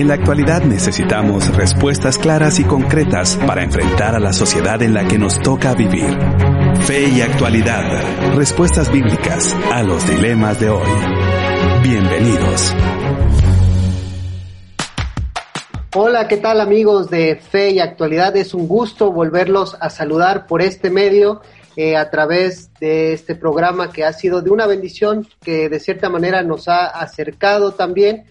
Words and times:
En 0.00 0.08
la 0.08 0.14
actualidad 0.14 0.62
necesitamos 0.62 1.54
respuestas 1.54 2.16
claras 2.16 2.58
y 2.58 2.64
concretas 2.64 3.36
para 3.46 3.62
enfrentar 3.62 4.14
a 4.14 4.18
la 4.18 4.32
sociedad 4.32 4.80
en 4.80 4.94
la 4.94 5.06
que 5.06 5.18
nos 5.18 5.38
toca 5.42 5.74
vivir. 5.74 6.16
Fe 6.86 7.10
y 7.10 7.20
actualidad. 7.20 7.84
Respuestas 8.34 8.90
bíblicas 8.90 9.54
a 9.70 9.82
los 9.82 10.08
dilemas 10.08 10.58
de 10.58 10.70
hoy. 10.70 10.88
Bienvenidos. 11.82 12.74
Hola, 15.94 16.28
¿qué 16.28 16.38
tal 16.38 16.62
amigos 16.62 17.10
de 17.10 17.36
Fe 17.36 17.72
y 17.72 17.78
Actualidad? 17.78 18.34
Es 18.38 18.54
un 18.54 18.66
gusto 18.66 19.12
volverlos 19.12 19.76
a 19.78 19.90
saludar 19.90 20.46
por 20.46 20.62
este 20.62 20.88
medio 20.88 21.42
eh, 21.76 21.98
a 21.98 22.08
través 22.08 22.72
de 22.80 23.12
este 23.12 23.34
programa 23.34 23.92
que 23.92 24.04
ha 24.06 24.14
sido 24.14 24.40
de 24.40 24.48
una 24.48 24.66
bendición 24.66 25.28
que 25.42 25.68
de 25.68 25.78
cierta 25.78 26.08
manera 26.08 26.42
nos 26.42 26.68
ha 26.68 26.86
acercado 26.86 27.72
también. 27.72 28.24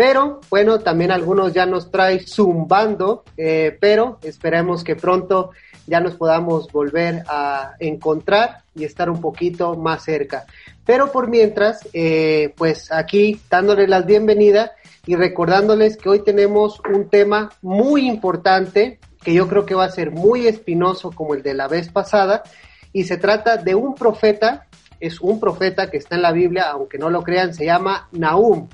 Pero 0.00 0.40
bueno, 0.48 0.78
también 0.78 1.10
algunos 1.10 1.52
ya 1.52 1.66
nos 1.66 1.90
trae 1.90 2.20
zumbando, 2.20 3.22
eh, 3.36 3.76
pero 3.78 4.18
esperemos 4.22 4.82
que 4.82 4.96
pronto 4.96 5.50
ya 5.86 6.00
nos 6.00 6.14
podamos 6.14 6.72
volver 6.72 7.22
a 7.28 7.74
encontrar 7.78 8.62
y 8.74 8.84
estar 8.84 9.10
un 9.10 9.20
poquito 9.20 9.74
más 9.74 10.02
cerca. 10.02 10.46
Pero 10.86 11.12
por 11.12 11.28
mientras, 11.28 11.86
eh, 11.92 12.54
pues 12.56 12.90
aquí 12.90 13.42
dándole 13.50 13.86
la 13.86 14.00
bienvenida 14.00 14.72
y 15.04 15.16
recordándoles 15.16 15.98
que 15.98 16.08
hoy 16.08 16.20
tenemos 16.20 16.80
un 16.90 17.10
tema 17.10 17.50
muy 17.60 18.08
importante 18.08 19.00
que 19.22 19.34
yo 19.34 19.48
creo 19.48 19.66
que 19.66 19.74
va 19.74 19.84
a 19.84 19.90
ser 19.90 20.12
muy 20.12 20.46
espinoso 20.46 21.10
como 21.10 21.34
el 21.34 21.42
de 21.42 21.52
la 21.52 21.68
vez 21.68 21.90
pasada 21.92 22.42
y 22.90 23.04
se 23.04 23.18
trata 23.18 23.58
de 23.58 23.74
un 23.74 23.94
profeta, 23.94 24.66
es 24.98 25.20
un 25.20 25.38
profeta 25.38 25.90
que 25.90 25.98
está 25.98 26.16
en 26.16 26.22
la 26.22 26.32
Biblia, 26.32 26.70
aunque 26.70 26.96
no 26.96 27.10
lo 27.10 27.22
crean, 27.22 27.52
se 27.52 27.66
llama 27.66 28.08
Nahum 28.12 28.66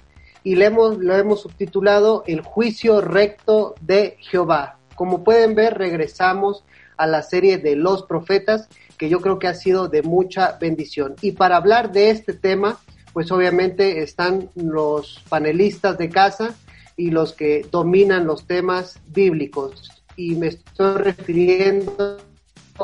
y 0.47 0.55
le 0.55 0.67
hemos, 0.67 0.99
lo 0.99 1.17
hemos 1.17 1.41
subtitulado 1.41 2.23
El 2.25 2.41
juicio 2.41 3.01
recto 3.01 3.75
de 3.81 4.17
Jehová. 4.21 4.79
Como 4.95 5.25
pueden 5.25 5.57
ver, 5.57 5.77
regresamos 5.77 6.63
a 6.97 7.09
la 7.09 7.23
serie 7.23 7.59
de 7.59 7.75
los 7.75 8.05
profetas 8.05 8.69
que 8.97 9.09
yo 9.09 9.21
creo 9.21 9.41
que 9.41 9.49
ha 9.49 9.55
sido 9.55 9.89
de 9.89 10.03
mucha 10.03 10.57
bendición. 10.61 11.17
Y 11.21 11.33
para 11.33 11.57
hablar 11.57 11.91
de 11.91 12.11
este 12.11 12.33
tema, 12.33 12.79
pues 13.13 13.33
obviamente 13.33 14.05
están 14.05 14.49
los 14.55 15.21
panelistas 15.29 15.99
de 15.99 16.11
casa 16.11 16.55
y 16.97 17.11
los 17.11 17.33
que 17.33 17.67
dominan 17.69 18.25
los 18.25 18.47
temas 18.47 19.01
bíblicos. 19.09 20.05
Y 20.15 20.37
me 20.37 20.47
estoy 20.47 20.99
refiriendo 20.99 22.19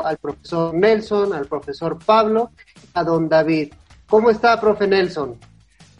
al 0.03 0.19
profesor 0.19 0.75
Nelson, 0.75 1.33
al 1.33 1.47
profesor 1.47 1.97
Pablo, 2.05 2.51
a 2.92 3.05
don 3.05 3.29
David. 3.29 3.73
¿Cómo 4.08 4.31
está, 4.31 4.61
profe 4.61 4.89
Nelson? 4.89 5.39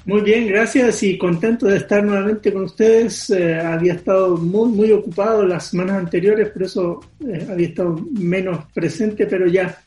Muy 0.05 0.21
bien, 0.23 0.49
gracias 0.49 1.01
y 1.05 1.17
contento 1.17 1.67
de 1.67 1.77
estar 1.77 2.03
nuevamente 2.03 2.53
con 2.53 2.65
ustedes. 2.65 3.31
Eh, 3.31 3.61
había 3.61 3.95
estado 3.95 4.37
muy, 4.37 4.69
muy 4.71 4.91
ocupado 4.91 5.47
las 5.47 5.69
semanas 5.69 5.97
anteriores, 5.97 6.49
por 6.51 6.65
eso 6.65 7.01
eh, 7.21 7.47
había 7.49 7.69
estado 7.69 8.01
menos 8.11 8.67
presente, 8.75 9.27
pero 9.27 9.47
ya 9.47 9.81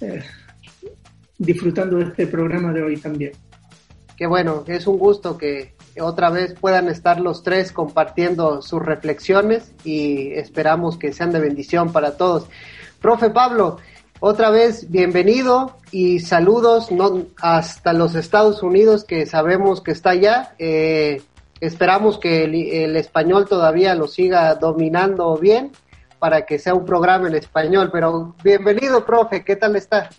eh, 0.00 0.22
disfrutando 1.36 1.96
de 1.96 2.04
este 2.04 2.28
programa 2.28 2.72
de 2.72 2.82
hoy 2.82 2.96
también. 2.98 3.32
Qué 4.16 4.26
bueno, 4.26 4.62
es 4.68 4.86
un 4.86 4.98
gusto 4.98 5.36
que 5.36 5.74
otra 6.00 6.30
vez 6.30 6.54
puedan 6.54 6.88
estar 6.88 7.20
los 7.20 7.42
tres 7.42 7.72
compartiendo 7.72 8.62
sus 8.62 8.80
reflexiones 8.80 9.72
y 9.82 10.30
esperamos 10.32 10.96
que 10.96 11.12
sean 11.12 11.32
de 11.32 11.40
bendición 11.40 11.92
para 11.92 12.16
todos. 12.16 12.46
Profe 13.00 13.30
Pablo, 13.30 13.78
otra 14.20 14.50
vez 14.50 14.90
bienvenido 14.90 15.78
y 15.90 16.20
saludos 16.20 16.92
no, 16.92 17.24
hasta 17.40 17.92
los 17.94 18.14
Estados 18.14 18.62
Unidos 18.62 19.04
que 19.04 19.26
sabemos 19.26 19.80
que 19.80 19.92
está 19.92 20.10
allá. 20.10 20.54
Eh, 20.58 21.22
esperamos 21.60 22.18
que 22.18 22.44
el, 22.44 22.54
el, 22.54 22.96
español 22.96 23.46
todavía 23.48 23.94
lo 23.94 24.06
siga 24.06 24.54
dominando 24.54 25.36
bien 25.36 25.72
para 26.18 26.44
que 26.44 26.58
sea 26.58 26.74
un 26.74 26.84
programa 26.84 27.28
en 27.28 27.34
español. 27.34 27.88
Pero 27.90 28.36
bienvenido, 28.44 29.04
profe, 29.04 29.42
¿qué 29.42 29.56
tal 29.56 29.76
está? 29.76 30.10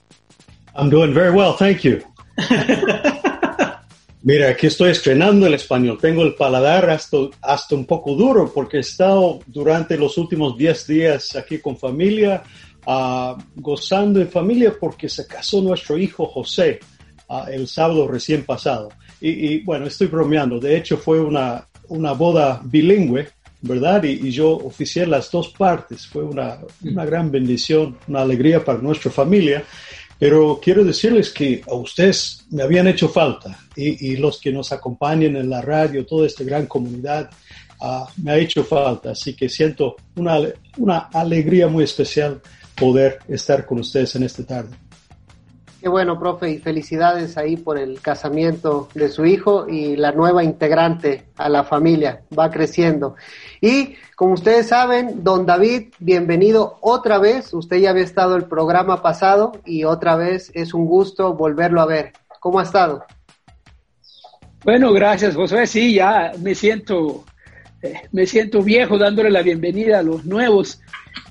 I'm 0.75 0.89
doing 0.89 1.13
very 1.13 1.31
well, 1.31 1.53
thank 1.57 1.81
you. 1.81 1.99
Mira, 4.23 4.49
aquí 4.49 4.67
estoy 4.67 4.91
estrenando 4.91 5.47
el 5.47 5.55
español. 5.55 5.97
Tengo 5.99 6.21
el 6.23 6.35
paladar 6.35 6.89
hasta, 6.91 7.17
hasta 7.41 7.73
un 7.73 7.85
poco 7.85 8.13
duro 8.13 8.51
porque 8.53 8.77
he 8.77 8.81
estado 8.81 9.39
durante 9.47 9.97
los 9.97 10.15
últimos 10.17 10.57
10 10.57 10.87
días 10.87 11.35
aquí 11.35 11.57
con 11.57 11.75
familia, 11.75 12.43
uh, 12.85 13.41
gozando 13.55 14.21
en 14.21 14.29
familia 14.29 14.73
porque 14.79 15.09
se 15.09 15.27
casó 15.27 15.61
nuestro 15.61 15.97
hijo 15.97 16.25
José 16.25 16.79
uh, 17.29 17.49
el 17.49 17.67
sábado 17.67 18.07
recién 18.07 18.43
pasado. 18.43 18.89
Y, 19.23 19.59
bueno, 19.63 19.85
estoy 19.85 20.07
bromeando. 20.07 20.59
De 20.59 20.75
hecho, 20.75 20.97
fue 20.97 21.21
una, 21.21 21.63
una 21.89 22.13
boda 22.13 22.59
bilingüe, 22.63 23.27
¿verdad? 23.61 24.03
Y, 24.03 24.31
yo 24.31 24.49
oficié 24.49 25.05
las 25.05 25.29
dos 25.29 25.49
partes. 25.49 26.07
Fue 26.07 26.23
una, 26.23 26.57
una 26.83 27.05
gran 27.05 27.29
bendición, 27.29 27.97
una 28.07 28.21
alegría 28.21 28.65
para 28.65 28.79
nuestra 28.79 29.11
familia. 29.11 29.63
Pero 30.17 30.59
quiero 30.61 30.83
decirles 30.83 31.31
que 31.31 31.63
a 31.67 31.73
ustedes 31.73 32.45
me 32.51 32.61
habían 32.61 32.87
hecho 32.87 33.09
falta 33.09 33.57
y, 33.75 34.17
los 34.17 34.39
que 34.39 34.51
nos 34.51 34.71
acompañan 34.71 35.35
en 35.35 35.49
la 35.49 35.61
radio, 35.61 36.05
toda 36.05 36.27
esta 36.27 36.43
gran 36.43 36.67
comunidad, 36.67 37.29
uh, 37.79 38.05
me 38.23 38.31
ha 38.31 38.37
hecho 38.37 38.63
falta. 38.63 39.11
Así 39.11 39.35
que 39.35 39.49
siento 39.49 39.95
una, 40.15 40.39
una 40.77 41.09
alegría 41.11 41.67
muy 41.67 41.83
especial 41.85 42.39
poder 42.81 43.19
estar 43.27 43.65
con 43.65 43.79
ustedes 43.79 44.15
en 44.15 44.23
esta 44.23 44.43
tarde. 44.43 44.75
Qué 45.79 45.89
bueno, 45.89 46.19
profe, 46.19 46.51
y 46.51 46.57
felicidades 46.59 47.37
ahí 47.37 47.57
por 47.57 47.77
el 47.77 48.01
casamiento 48.01 48.87
de 48.93 49.09
su 49.09 49.25
hijo 49.25 49.67
y 49.67 49.95
la 49.95 50.11
nueva 50.11 50.43
integrante 50.43 51.25
a 51.37 51.49
la 51.49 51.63
familia, 51.63 52.21
va 52.37 52.51
creciendo. 52.51 53.15
Y 53.61 53.95
como 54.15 54.33
ustedes 54.33 54.67
saben, 54.67 55.23
don 55.23 55.47
David, 55.47 55.93
bienvenido 55.97 56.77
otra 56.81 57.17
vez. 57.17 57.51
Usted 57.53 57.77
ya 57.77 57.89
había 57.89 58.03
estado 58.03 58.35
el 58.35 58.45
programa 58.45 59.01
pasado 59.01 59.53
y 59.65 59.83
otra 59.83 60.15
vez 60.15 60.51
es 60.53 60.75
un 60.75 60.85
gusto 60.85 61.33
volverlo 61.33 61.81
a 61.81 61.87
ver. 61.87 62.13
¿Cómo 62.39 62.59
ha 62.59 62.63
estado? 62.63 63.03
Bueno, 64.63 64.93
gracias, 64.93 65.35
José. 65.35 65.65
Sí, 65.65 65.95
ya 65.95 66.31
me 66.39 66.53
siento, 66.53 67.25
eh, 67.81 67.93
me 68.11 68.27
siento 68.27 68.61
viejo 68.61 68.99
dándole 68.99 69.31
la 69.31 69.41
bienvenida 69.41 69.97
a 69.97 70.03
los 70.03 70.25
nuevos. 70.25 70.79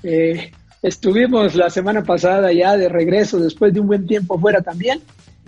Eh, 0.03 0.51
Estuvimos 0.81 1.53
la 1.55 1.69
semana 1.69 2.03
pasada 2.03 2.51
ya 2.51 2.75
de 2.75 2.89
regreso 2.89 3.39
después 3.39 3.71
de 3.73 3.79
un 3.79 3.87
buen 3.87 4.07
tiempo 4.07 4.39
fuera 4.39 4.61
también, 4.61 4.99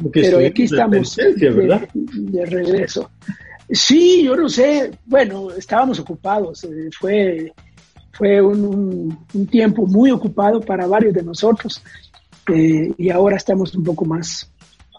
Porque 0.01 0.21
pero 0.21 0.45
aquí 0.45 0.63
estamos 0.63 1.15
de, 1.15 1.79
de, 2.03 2.45
regreso. 2.45 3.09
Sí, 3.69 4.23
yo 4.25 4.35
no 4.35 4.47
sé, 4.47 4.91
bueno, 5.05 5.49
estábamos 5.51 5.99
ocupados, 5.99 6.63
eh, 6.65 6.89
fue, 6.99 7.51
fue 8.11 8.41
un, 8.41 8.63
un, 8.63 9.25
un, 9.33 9.47
tiempo 9.47 9.87
muy 9.87 10.11
ocupado 10.11 10.61
para 10.61 10.85
varios 10.85 11.13
de 11.15 11.23
nosotros 11.23 11.81
eh, 12.53 12.93
y 12.95 13.09
ahora 13.09 13.37
estamos 13.37 13.73
un 13.73 13.83
poco 13.83 14.05
más, 14.05 14.51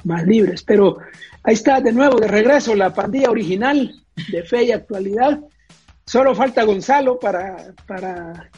más 0.03 0.27
libres, 0.27 0.65
pero 0.65 0.99
ahí 1.45 1.55
está 1.55 1.81
de 1.81 1.93
nuevo 1.93 2.19
de 2.19 2.27
regreso 2.27 2.75
la 2.75 2.93
pandilla 2.93 3.31
original 3.31 3.95
de 4.33 4.43
fe 4.43 4.65
y 4.65 4.73
actualidad. 4.73 5.41
Solo 6.07 6.35
falta 6.35 6.65
Gonzalo 6.65 7.19
para, 7.19 7.73
para 7.87 8.51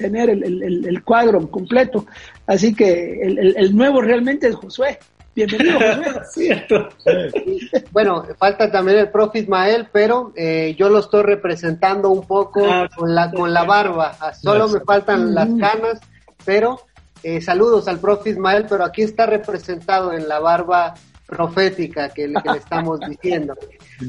tener 0.00 0.30
el, 0.30 0.42
el, 0.42 0.86
el 0.86 1.04
cuadro 1.04 1.50
completo. 1.50 2.06
Así 2.46 2.74
que 2.74 3.20
el, 3.22 3.56
el, 3.56 3.76
nuevo 3.76 4.00
realmente 4.00 4.48
es 4.48 4.54
Josué. 4.54 4.98
Bienvenido, 5.34 5.78
Josué. 5.78 6.24
Cierto. 6.32 6.88
bueno, 7.92 8.24
falta 8.38 8.70
también 8.70 8.98
el 8.98 9.10
profe 9.10 9.40
Ismael, 9.40 9.88
pero 9.92 10.32
eh, 10.36 10.74
yo 10.78 10.88
lo 10.88 11.00
estoy 11.00 11.22
representando 11.22 12.08
un 12.10 12.26
poco 12.26 12.64
ah, 12.64 12.88
con, 12.96 13.14
la, 13.14 13.30
con 13.30 13.52
la 13.52 13.64
barba. 13.64 14.16
Solo 14.40 14.68
me 14.68 14.80
faltan 14.80 15.34
las 15.34 15.48
canas, 15.48 16.00
pero 16.44 16.80
eh, 17.22 17.42
saludos 17.42 17.86
al 17.86 17.98
profe 17.98 18.30
Ismael, 18.30 18.64
pero 18.68 18.84
aquí 18.84 19.02
está 19.02 19.26
representado 19.26 20.12
en 20.14 20.28
la 20.28 20.40
barba 20.40 20.94
profética 21.30 22.10
que, 22.10 22.32
que 22.42 22.50
le 22.50 22.58
estamos 22.58 23.00
diciendo. 23.08 23.54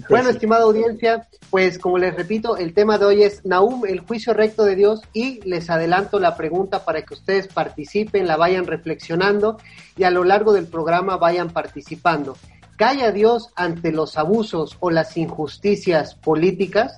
Bueno, 0.09 0.29
estimada 0.29 0.63
audiencia, 0.63 1.27
pues 1.49 1.77
como 1.77 1.97
les 1.97 2.15
repito, 2.15 2.57
el 2.57 2.73
tema 2.73 2.97
de 2.97 3.05
hoy 3.05 3.23
es 3.23 3.45
Nahum, 3.45 3.85
el 3.85 4.01
juicio 4.01 4.33
recto 4.33 4.65
de 4.65 4.75
Dios, 4.75 5.01
y 5.13 5.39
les 5.47 5.69
adelanto 5.69 6.19
la 6.19 6.35
pregunta 6.35 6.83
para 6.83 7.03
que 7.03 7.13
ustedes 7.13 7.47
participen, 7.47 8.27
la 8.27 8.37
vayan 8.37 8.65
reflexionando 8.65 9.57
y 9.95 10.03
a 10.03 10.11
lo 10.11 10.23
largo 10.23 10.51
del 10.51 10.67
programa 10.67 11.17
vayan 11.17 11.51
participando. 11.51 12.35
¿Calla 12.75 13.11
Dios 13.11 13.51
ante 13.55 13.91
los 13.91 14.17
abusos 14.17 14.77
o 14.79 14.89
las 14.89 15.15
injusticias 15.15 16.15
políticas? 16.15 16.97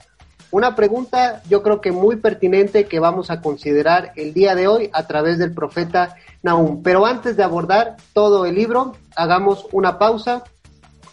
Una 0.50 0.76
pregunta 0.76 1.42
yo 1.50 1.64
creo 1.64 1.82
que 1.82 1.92
muy 1.92 2.18
pertinente 2.18 2.86
que 2.86 3.00
vamos 3.00 3.32
a 3.32 3.42
considerar 3.42 4.14
el 4.16 4.34
día 4.34 4.56
de 4.56 4.68
hoy 4.68 4.90
a 4.94 5.08
través 5.08 5.40
del 5.40 5.52
profeta 5.52 6.16
Nahum. 6.44 6.84
Pero 6.84 7.06
antes 7.06 7.36
de 7.36 7.44
abordar 7.44 7.98
todo 8.14 8.46
el 8.46 8.56
libro, 8.56 8.96
hagamos 9.16 9.68
una 9.72 9.98
pausa, 9.98 10.44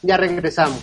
ya 0.02 0.16
regresamos. 0.16 0.80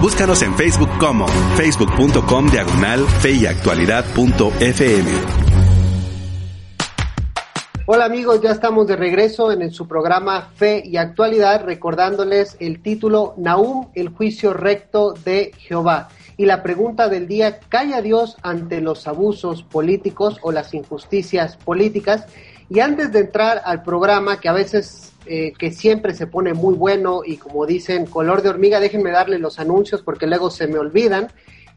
Búscanos 0.00 0.42
en 0.42 0.54
Facebook 0.54 0.90
como 0.98 1.26
facebook.com 1.56 2.50
diagonal 2.50 3.06
feyactualidad.fm. 3.20 5.44
Hola 7.86 8.06
amigos, 8.06 8.40
ya 8.42 8.50
estamos 8.50 8.86
de 8.86 8.96
regreso 8.96 9.52
en, 9.52 9.70
su 9.70 9.86
programa 9.86 10.48
Fe 10.56 10.82
y 10.84 10.96
Actualidad, 10.96 11.64
recordándoles 11.64 12.56
el 12.58 12.80
título 12.80 13.34
Nahum, 13.36 13.88
el 13.94 14.08
juicio 14.08 14.54
recto 14.54 15.12
de 15.12 15.52
Jehová. 15.58 16.08
Y 16.36 16.46
la 16.46 16.62
pregunta 16.62 17.08
del 17.08 17.28
día, 17.28 17.60
¿calla 17.68 18.02
Dios 18.02 18.36
ante 18.42 18.80
los 18.80 19.06
abusos 19.06 19.62
políticos 19.62 20.38
o 20.42 20.50
las 20.50 20.74
injusticias 20.74 21.56
políticas? 21.56 22.26
Y 22.68 22.80
antes 22.80 23.12
de 23.12 23.20
entrar 23.20 23.62
al 23.64 23.82
programa, 23.82 24.40
que 24.40 24.48
a 24.48 24.52
veces, 24.52 25.12
eh, 25.26 25.52
que 25.56 25.70
siempre 25.70 26.14
se 26.14 26.26
pone 26.26 26.52
muy 26.54 26.74
bueno 26.74 27.20
y 27.24 27.36
como 27.36 27.66
dicen, 27.66 28.06
color 28.06 28.42
de 28.42 28.48
hormiga, 28.48 28.80
déjenme 28.80 29.10
darle 29.10 29.38
los 29.38 29.60
anuncios 29.60 30.02
porque 30.02 30.26
luego 30.26 30.50
se 30.50 30.66
me 30.66 30.78
olvidan. 30.78 31.28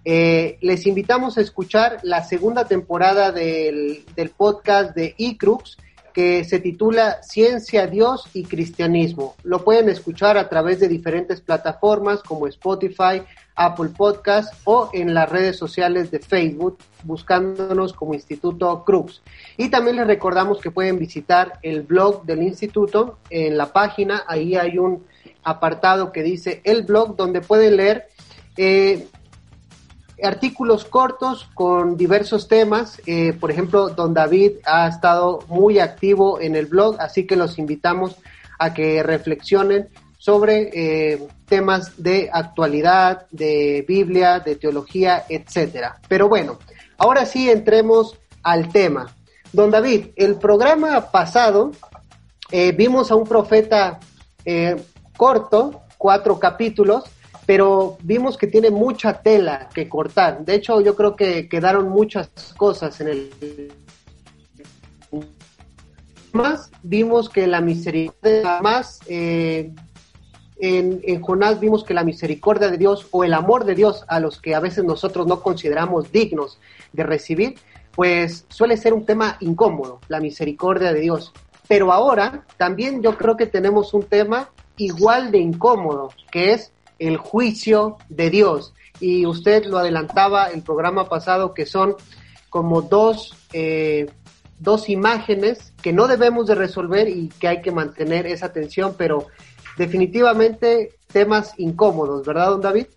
Eh, 0.06 0.58
les 0.62 0.88
invitamos 0.88 1.38
a 1.38 1.42
escuchar 1.42 2.00
la 2.04 2.24
segunda 2.24 2.66
temporada 2.66 3.32
del, 3.32 4.06
del 4.16 4.30
podcast 4.30 4.96
de 4.96 5.14
eCrux 5.18 5.78
que 6.14 6.44
se 6.46 6.60
titula 6.60 7.22
Ciencia, 7.22 7.86
Dios 7.86 8.28
y 8.34 8.44
Cristianismo. 8.44 9.36
Lo 9.44 9.64
pueden 9.64 9.88
escuchar 9.88 10.36
a 10.38 10.50
través 10.50 10.80
de 10.80 10.88
diferentes 10.88 11.42
plataformas 11.42 12.24
como 12.24 12.48
Spotify, 12.48 13.22
Apple 13.58 13.90
Podcast 13.90 14.54
o 14.64 14.90
en 14.94 15.14
las 15.14 15.30
redes 15.30 15.58
sociales 15.58 16.12
de 16.12 16.20
Facebook 16.20 16.78
buscándonos 17.04 17.94
como 17.94 18.14
Instituto 18.14 18.84
Cruz. 18.86 19.22
Y 19.58 19.70
también 19.70 19.98
les 19.98 20.08
recordamos 20.08 20.60
que 20.60 20.72
pueden 20.72 21.00
visitar 21.00 21.60
el 21.64 21.82
blog 21.82 22.24
del 22.24 22.44
instituto 22.44 23.18
en 23.30 23.58
la 23.58 23.74
página, 23.74 24.24
ahí 24.28 24.56
hay 24.56 24.78
un 24.78 25.04
apartado 25.44 26.12
que 26.12 26.24
dice 26.24 26.62
el 26.64 26.84
blog 26.84 27.16
donde 27.16 27.42
pueden 27.42 27.78
leer 27.78 28.08
eh, 28.58 29.08
artículos 30.24 30.86
cortos 30.86 31.50
con 31.54 31.98
diversos 31.98 32.48
temas. 32.48 33.02
Eh, 33.06 33.34
por 33.34 33.52
ejemplo, 33.52 33.90
don 33.90 34.14
David 34.14 34.54
ha 34.66 34.88
estado 34.88 35.40
muy 35.48 35.80
activo 35.80 36.40
en 36.42 36.56
el 36.56 36.66
blog, 36.66 36.98
así 37.00 37.26
que 37.26 37.36
los 37.36 37.58
invitamos 37.60 38.16
a 38.60 38.74
que 38.74 39.04
reflexionen 39.04 39.90
sobre 40.18 40.70
eh, 40.74 41.28
temas 41.46 42.02
de 42.02 42.30
actualidad, 42.32 43.28
de 43.32 43.86
Biblia, 43.88 44.40
de 44.40 44.56
teología, 44.56 45.26
etcétera. 45.30 46.00
Pero 46.08 46.28
bueno, 46.28 46.60
ahora 46.98 47.26
sí 47.26 47.50
entremos 47.50 48.18
al 48.44 48.72
tema. 48.72 49.16
Don 49.54 49.72
David, 49.72 50.08
el 50.16 50.36
programa 50.36 51.12
pasado 51.12 51.72
eh, 52.52 52.72
vimos 52.72 53.12
a 53.12 53.16
un 53.16 53.26
profeta 53.26 54.00
corto, 55.18 55.82
cuatro 55.98 56.40
capítulos, 56.40 57.04
pero 57.48 57.98
vimos 58.04 58.38
que 58.38 58.48
tiene 58.48 58.70
mucha 58.70 59.22
tela 59.22 59.70
que 59.74 59.88
cortar. 59.88 60.44
De 60.44 60.56
hecho, 60.56 60.82
yo 60.82 60.96
creo 60.96 61.16
que 61.16 61.48
quedaron 61.48 61.90
muchas 61.90 62.30
cosas 62.58 63.00
en 63.00 63.08
el... 63.08 63.74
Más 66.34 66.70
vimos 66.84 67.30
que 67.30 67.48
la 67.48 67.62
misericordia, 67.62 68.60
más 68.62 69.00
eh, 69.08 69.72
en, 70.60 71.22
Jonás 71.22 71.60
vimos 71.60 71.84
que 71.84 71.94
la 71.94 72.04
misericordia 72.04 72.70
de 72.70 72.78
Dios 72.78 73.08
o 73.12 73.24
el 73.24 73.34
amor 73.34 73.66
de 73.66 73.76
Dios 73.76 74.04
a 74.08 74.20
los 74.20 74.42
que 74.42 74.56
a 74.56 74.60
veces 74.60 74.84
nosotros 74.84 75.28
no 75.28 75.42
consideramos 75.42 76.12
dignos 76.12 76.60
de 76.94 77.04
recibir, 77.04 77.56
pues 77.96 78.46
suele 78.50 78.78
ser 78.78 78.94
un 78.94 79.06
tema 79.06 79.38
incómodo, 79.40 80.00
la 80.08 80.20
misericordia 80.20 80.94
de 80.94 81.02
Dios. 81.02 81.34
Pero 81.68 81.92
ahora 81.92 82.46
también 82.58 83.02
yo 83.02 83.18
creo 83.18 83.36
que 83.38 83.46
tenemos 83.46 83.94
un 83.94 84.04
tema 84.04 84.50
igual 84.78 85.32
de 85.32 85.40
incómodo, 85.40 86.12
que 86.32 86.54
es 86.54 86.72
el 87.00 87.18
juicio 87.18 87.98
de 88.10 88.30
Dios. 88.30 88.74
Y 89.00 89.26
usted 89.26 89.66
lo 89.66 89.78
adelantaba 89.78 90.48
el 90.48 90.62
programa 90.62 91.08
pasado, 91.10 91.54
que 91.54 91.66
son 91.66 91.96
como 92.50 92.82
dos, 92.82 93.36
eh, 93.54 94.10
dos 94.60 94.90
imágenes 94.90 95.74
que 95.82 95.94
no 95.94 96.08
debemos 96.08 96.48
de 96.48 96.56
resolver 96.56 97.08
y 97.08 97.30
que 97.30 97.48
hay 97.48 97.62
que 97.62 97.72
mantener 97.72 98.26
esa 98.26 98.54
tensión, 98.54 98.96
pero 98.98 99.28
definitivamente 99.78 100.92
temas 101.12 101.54
incómodos, 101.58 102.26
¿verdad, 102.26 102.50
don 102.50 102.62
David? 102.62 102.88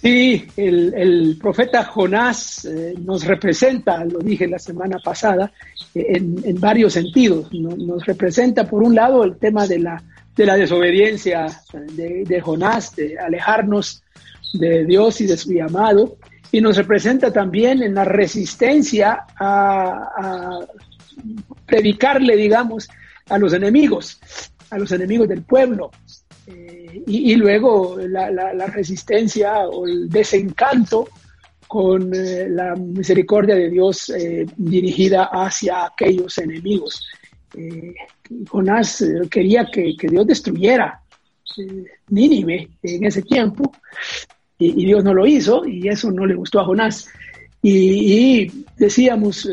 Sí, 0.00 0.46
el, 0.56 1.36
profeta 1.40 1.84
Jonás 1.84 2.64
eh, 2.64 2.94
nos 2.98 3.24
representa, 3.26 4.02
lo 4.04 4.20
dije 4.20 4.48
la 4.48 4.58
semana 4.58 4.98
pasada, 4.98 5.52
en, 5.94 6.36
en 6.42 6.58
varios 6.58 6.94
sentidos. 6.94 7.52
Nos 7.52 8.06
representa, 8.06 8.66
por 8.66 8.82
un 8.82 8.94
lado, 8.94 9.24
el 9.24 9.36
tema 9.36 9.66
de 9.66 9.78
la 9.80 10.02
de 10.36 10.46
la 10.46 10.56
desobediencia 10.56 11.46
de, 11.72 12.40
Jonás, 12.40 12.96
de 12.96 13.18
alejarnos 13.18 14.02
de 14.54 14.86
Dios 14.86 15.20
y 15.20 15.26
de 15.26 15.36
su 15.36 15.52
llamado, 15.52 16.16
y 16.50 16.62
nos 16.62 16.78
representa 16.78 17.32
también 17.32 17.82
en 17.82 17.94
la 17.94 18.04
resistencia 18.04 19.26
a, 19.38 20.60
predicarle, 21.66 22.36
digamos, 22.36 22.88
a 23.30 23.38
los 23.38 23.52
enemigos, 23.52 24.20
a 24.70 24.78
los 24.78 24.92
enemigos 24.92 25.28
del 25.28 25.42
pueblo. 25.42 25.90
Eh, 26.46 27.02
y, 27.06 27.34
luego 27.36 27.96
la, 27.98 28.66
resistencia 28.66 29.68
o 29.68 29.86
el 29.86 30.08
desencanto 30.08 31.08
con 31.66 32.12
eh, 32.12 32.48
la 32.48 32.74
misericordia 32.74 33.54
de 33.54 33.70
Dios 33.70 34.10
eh, 34.10 34.46
dirigida 34.56 35.30
hacia 35.32 35.86
aquellos 35.86 36.36
enemigos. 36.38 37.06
Jonás 38.48 39.04
quería 39.28 39.66
que, 39.72 39.94
Dios 39.98 40.26
destruyera 40.26 41.02
Nínive 42.10 42.68
en 42.80 43.04
ese 43.04 43.22
tiempo 43.22 43.72
y, 44.56 44.84
Dios 44.84 45.02
no 45.02 45.14
lo 45.14 45.26
hizo 45.26 45.64
y 45.66 45.88
eso 45.88 46.12
no 46.12 46.26
le 46.26 46.34
gustó 46.34 46.60
a 46.60 46.64
Jonás. 46.64 47.08
Y, 47.62 48.50
decíamos, 48.76 49.46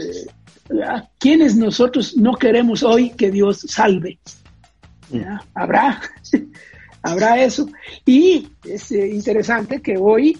¿a 0.86 1.08
quiénes 1.18 1.56
nosotros 1.56 2.18
no 2.18 2.36
queremos 2.36 2.84
hoy 2.84 3.12
que 3.12 3.31
Dios 3.31 3.66
salve? 3.68 4.19
Mm. 5.10 5.22
Habrá, 5.54 6.02
habrá 7.02 7.44
eso. 7.44 7.68
Y 8.06 8.48
es 8.64 8.92
interesante 8.92 9.81
que 9.81 9.98
hoy 9.98 10.38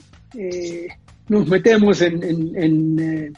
nos 1.30 1.48
metemos 1.48 2.02
en, 2.02 3.34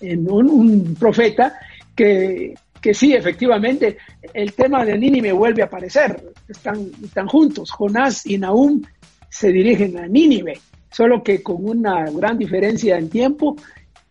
un, 0.00 0.96
profeta 0.98 1.58
que, 1.94 2.54
que 2.80 2.94
sí, 2.94 3.14
efectivamente, 3.14 3.96
el 4.32 4.52
tema 4.52 4.84
de 4.84 4.98
Nínive 4.98 5.32
vuelve 5.32 5.62
a 5.62 5.66
aparecer. 5.66 6.22
Están, 6.48 6.90
están 7.02 7.26
juntos. 7.26 7.70
Jonás 7.70 8.26
y 8.26 8.38
Nahum 8.38 8.82
se 9.30 9.48
dirigen 9.48 9.98
a 9.98 10.06
Nínive, 10.06 10.60
solo 10.90 11.22
que 11.22 11.42
con 11.42 11.64
una 11.66 12.04
gran 12.10 12.38
diferencia 12.38 12.98
en 12.98 13.08
tiempo 13.08 13.56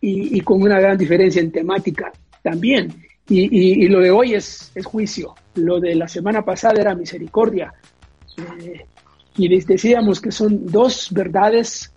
y, 0.00 0.40
con 0.42 0.60
una 0.60 0.78
gran 0.78 0.98
diferencia 0.98 1.40
en 1.40 1.50
temática 1.50 2.12
también. 2.44 2.92
Y, 3.26 3.88
lo 3.88 4.00
de 4.00 4.10
hoy 4.10 4.34
es, 4.34 4.70
es, 4.74 4.84
juicio. 4.84 5.34
Lo 5.54 5.80
de 5.80 5.94
la 5.94 6.06
semana 6.06 6.44
pasada 6.44 6.78
era 6.78 6.94
misericordia. 6.94 7.72
Eh, 8.36 8.84
y 9.36 9.48
decíamos 9.64 10.20
que 10.20 10.30
son 10.30 10.66
dos 10.66 11.08
verdades 11.10 11.90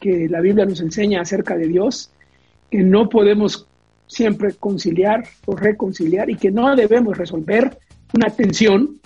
que 0.00 0.28
la 0.28 0.40
Biblia 0.40 0.64
nos 0.64 0.80
enseña 0.80 1.20
acerca 1.20 1.56
de 1.56 1.66
Dios, 1.66 2.12
que 2.70 2.78
no 2.78 3.08
podemos 3.08 3.66
siempre 4.06 4.54
conciliar 4.54 5.24
o 5.46 5.56
reconciliar 5.56 6.30
y 6.30 6.36
que 6.36 6.52
no 6.52 6.74
debemos 6.76 7.18
resolver 7.18 7.76
una 8.14 8.30
tensión 8.30 9.00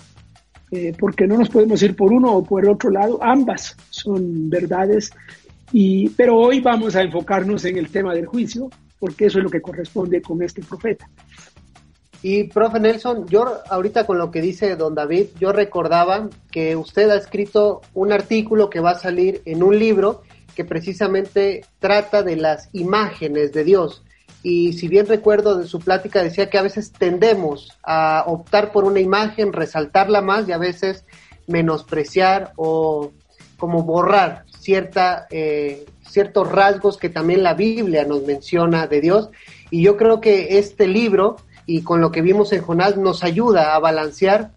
eh, 0.70 0.94
porque 0.98 1.26
no 1.26 1.38
nos 1.38 1.48
podemos 1.48 1.82
ir 1.82 1.96
por 1.96 2.12
uno 2.12 2.32
o 2.32 2.44
por 2.44 2.64
el 2.64 2.70
otro 2.70 2.90
lado, 2.90 3.18
ambas 3.22 3.76
son 3.90 4.48
verdades, 4.48 5.10
y, 5.72 6.10
pero 6.10 6.38
hoy 6.38 6.60
vamos 6.60 6.94
a 6.96 7.02
enfocarnos 7.02 7.64
en 7.64 7.78
el 7.78 7.88
tema 7.88 8.14
del 8.14 8.26
juicio 8.26 8.70
porque 9.02 9.26
eso 9.26 9.38
es 9.38 9.44
lo 9.44 9.50
que 9.50 9.60
corresponde 9.60 10.22
con 10.22 10.40
este 10.44 10.62
profeta. 10.62 11.10
Y 12.22 12.44
profe 12.44 12.78
Nelson, 12.78 13.26
yo 13.26 13.58
ahorita 13.68 14.06
con 14.06 14.16
lo 14.16 14.30
que 14.30 14.40
dice 14.40 14.76
don 14.76 14.94
David, 14.94 15.30
yo 15.40 15.50
recordaba 15.50 16.30
que 16.52 16.76
usted 16.76 17.10
ha 17.10 17.16
escrito 17.16 17.80
un 17.94 18.12
artículo 18.12 18.70
que 18.70 18.78
va 18.78 18.92
a 18.92 18.98
salir 19.00 19.42
en 19.44 19.64
un 19.64 19.76
libro 19.76 20.22
que 20.54 20.64
precisamente 20.64 21.64
trata 21.80 22.22
de 22.22 22.36
las 22.36 22.68
imágenes 22.74 23.52
de 23.52 23.64
Dios 23.64 24.04
y 24.44 24.74
si 24.74 24.86
bien 24.86 25.06
recuerdo 25.06 25.58
de 25.58 25.66
su 25.66 25.80
plática 25.80 26.22
decía 26.22 26.48
que 26.48 26.58
a 26.58 26.62
veces 26.62 26.92
tendemos 26.92 27.76
a 27.82 28.22
optar 28.28 28.70
por 28.70 28.84
una 28.84 29.00
imagen, 29.00 29.52
resaltarla 29.52 30.22
más 30.22 30.48
y 30.48 30.52
a 30.52 30.58
veces 30.58 31.04
menospreciar 31.48 32.52
o 32.54 33.10
como 33.58 33.82
borrar 33.82 34.44
cierta, 34.62 35.26
eh, 35.30 35.84
ciertos 36.08 36.50
rasgos 36.50 36.96
que 36.96 37.08
también 37.08 37.42
la 37.42 37.54
Biblia 37.54 38.04
nos 38.04 38.22
menciona 38.24 38.86
de 38.86 39.00
Dios. 39.00 39.30
Y 39.70 39.82
yo 39.82 39.96
creo 39.96 40.20
que 40.20 40.58
este 40.58 40.86
libro 40.86 41.36
y 41.66 41.82
con 41.82 42.00
lo 42.00 42.10
que 42.10 42.22
vimos 42.22 42.52
en 42.52 42.62
Jonás 42.62 42.96
nos 42.96 43.24
ayuda 43.24 43.74
a 43.74 43.78
balancear 43.78 44.52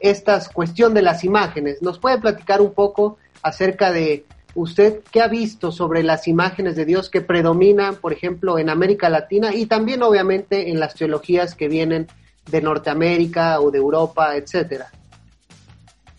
esta 0.00 0.40
cuestión 0.52 0.94
de 0.94 1.02
las 1.02 1.24
imágenes. 1.24 1.82
¿Nos 1.82 1.98
puede 1.98 2.18
platicar 2.18 2.60
un 2.60 2.72
poco 2.72 3.18
acerca 3.42 3.92
de 3.92 4.24
¿Usted 4.54 5.02
qué 5.12 5.20
ha 5.20 5.28
visto 5.28 5.70
sobre 5.70 6.02
las 6.02 6.26
imágenes 6.26 6.74
de 6.74 6.84
Dios 6.84 7.10
que 7.10 7.20
predominan, 7.20 7.94
por 7.94 8.12
ejemplo, 8.12 8.58
en 8.58 8.70
América 8.70 9.08
Latina 9.08 9.54
y 9.54 9.66
también 9.66 10.02
obviamente 10.02 10.70
en 10.70 10.80
las 10.80 10.94
teologías 10.96 11.54
que 11.54 11.68
vienen 11.68 12.08
de 12.50 12.60
Norteamérica 12.60 13.60
o 13.60 13.70
de 13.70 13.78
Europa, 13.78 14.34
etcétera? 14.34 14.90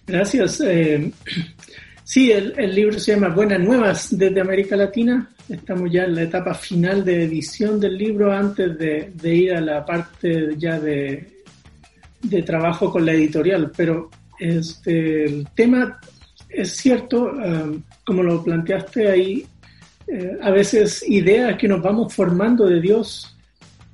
Gracias. 0.07 0.61
Eh, 0.61 1.11
sí, 2.09 2.31
el, 2.31 2.73
libro 2.73 2.99
se 2.99 3.13
llama 3.13 3.29
Buenas 3.29 3.59
Nuevas 3.59 4.17
desde 4.17 4.41
América 4.41 4.75
Latina. 4.75 5.29
estamos 5.47 5.91
ya 5.91 6.05
en 6.05 6.15
la 6.15 6.23
etapa 6.23 6.55
final 6.55 7.05
de 7.05 7.23
edición 7.23 7.79
del 7.79 7.97
libro 7.97 8.31
antes 8.31 8.75
de, 8.79 9.35
ir 9.35 9.53
a 9.53 9.61
la 9.61 9.85
parte 9.85 10.55
ya 10.57 10.79
de, 10.79 11.43
de, 12.23 12.41
trabajo 12.41 12.91
con 12.91 13.05
la 13.05 13.13
editorial. 13.13 13.71
Pero 13.77 14.09
este, 14.39 15.25
el 15.25 15.47
tema 15.53 15.99
es 16.49 16.71
cierto, 16.71 17.31
um, 17.31 17.83
como 18.03 18.23
lo 18.23 18.43
planteaste 18.43 19.07
ahí, 19.07 19.45
eh, 20.07 20.37
a 20.41 20.49
veces 20.49 21.07
ideas 21.07 21.55
que 21.59 21.67
nos 21.67 21.79
vamos 21.79 22.11
formando 22.11 22.65
de 22.65 22.81
Dios 22.81 23.35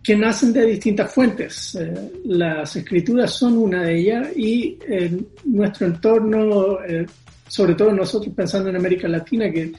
que 0.05 0.15
nacen 0.15 0.53
de 0.53 0.65
distintas 0.67 1.11
fuentes. 1.11 1.75
Eh, 1.75 2.11
las 2.25 2.75
escrituras 2.75 3.33
son 3.33 3.57
una 3.57 3.83
de 3.83 3.99
ellas 3.99 4.27
y 4.37 4.77
en 4.87 5.27
nuestro 5.45 5.87
entorno, 5.87 6.79
eh, 6.87 7.07
sobre 7.47 7.75
todo 7.75 7.91
nosotros 7.91 8.33
pensando 8.35 8.69
en 8.69 8.75
América 8.75 9.07
Latina, 9.07 9.51
que 9.51 9.73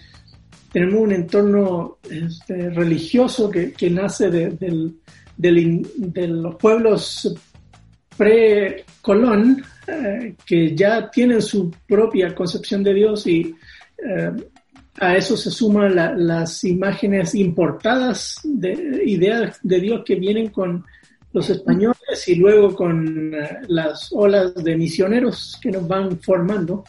tenemos 0.73 1.01
un 1.01 1.13
entorno 1.13 1.99
este, 2.11 2.71
religioso 2.71 3.51
que, 3.51 3.91
nace 3.91 4.31
de, 4.31 4.93
los 6.29 6.55
pueblos 6.57 7.35
pre-Colón, 8.17 9.65
eh, 9.87 10.35
que 10.45 10.75
ya 10.75 11.11
tienen 11.11 11.43
su 11.43 11.71
propia 11.87 12.35
concepción 12.35 12.83
de 12.83 12.95
Dios 12.95 13.27
y 13.27 13.55
a 15.01 15.17
eso 15.17 15.37
se 15.37 15.51
suman 15.51 15.95
las 15.95 16.65
imágenes 16.65 17.35
importadas 17.35 18.41
de 18.45 19.03
ideas 19.05 19.59
de 19.63 19.81
Dios 19.81 20.03
que 20.05 20.15
vienen 20.15 20.49
con 20.49 20.85
los 21.33 21.51
españoles 21.51 22.29
y 22.29 22.37
luego 22.37 22.75
con 22.75 23.35
eh, 23.35 23.59
las 23.69 24.11
olas 24.13 24.55
de 24.55 24.75
misioneros 24.75 25.59
que 25.61 25.71
nos 25.71 25.87
van 25.87 26.19
formando. 26.21 26.85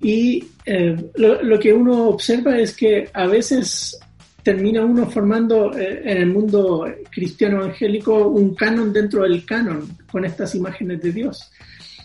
Y 0.00 0.44
eh, 0.64 0.96
lo, 1.14 1.58
que 1.58 1.72
uno 1.72 2.08
observa 2.08 2.58
es 2.58 2.76
que 2.76 3.08
a 3.12 3.26
veces 3.26 3.98
termina 4.42 4.84
uno 4.84 5.08
formando 5.10 5.76
eh, 5.76 6.02
en 6.04 6.18
el 6.18 6.26
mundo 6.26 6.86
cristiano 7.10 7.62
evangélico 7.62 8.28
un 8.28 8.54
canon 8.54 8.92
dentro 8.92 9.22
del 9.22 9.44
canon 9.44 9.88
con 10.10 10.24
estas 10.24 10.54
imágenes 10.54 11.00
de 11.02 11.12
Dios. 11.12 11.50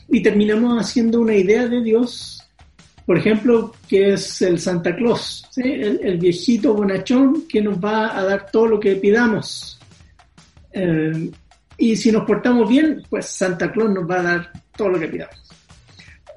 Y 0.09 0.21
terminamos 0.21 0.81
haciendo 0.81 1.21
una 1.21 1.35
idea 1.35 1.67
de 1.67 1.81
Dios 1.81 2.41
por 3.05 3.17
ejemplo, 3.17 3.73
que 3.89 4.13
es 4.13 4.41
el 4.41 4.59
Santa 4.59 4.95
Claus, 4.95 5.43
el, 5.57 6.17
viejito 6.17 6.73
bonachón 6.73 7.47
que 7.47 7.61
nos 7.61 7.77
va 7.77 8.17
a 8.17 8.23
dar 8.23 8.49
todo 8.49 8.67
lo 8.67 8.79
que 8.79 8.95
pidamos. 8.95 9.79
Eh, 10.71 11.29
y 11.77 11.95
si 11.95 12.11
nos 12.11 12.25
portamos 12.25 12.69
bien, 12.69 13.03
pues 13.09 13.25
Santa 13.25 13.71
Claus 13.71 13.91
nos 13.91 14.09
va 14.09 14.19
a 14.19 14.23
dar 14.23 14.51
todo 14.77 14.89
lo 14.89 14.99
que 14.99 15.07
pidamos. 15.07 15.35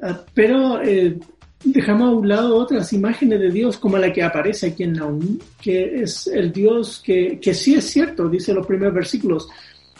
Ah, 0.02 0.20
pero 0.34 0.82
eh, 0.82 1.16
dejamos 1.64 2.08
a 2.08 2.12
un 2.12 2.28
lado 2.28 2.56
otras 2.56 2.92
imágenes 2.92 3.40
de 3.40 3.50
Dios 3.50 3.78
como 3.78 3.98
la 3.98 4.12
que 4.12 4.22
aparece 4.22 4.68
aquí 4.68 4.84
en 4.84 4.92
Naum, 4.94 5.38
que 5.60 6.02
es 6.02 6.26
el 6.26 6.52
Dios 6.52 7.02
que, 7.04 7.38
que 7.40 7.54
sí 7.54 7.74
es 7.74 7.84
cierto, 7.84 8.28
dice 8.28 8.52
los 8.52 8.66
primeros 8.66 8.94
versículos, 8.94 9.48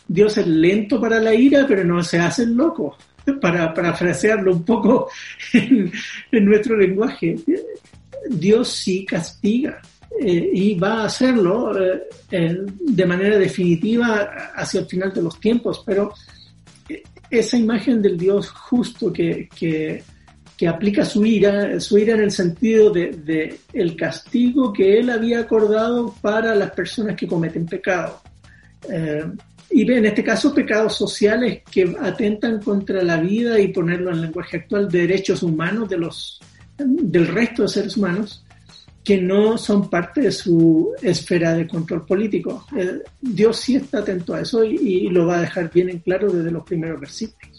Dios 0.06 0.36
es 0.38 0.46
lento 0.46 1.00
para 1.00 1.18
la 1.20 1.34
ira, 1.34 1.64
pero 1.66 1.84
no 1.84 2.02
se 2.02 2.18
hace 2.18 2.46
loco 2.46 2.96
para 3.40 3.72
parafrasearlo 3.72 4.52
un 4.52 4.64
poco 4.64 5.08
en, 5.52 5.92
nuestro 6.44 6.76
lenguaje, 6.76 7.36
Dios 8.28 8.68
sí 8.68 9.04
castiga 9.04 9.80
eh, 10.20 10.50
y 10.52 10.74
va 10.78 11.02
a 11.02 11.06
hacerlo 11.06 11.72
eh, 12.30 12.58
de 12.80 13.06
manera 13.06 13.38
definitiva 13.38 14.52
hacia 14.54 14.80
el 14.80 14.86
final 14.86 15.12
de 15.12 15.22
los 15.22 15.40
tiempos, 15.40 15.82
pero 15.84 16.12
eh, 16.88 17.02
esa 17.30 17.56
imagen 17.56 18.00
del 18.00 18.16
Dios 18.16 18.50
justo 18.50 19.12
que, 19.12 20.02
aplica 20.62 21.04
su 21.04 21.26
ira, 21.26 21.80
su 21.80 21.98
ira 21.98 22.14
en 22.14 22.22
el 22.22 22.30
sentido 22.30 22.90
de, 22.90 23.58
el 23.72 23.96
castigo 23.96 24.72
que 24.72 24.98
él 24.98 25.10
había 25.10 25.40
acordado 25.40 26.14
para 26.20 26.54
las 26.54 26.70
personas 26.70 27.16
que 27.16 27.26
cometen 27.26 27.66
pecado 27.66 28.22
y 29.74 29.90
en 29.90 30.04
este 30.04 30.22
caso 30.22 30.54
pecados 30.54 30.94
sociales 30.94 31.62
que 31.68 31.96
atentan 32.00 32.60
contra 32.62 33.02
la 33.02 33.16
vida 33.16 33.58
y 33.58 33.68
ponerlo 33.68 34.12
en 34.12 34.20
lenguaje 34.20 34.58
actual, 34.58 34.88
derechos 34.88 35.42
humanos 35.42 35.88
de 35.88 35.98
los, 35.98 36.40
del 36.78 37.26
resto 37.26 37.62
de 37.62 37.68
seres 37.68 37.96
humanos 37.96 38.44
que 39.02 39.20
no 39.20 39.58
son 39.58 39.90
parte 39.90 40.22
de 40.22 40.32
su 40.32 40.92
esfera 41.02 41.54
de 41.54 41.66
control 41.66 42.06
político. 42.06 42.64
Eh, 42.76 43.00
Dios 43.20 43.58
sí 43.58 43.74
está 43.74 43.98
atento 43.98 44.32
a 44.32 44.40
eso 44.40 44.64
y, 44.64 45.08
lo 45.08 45.26
va 45.26 45.38
a 45.38 45.40
dejar 45.42 45.70
bien 45.72 45.90
en 45.90 45.98
claro 45.98 46.32
desde 46.32 46.52
los 46.52 46.64
primeros 46.64 47.00
versículos. 47.00 47.53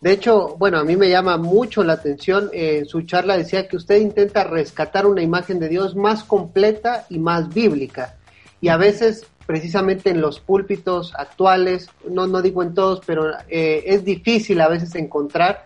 De 0.00 0.12
hecho, 0.12 0.56
bueno, 0.58 0.78
a 0.78 0.84
mí 0.84 0.96
me 0.96 1.08
llama 1.08 1.38
mucho 1.38 1.82
la 1.82 1.94
atención, 1.94 2.50
eh, 2.52 2.84
su 2.86 3.02
charla 3.02 3.36
decía 3.36 3.66
que 3.66 3.76
usted 3.76 3.96
intenta 3.96 4.44
rescatar 4.44 5.06
una 5.06 5.22
imagen 5.22 5.58
de 5.58 5.68
Dios 5.68 5.96
más 5.96 6.22
completa 6.22 7.06
y 7.08 7.18
más 7.18 7.52
bíblica. 7.52 8.16
Y 8.60 8.68
a 8.68 8.76
veces 8.76 9.26
precisamente 9.48 10.10
en 10.10 10.20
los 10.20 10.40
púlpitos 10.40 11.14
actuales, 11.16 11.88
no, 12.06 12.26
no 12.26 12.42
digo 12.42 12.62
en 12.62 12.74
todos, 12.74 13.00
pero 13.06 13.30
eh, 13.48 13.82
es 13.86 14.04
difícil 14.04 14.60
a 14.60 14.68
veces 14.68 14.94
encontrar 14.94 15.64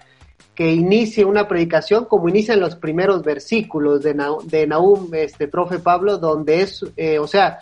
que 0.54 0.72
inicie 0.72 1.24
una 1.24 1.48
predicación 1.48 2.04
como 2.04 2.28
inician 2.28 2.60
los 2.60 2.76
primeros 2.76 3.24
versículos 3.24 4.00
de, 4.02 4.14
de 4.44 4.66
Nahum, 4.68 5.12
este 5.14 5.48
profe 5.48 5.80
Pablo, 5.80 6.18
donde 6.18 6.62
es, 6.62 6.84
eh, 6.96 7.18
o 7.18 7.26
sea, 7.26 7.58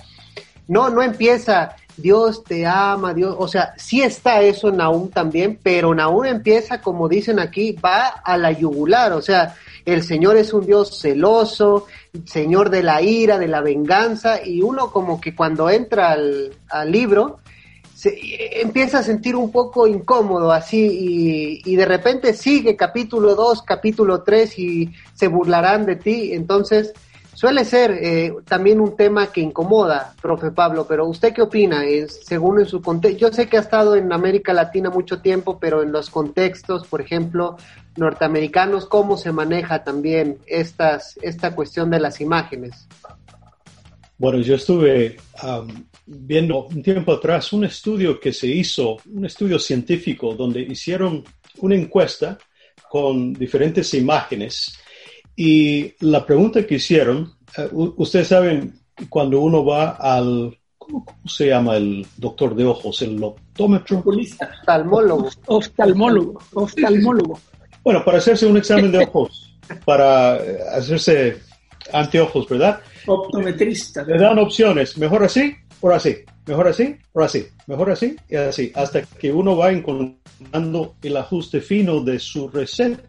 no, 0.70 0.88
no 0.88 1.02
empieza 1.02 1.74
Dios 1.96 2.44
te 2.44 2.64
ama, 2.64 3.12
Dios, 3.12 3.34
o 3.38 3.48
sea, 3.48 3.74
sí 3.76 4.02
está 4.02 4.40
eso 4.40 4.68
en 4.68 5.10
también, 5.10 5.58
pero 5.62 5.94
Nahum 5.94 6.24
empieza, 6.24 6.80
como 6.80 7.08
dicen 7.08 7.38
aquí, 7.40 7.72
va 7.72 8.06
a 8.06 8.38
la 8.38 8.52
yugular, 8.52 9.12
o 9.12 9.20
sea, 9.20 9.54
el 9.84 10.04
Señor 10.04 10.36
es 10.36 10.52
un 10.52 10.64
Dios 10.64 11.00
celoso, 11.00 11.86
Señor 12.24 12.70
de 12.70 12.84
la 12.84 13.02
ira, 13.02 13.38
de 13.38 13.48
la 13.48 13.60
venganza, 13.60 14.46
y 14.46 14.62
uno 14.62 14.92
como 14.92 15.20
que 15.20 15.34
cuando 15.34 15.68
entra 15.68 16.12
al, 16.12 16.90
libro, 16.90 17.40
se, 17.94 18.16
empieza 18.62 19.00
a 19.00 19.02
sentir 19.02 19.34
un 19.34 19.50
poco 19.50 19.88
incómodo 19.88 20.52
así 20.52 21.60
y, 21.64 21.76
de 21.76 21.84
repente 21.84 22.32
sigue 22.32 22.76
capítulo 22.76 23.34
2, 23.34 23.62
capítulo 23.62 24.22
3 24.22 24.58
y 24.58 24.92
se 25.14 25.26
burlarán 25.26 25.84
de 25.84 25.96
ti. 25.96 26.32
Entonces, 26.32 26.94
suele 27.40 27.64
ser 27.64 27.92
eh, 27.92 28.34
también 28.44 28.82
un 28.82 28.94
tema 28.94 29.32
que 29.32 29.40
incomoda, 29.40 30.14
profe 30.20 30.50
Pablo, 30.50 30.86
pero 30.86 31.06
¿usted 31.06 31.32
qué 31.32 31.40
opina? 31.40 31.86
Es, 31.86 32.20
según 32.22 32.60
en 32.60 32.66
su 32.66 32.82
contexto, 32.82 33.18
yo 33.18 33.32
sé 33.32 33.48
que 33.48 33.56
ha 33.56 33.60
estado 33.60 33.96
en 33.96 34.12
América 34.12 34.52
Latina 34.52 34.90
mucho 34.90 35.22
tiempo, 35.22 35.58
pero 35.58 35.82
en 35.82 35.90
los 35.90 36.10
contextos, 36.10 36.86
por 36.86 37.00
ejemplo, 37.00 37.56
norteamericanos, 37.96 38.84
¿cómo 38.84 39.16
se 39.16 39.32
maneja 39.32 39.82
también 39.82 40.36
estas, 40.44 41.18
esta 41.22 41.54
cuestión 41.54 41.88
de 41.88 42.00
las 42.00 42.20
imágenes? 42.20 42.86
Bueno, 44.18 44.40
yo 44.40 44.56
estuve 44.56 45.16
viendo 46.04 46.66
un 46.66 46.82
tiempo 46.82 47.14
atrás 47.14 47.54
un 47.54 47.64
estudio 47.64 48.20
que 48.20 48.34
se 48.34 48.48
hizo, 48.48 48.98
un 49.06 49.24
estudio 49.24 49.58
científico, 49.58 50.34
donde 50.34 50.60
hicieron 50.60 51.24
una 51.60 51.74
encuesta 51.74 52.36
con 52.90 53.32
diferentes 53.32 53.94
imágenes 53.94 54.78
y 55.42 55.94
la 56.00 56.26
pregunta 56.26 56.66
que 56.66 56.74
hicieron, 56.74 57.32
eh, 57.56 57.66
ustedes 57.72 58.28
saben, 58.28 58.78
cuando 59.08 59.40
uno 59.40 59.64
va 59.64 59.92
al, 59.92 60.54
¿cómo, 60.76 61.06
se 61.24 61.46
llama 61.46 61.78
el 61.78 62.06
doctor 62.18 62.54
de 62.54 62.66
ojos? 62.66 63.00
El 63.00 63.24
optómetro. 63.24 64.04
Oftalmólogo. 64.04 65.30
Oftalmólogo. 65.46 66.42
Oftalmólogo. 66.52 67.40
Bueno, 67.82 68.04
para 68.04 68.18
hacerse 68.18 68.44
un 68.44 68.58
examen 68.58 68.92
de 68.92 68.98
ojos, 69.10 69.56
para 69.86 70.36
eh, 70.36 70.58
hacerse 70.74 71.38
anteojos, 71.90 72.46
¿verdad? 72.46 72.80
Optometrista. 73.06 74.02
Le 74.02 74.18
dan 74.18 74.38
opciones, 74.38 74.98
mejor 74.98 75.24
así 75.24 75.54
o 75.80 75.90
así, 75.90 76.18
mejor 76.44 76.68
así 76.68 76.96
o 77.14 77.22
así, 77.22 77.46
mejor 77.66 77.90
así 77.92 78.14
y 78.28 78.36
así, 78.36 78.72
hasta 78.74 79.00
que 79.00 79.32
uno 79.32 79.56
va 79.56 79.72
encontrando 79.72 80.96
el 81.00 81.16
ajuste 81.16 81.62
fino 81.62 82.00
de 82.00 82.18
su 82.18 82.46
receta 82.50 83.00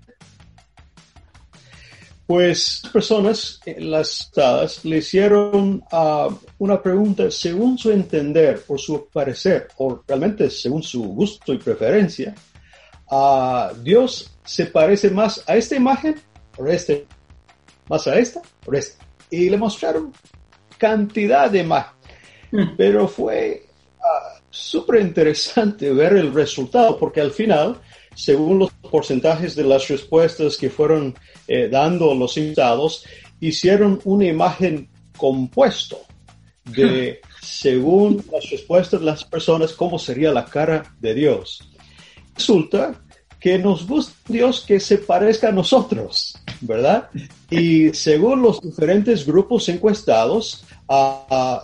pues 2.31 2.81
personas, 2.93 3.59
las 3.77 4.31
dadas, 4.33 4.85
le 4.85 4.99
hicieron 4.99 5.83
uh, 5.91 6.33
una 6.59 6.81
pregunta 6.81 7.29
según 7.29 7.77
su 7.77 7.91
entender 7.91 8.63
o 8.69 8.77
su 8.77 9.09
parecer, 9.11 9.67
o 9.79 10.01
realmente 10.07 10.49
según 10.49 10.81
su 10.81 11.03
gusto 11.09 11.51
y 11.51 11.57
preferencia. 11.57 12.33
a 13.09 13.73
Dios 13.83 14.31
se 14.45 14.67
parece 14.67 15.09
más 15.09 15.43
a 15.45 15.57
esta 15.57 15.75
imagen 15.75 16.21
o 16.57 16.63
a 16.63 16.71
este, 16.71 17.05
más 17.89 18.07
a 18.07 18.17
esta 18.17 18.41
o 18.65 18.73
a 18.73 18.77
esta. 18.77 19.03
Y 19.29 19.49
le 19.49 19.57
mostraron 19.57 20.13
cantidad 20.77 21.51
de 21.51 21.59
imágenes. 21.59 21.97
Mm. 22.51 22.77
Pero 22.77 23.09
fue 23.09 23.65
uh, 23.97 24.39
súper 24.49 25.01
interesante 25.01 25.91
ver 25.91 26.13
el 26.13 26.33
resultado, 26.33 26.97
porque 26.97 27.19
al 27.19 27.31
final 27.31 27.81
según 28.15 28.59
los 28.59 28.71
porcentajes 28.71 29.55
de 29.55 29.63
las 29.63 29.87
respuestas 29.87 30.57
que 30.57 30.69
fueron 30.69 31.15
eh, 31.47 31.69
dando 31.69 32.13
los 32.13 32.37
invitados, 32.37 33.05
hicieron 33.39 33.99
una 34.03 34.25
imagen 34.25 34.89
compuesto 35.17 35.99
de, 36.65 37.21
según 37.41 38.23
las 38.31 38.49
respuestas 38.49 38.99
de 38.99 39.05
las 39.05 39.23
personas, 39.23 39.73
cómo 39.73 39.97
sería 39.97 40.31
la 40.31 40.45
cara 40.45 40.95
de 40.99 41.13
Dios. 41.13 41.67
Resulta 42.35 43.01
que 43.39 43.57
nos 43.57 43.87
gusta 43.87 44.13
Dios 44.27 44.63
que 44.65 44.79
se 44.79 44.99
parezca 44.99 45.49
a 45.49 45.51
nosotros, 45.51 46.37
¿verdad? 46.61 47.09
Y 47.49 47.91
según 47.93 48.43
los 48.43 48.61
diferentes 48.61 49.25
grupos 49.25 49.67
encuestados, 49.67 50.63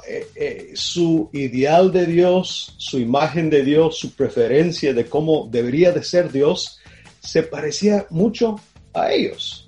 eh, 0.08 0.28
eh, 0.36 0.72
su 0.74 1.30
ideal 1.34 1.92
de 1.92 2.06
Dios, 2.06 2.76
su 2.78 2.98
imagen 2.98 3.50
de 3.50 3.62
Dios, 3.62 3.98
su 3.98 4.16
preferencia 4.16 4.94
de 4.94 5.06
cómo 5.06 5.50
debería 5.52 5.92
de 5.92 6.02
ser 6.02 6.32
Dios, 6.32 6.80
se 7.20 7.44
parecía 7.44 8.08
mucho 8.10 8.56
a 8.94 9.12
ellos. 9.12 9.68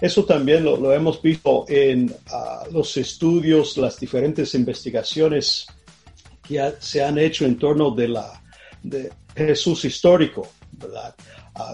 Eso 0.00 0.24
también 0.24 0.64
lo, 0.64 0.92
hemos 0.92 1.22
visto 1.22 1.64
en 1.68 2.12
ah, 2.32 2.64
los 2.72 2.96
estudios, 2.96 3.76
las 3.76 4.00
diferentes 4.00 4.54
investigaciones 4.54 5.66
que 6.42 6.72
se 6.80 7.02
han 7.02 7.18
hecho 7.18 7.44
en 7.44 7.56
torno 7.56 7.92
de 7.92 8.08
la 8.08 8.42
de 8.82 9.12
Jesús 9.36 9.84
histórico, 9.84 10.48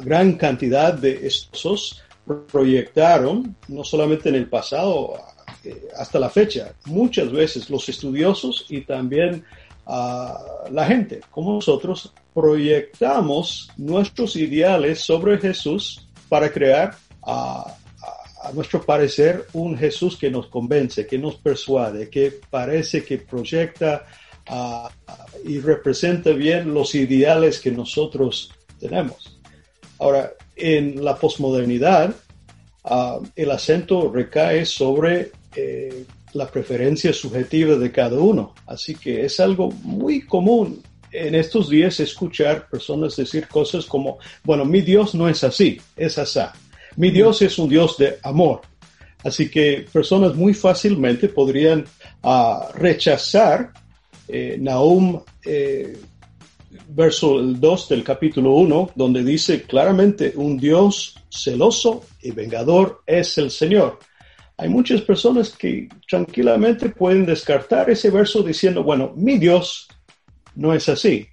gran 0.02 0.34
cantidad 0.34 0.92
de 0.92 1.26
estos 1.26 2.02
proyectaron, 2.50 3.56
no 3.68 3.84
solamente 3.84 4.30
en 4.30 4.34
el 4.34 4.48
pasado, 4.48 5.14
hasta 5.96 6.18
la 6.18 6.30
fecha, 6.30 6.74
muchas 6.86 7.30
veces 7.30 7.70
los 7.70 7.88
estudiosos 7.88 8.66
y 8.68 8.82
también 8.82 9.44
la 9.86 10.86
gente, 10.86 11.20
como 11.30 11.54
nosotros, 11.54 12.12
proyectamos 12.32 13.70
nuestros 13.76 14.36
ideales 14.36 15.00
sobre 15.00 15.38
Jesús 15.38 16.06
para 16.28 16.50
crear 16.50 16.96
a, 17.22 17.76
nuestro 18.52 18.82
parecer 18.84 19.46
un 19.54 19.74
Jesús 19.78 20.18
que 20.18 20.30
nos 20.30 20.48
convence, 20.48 21.06
que 21.06 21.16
nos 21.16 21.36
persuade, 21.36 22.10
que 22.10 22.40
parece 22.50 23.02
que 23.02 23.16
proyecta 23.16 24.04
y 25.44 25.60
representa 25.60 26.30
bien 26.30 26.74
los 26.74 26.94
ideales 26.94 27.58
que 27.58 27.70
nosotros 27.70 28.52
tenemos. 28.78 29.40
Ahora, 29.98 30.34
en 30.56 31.02
la 31.02 31.16
posmodernidad, 31.16 32.14
ah, 32.84 33.18
el 33.34 33.50
acento 33.50 34.12
recae 34.12 34.66
sobre 34.66 35.32
eh, 35.56 36.04
la 36.32 36.46
preferencia 36.50 37.12
subjetiva 37.12 37.76
de 37.76 37.92
cada 37.92 38.18
uno. 38.18 38.54
Así 38.66 38.94
que 38.94 39.24
es 39.24 39.38
algo 39.40 39.70
muy 39.70 40.22
común 40.26 40.82
en 41.12 41.34
estos 41.36 41.70
días 41.70 42.00
escuchar 42.00 42.68
personas 42.68 43.16
decir 43.16 43.46
cosas 43.46 43.86
como, 43.86 44.18
bueno, 44.42 44.64
mi 44.64 44.80
Dios 44.80 45.14
no 45.14 45.28
es 45.28 45.44
así, 45.44 45.80
es 45.96 46.18
asá. 46.18 46.52
Mi 46.96 47.10
Dios 47.10 47.40
es 47.42 47.58
un 47.58 47.68
Dios 47.68 47.96
de 47.98 48.18
amor. 48.22 48.62
Así 49.22 49.48
que 49.48 49.86
personas 49.90 50.34
muy 50.34 50.52
fácilmente 50.54 51.28
podrían 51.28 51.84
ah, 52.22 52.68
rechazar 52.74 53.72
eh, 54.28 54.56
Nahum 54.60 55.20
eh, 55.44 55.96
verso 56.88 57.40
2 57.40 57.88
del 57.88 58.04
capítulo 58.04 58.52
1, 58.54 58.90
donde 58.94 59.22
dice 59.22 59.62
claramente, 59.62 60.32
un 60.36 60.58
Dios 60.58 61.14
celoso 61.30 62.04
y 62.22 62.32
vengador 62.32 63.02
es 63.06 63.38
el 63.38 63.50
Señor. 63.50 63.98
Hay 64.56 64.68
muchas 64.68 65.00
personas 65.02 65.50
que 65.50 65.88
tranquilamente 66.08 66.88
pueden 66.88 67.26
descartar 67.26 67.90
ese 67.90 68.10
verso 68.10 68.42
diciendo, 68.42 68.84
bueno, 68.84 69.12
mi 69.16 69.38
Dios 69.38 69.88
no 70.54 70.72
es 70.72 70.88
así. 70.88 71.26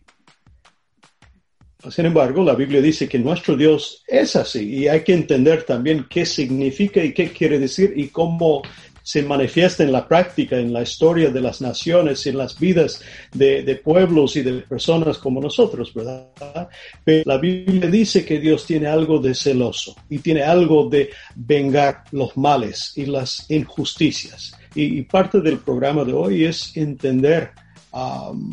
Sin 1.89 2.05
embargo, 2.05 2.43
la 2.43 2.53
Biblia 2.53 2.79
dice 2.79 3.09
que 3.09 3.17
nuestro 3.17 3.55
Dios 3.55 4.03
es 4.07 4.35
así 4.35 4.75
y 4.75 4.87
hay 4.87 5.03
que 5.03 5.13
entender 5.13 5.63
también 5.63 6.05
qué 6.09 6.27
significa 6.27 7.03
y 7.03 7.11
qué 7.11 7.31
quiere 7.31 7.57
decir 7.57 7.93
y 7.95 8.09
cómo 8.09 8.61
se 9.03 9.23
manifiesta 9.23 9.83
en 9.83 9.91
la 9.91 10.07
práctica, 10.07 10.57
en 10.57 10.71
la 10.71 10.83
historia 10.83 11.29
de 11.29 11.41
las 11.41 11.61
naciones, 11.61 12.25
en 12.27 12.37
las 12.37 12.59
vidas 12.59 13.01
de, 13.33 13.81
pueblos 13.83 14.35
y 14.35 14.43
de 14.43 14.53
personas 14.61 15.17
como 15.17 15.41
nosotros, 15.41 15.93
¿verdad? 15.93 16.69
Pero 17.03 17.23
la 17.25 17.37
Biblia 17.37 17.89
dice 17.89 18.23
que 18.23 18.39
Dios 18.39 18.65
tiene 18.65 18.87
algo 18.87 19.19
de 19.19 19.33
celoso 19.33 19.95
y 20.09 20.19
tiene 20.19 20.43
algo 20.43 20.87
de 20.87 21.09
vengar 21.35 22.03
los 22.11 22.37
males 22.37 22.93
y 22.95 23.05
las 23.05 23.49
injusticias. 23.49 24.53
Y, 24.75 25.01
parte 25.01 25.41
del 25.41 25.57
programa 25.57 26.05
de 26.05 26.13
hoy 26.13 26.45
es 26.45 26.75
entender 26.77 27.51
um, 27.91 28.51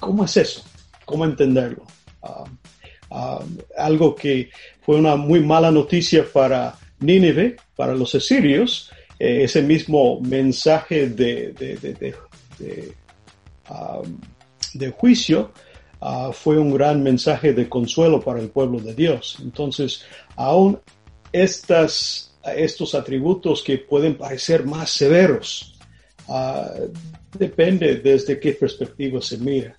cómo 0.00 0.24
es 0.24 0.36
eso, 0.36 0.64
cómo 1.04 1.24
entenderlo. 1.24 1.84
Um, 2.22 2.58
um, 3.10 3.58
algo 3.76 4.14
que 4.14 4.48
fue 4.80 4.96
una 4.96 5.16
muy 5.16 5.40
mala 5.40 5.70
noticia 5.70 6.24
para 6.32 6.78
Nínive, 7.00 7.56
para 7.76 7.94
los 7.94 8.14
asirios, 8.14 8.90
eh, 9.18 9.44
ese 9.44 9.62
mismo 9.62 10.20
mensaje 10.20 11.08
de, 11.08 11.52
de, 11.52 12.94
um, 13.70 14.90
juicio 14.98 15.52
uh, 16.00 16.32
fue 16.32 16.58
un 16.58 16.74
gran 16.74 17.02
mensaje 17.02 17.52
de 17.52 17.68
consuelo 17.68 18.20
para 18.20 18.40
el 18.40 18.48
pueblo 18.48 18.80
de 18.80 18.94
Dios. 18.94 19.38
Entonces, 19.42 20.04
aún 20.36 20.78
estas, 21.32 22.34
estos 22.56 22.94
atributos 22.94 23.62
que 23.62 23.78
pueden 23.78 24.16
parecer 24.16 24.64
más 24.64 24.90
severos, 24.90 25.78
uh, 26.28 26.92
depende 27.38 27.96
desde 27.96 28.38
qué 28.38 28.52
perspectiva 28.52 29.20
se 29.20 29.38
mira. 29.38 29.76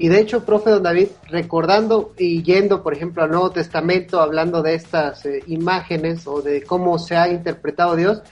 Y 0.00 0.08
de 0.08 0.20
hecho, 0.20 0.44
profe 0.44 0.70
Don 0.70 0.84
David, 0.84 1.08
recordando 1.28 2.14
y 2.16 2.42
yendo, 2.44 2.84
por 2.84 2.94
ejemplo, 2.94 3.24
al 3.24 3.30
Nuevo 3.30 3.50
Testamento, 3.50 4.20
hablando 4.20 4.62
de 4.62 4.74
estas 4.74 5.26
eh, 5.26 5.42
imágenes 5.48 6.24
o 6.28 6.40
de 6.40 6.62
cómo 6.62 7.00
se 7.00 7.16
ha 7.16 7.28
interpretado 7.28 7.96
Dios, 7.96 8.22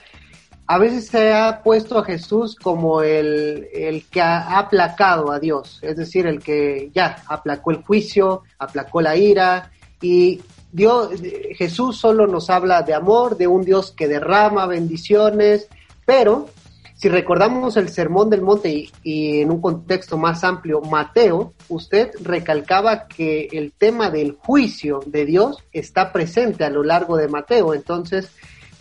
a 0.67 0.77
veces 0.77 1.07
se 1.07 1.33
ha 1.33 1.63
puesto 1.63 1.97
a 1.97 2.03
Jesús 2.03 2.55
como 2.55 3.01
el, 3.01 3.69
que 4.11 4.21
ha 4.21 4.59
aplacado 4.59 5.31
a 5.31 5.39
Dios, 5.39 5.79
es 5.81 5.95
decir, 5.95 6.27
el 6.27 6.39
que 6.39 6.91
ya 6.93 7.23
aplacó 7.27 7.71
el 7.71 7.83
juicio, 7.83 8.43
aplacó 8.59 9.01
la 9.01 9.15
ira 9.15 9.71
y 10.01 10.41
Dios, 10.69 11.11
Jesús 11.55 11.97
solo 11.97 12.27
nos 12.27 12.49
habla 12.49 12.81
de 12.81 12.93
amor, 12.93 13.37
de 13.37 13.47
un 13.47 13.63
Dios 13.63 13.91
que 13.91 14.09
derrama 14.09 14.67
bendiciones, 14.67 15.69
pero 16.05 16.49
si 16.95 17.07
recordamos 17.07 17.77
el 17.77 17.87
Sermón 17.87 18.29
del 18.29 18.41
Monte 18.41 18.69
y, 18.69 18.91
y, 19.03 19.41
en 19.41 19.51
un 19.51 19.61
contexto 19.61 20.17
más 20.17 20.43
amplio, 20.43 20.81
Mateo, 20.81 21.53
usted 21.69 22.11
recalcaba 22.21 23.07
que 23.07 23.47
el 23.51 23.71
tema 23.71 24.09
del 24.09 24.33
juicio 24.33 24.99
de 25.05 25.25
Dios 25.25 25.63
está 25.71 26.11
presente 26.11 26.65
a 26.65 26.71
lo 26.71 26.83
largo 26.83 27.15
de 27.15 27.27
Mateo. 27.27 27.75
Entonces, 27.75 28.31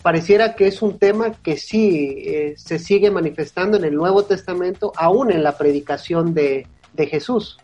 pareciera 0.06 0.54
que 0.54 0.68
es 0.68 0.82
un 0.82 1.00
tema 1.00 1.32
que 1.32 1.56
sí 1.56 2.14
eh, 2.16 2.54
se 2.56 2.78
sigue 2.78 3.10
manifestando 3.10 3.76
en 3.76 3.86
el 3.86 3.96
Nuevo 3.96 4.22
Testamento, 4.22 4.92
aún 4.94 5.32
en 5.32 5.42
la 5.42 5.58
predicación 5.58 6.32
de, 6.32 6.64
Jesús. 6.96 7.58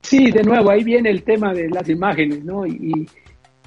Sí, 0.00 0.30
de 0.30 0.42
nuevo, 0.42 0.70
ahí 0.70 0.82
viene 0.82 1.10
el 1.10 1.22
tema 1.22 1.52
de 1.52 1.68
las 1.68 1.86
imágenes, 1.90 2.42
¿no? 2.42 2.66
Y, 2.66 3.06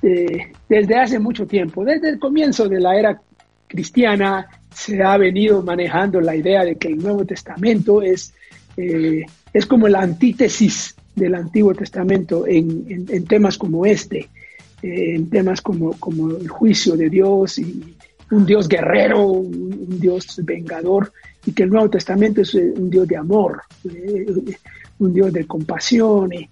eh, 0.02 0.54
desde 0.68 0.96
hace 0.96 1.20
mucho 1.20 1.46
tiempo, 1.46 1.86
desde 1.86 2.10
el 2.10 2.18
comienzo 2.18 2.68
de 2.68 2.80
la 2.80 2.98
era 2.98 3.22
cristiana, 3.68 4.48
se 4.74 5.04
ha 5.04 5.18
venido 5.18 5.62
manejando 5.62 6.20
la 6.20 6.36
idea 6.36 6.64
de 6.64 6.78
que 6.78 6.88
el 6.88 6.98
Nuevo 6.98 7.26
Testamento 7.26 8.02
es, 8.02 8.34
eh, 8.76 9.24
es 9.54 9.68
como 9.68 9.88
la 9.88 10.02
antítesis 10.02 10.96
del 11.14 11.36
Antiguo 11.36 11.76
Testamento 11.76 12.48
en 12.48 13.26
temas 13.28 13.56
como 13.60 13.86
este. 13.86 14.28
Eh, 14.84 15.16
en 15.16 15.30
temas 15.30 15.62
como, 15.62 15.94
como 15.94 16.30
el 16.38 16.48
juicio 16.48 16.96
de 16.96 17.10
Dios 17.10 17.58
y 17.58 17.98
un 18.30 18.46
Dios 18.46 18.68
guerrero, 18.68 19.26
un, 19.26 20.00
Dios 20.00 20.40
vengador, 20.44 21.12
y 21.46 21.52
que 21.52 21.64
el 21.64 21.70
Nuevo 21.70 21.90
Testamento 21.90 22.42
es 22.42 22.54
eh, 22.54 22.74
un 22.76 22.90
Dios 22.90 23.08
de 23.08 23.18
amor, 23.18 23.64
eh, 23.86 24.26
un 25.00 25.14
Dios 25.14 25.34
de 25.34 25.48
compasión. 25.48 26.32
Y, 26.32 26.48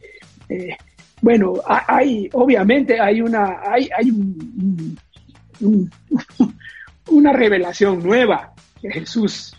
bueno, 1.22 1.54
hay, 1.66 2.28
obviamente 2.34 3.00
hay 3.00 3.22
una, 3.22 3.60
hay, 3.64 3.90
hay 3.96 4.12
una 7.12 7.32
revelación 7.32 8.02
nueva 8.02 8.54
que 8.82 8.92
Jesús 8.92 9.56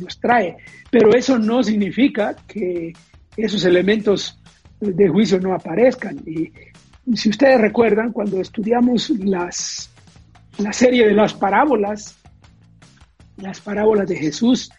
nos 0.00 0.20
trae, 0.20 0.56
pero 0.90 1.12
eso 1.14 1.38
no 1.38 1.62
significa 1.62 2.36
que 2.46 2.92
esos 3.36 3.64
elementos 3.64 4.38
de 4.80 5.08
juicio 5.08 5.40
no 5.40 5.54
aparezcan. 5.54 6.18
Y 6.26 6.52
si 7.14 7.28
ustedes 7.30 7.60
recuerdan, 7.60 8.12
cuando 8.12 8.40
estudiamos 8.40 9.10
las, 9.10 9.90
la 10.58 10.72
serie 10.72 11.06
de 11.06 11.14
las 11.14 11.34
parábolas, 11.34 12.16
las 13.36 13.60
parábolas 13.60 14.08
de 14.08 14.16
Jesús, 14.16 14.70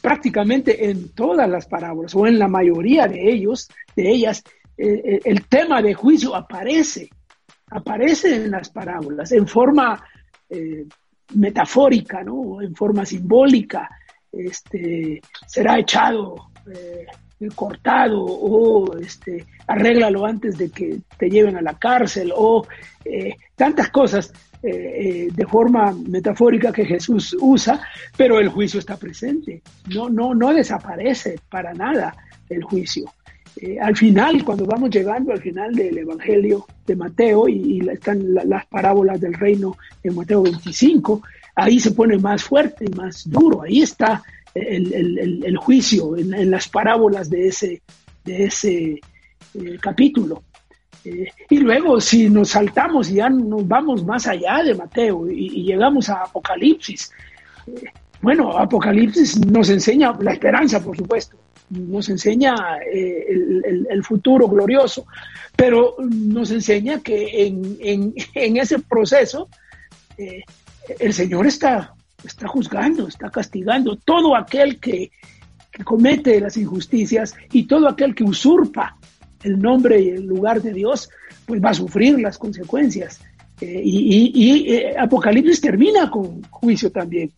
prácticamente 0.00 0.88
en 0.88 1.10
todas 1.10 1.48
las 1.48 1.66
parábolas 1.66 2.14
o 2.14 2.26
en 2.26 2.38
la 2.38 2.48
mayoría 2.48 3.06
de 3.06 3.30
ellos, 3.30 3.68
de 3.94 4.10
ellas, 4.10 4.42
eh, 4.76 5.02
eh, 5.04 5.20
el 5.24 5.46
tema 5.46 5.80
de 5.80 5.94
juicio 5.94 6.34
aparece, 6.34 7.08
aparece 7.70 8.36
en 8.36 8.50
las 8.50 8.70
parábolas 8.70 9.32
en 9.32 9.46
forma 9.46 10.02
eh, 10.48 10.86
metafórica, 11.34 12.22
¿no? 12.22 12.60
En 12.62 12.74
forma 12.74 13.04
simbólica. 13.04 13.88
Este, 14.30 15.20
será 15.46 15.78
echado 15.78 16.50
cortado 17.54 18.24
o 18.24 18.96
este, 18.98 19.44
arréglalo 19.66 20.24
antes 20.24 20.56
de 20.56 20.70
que 20.70 21.00
te 21.18 21.28
lleven 21.28 21.56
a 21.56 21.62
la 21.62 21.78
cárcel 21.78 22.32
o 22.34 22.66
eh, 23.04 23.34
tantas 23.54 23.90
cosas 23.90 24.32
eh, 24.62 24.68
eh, 24.70 25.28
de 25.32 25.46
forma 25.46 25.94
metafórica 26.08 26.72
que 26.72 26.86
Jesús 26.86 27.36
usa, 27.38 27.80
pero 28.16 28.40
el 28.40 28.48
juicio 28.48 28.80
está 28.80 28.96
presente, 28.96 29.62
no, 29.94 30.08
no, 30.08 30.34
no 30.34 30.52
desaparece 30.52 31.38
para 31.50 31.74
nada 31.74 32.16
el 32.48 32.62
juicio. 32.62 33.04
al 33.80 33.96
final, 33.96 34.44
cuando 34.44 34.64
vamos 34.64 34.90
llegando 34.90 35.32
al 35.32 35.40
final 35.40 35.74
del 35.74 35.98
Evangelio 35.98 36.66
de 36.86 36.96
Mateo 36.96 37.48
y, 37.48 37.86
están 37.90 38.34
las 38.34 38.66
parábolas 38.66 39.20
del 39.20 39.34
reino 39.34 39.76
en 40.02 40.14
Mateo 40.14 40.42
25, 40.42 41.22
ahí 41.54 41.78
se 41.80 41.92
pone 41.92 42.18
más 42.18 42.42
fuerte, 42.42 42.86
y 42.86 42.94
más 42.94 43.28
duro, 43.28 43.62
ahí 43.62 43.82
está 43.82 44.22
el, 44.56 45.56
juicio 45.56 46.16
en, 46.16 46.50
las 46.50 46.68
parábolas 46.68 47.28
de 47.28 47.48
ese, 47.48 47.82
de 48.24 48.44
ese 48.44 49.00
eh, 49.54 49.78
capítulo. 49.80 50.42
Eh, 51.04 51.28
y 51.50 51.58
luego, 51.58 52.00
si 52.00 52.28
nos 52.28 52.50
saltamos 52.50 53.10
y 53.10 53.14
ya 53.14 53.28
nos 53.28 53.66
vamos 53.66 54.04
más 54.04 54.26
allá 54.26 54.62
de 54.64 54.74
Mateo 54.74 55.30
y, 55.30 55.64
llegamos 55.64 56.08
a 56.08 56.22
Apocalipsis, 56.22 57.12
eh, 57.66 57.84
bueno, 58.20 58.56
Apocalipsis 58.56 59.38
nos 59.46 59.68
enseña 59.70 60.16
la 60.20 60.32
esperanza, 60.32 60.82
por 60.82 60.96
supuesto, 60.96 61.36
nos 61.70 62.08
enseña 62.08 62.54
el, 62.90 64.02
futuro 64.04 64.48
glorioso, 64.48 65.06
pero 65.54 65.96
nos 65.98 66.50
enseña 66.50 67.00
que 67.00 67.46
en, 67.46 68.14
en 68.34 68.56
ese 68.56 68.78
proceso 68.78 69.48
el 70.98 71.12
Señor 71.12 71.46
está 71.46 71.96
está 72.26 72.48
juzgando, 72.48 73.08
está 73.08 73.30
castigando 73.30 73.96
todo 73.96 74.36
aquel 74.36 74.78
que, 74.78 75.10
comete 75.84 76.40
las 76.40 76.56
injusticias 76.56 77.34
y 77.52 77.64
todo 77.64 77.86
aquel 77.86 78.14
que 78.14 78.24
usurpa 78.24 78.96
el 79.42 79.58
nombre 79.58 80.00
y 80.00 80.08
el 80.08 80.24
lugar 80.24 80.62
de 80.62 80.72
Dios, 80.72 81.10
pues 81.44 81.62
va 81.62 81.70
a 81.70 81.74
sufrir 81.74 82.18
las 82.18 82.38
consecuencias. 82.38 83.20
Eh, 83.60 83.82
y, 83.84 84.72
eh, 84.72 84.94
Apocalipsis 84.98 85.60
termina 85.60 86.10
con 86.10 86.42
juicio 86.44 86.90
también. 86.90 87.30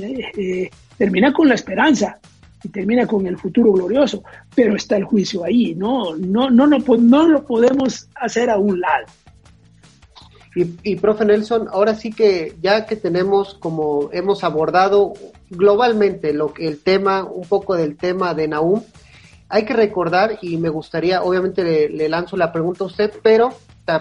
Eh, 0.00 0.70
termina 0.96 1.32
con 1.32 1.48
la 1.48 1.56
esperanza 1.56 2.20
y 2.62 2.68
termina 2.68 3.06
con 3.06 3.26
el 3.26 3.36
futuro 3.36 3.72
glorioso, 3.72 4.22
pero 4.54 4.76
está 4.76 4.96
el 4.96 5.04
juicio 5.04 5.44
ahí, 5.44 5.74
no, 5.74 6.16
no, 6.16 6.50
no, 6.50 6.66
no, 6.66 6.78
no 6.78 7.28
lo 7.28 7.44
podemos 7.44 8.08
hacer 8.14 8.50
a 8.50 8.56
un 8.58 8.80
lado. 8.80 9.06
Y, 10.54 10.96
profe 10.96 11.24
Nelson, 11.24 11.68
ahora 11.70 11.94
sí 11.94 12.10
que 12.10 12.56
ya 12.60 12.86
que 12.86 12.96
tenemos 12.96 13.54
como 13.54 14.10
hemos 14.12 14.42
abordado 14.42 15.12
globalmente 15.50 16.32
lo 16.32 16.52
que 16.52 16.66
el 16.66 16.82
tema, 16.82 17.24
un 17.24 17.46
poco 17.46 17.76
del 17.76 17.96
tema 17.96 18.34
de 18.34 18.48
Naum, 18.48 18.82
hay 19.48 19.64
que 19.64 19.74
recordar 19.74 20.38
y 20.42 20.56
me 20.56 20.68
gustaría, 20.68 21.22
obviamente 21.22 21.88
le, 21.88 22.08
lanzo 22.08 22.36
la 22.36 22.52
pregunta 22.52 22.84
a 22.84 22.88
usted, 22.88 23.12
pero 23.22 23.54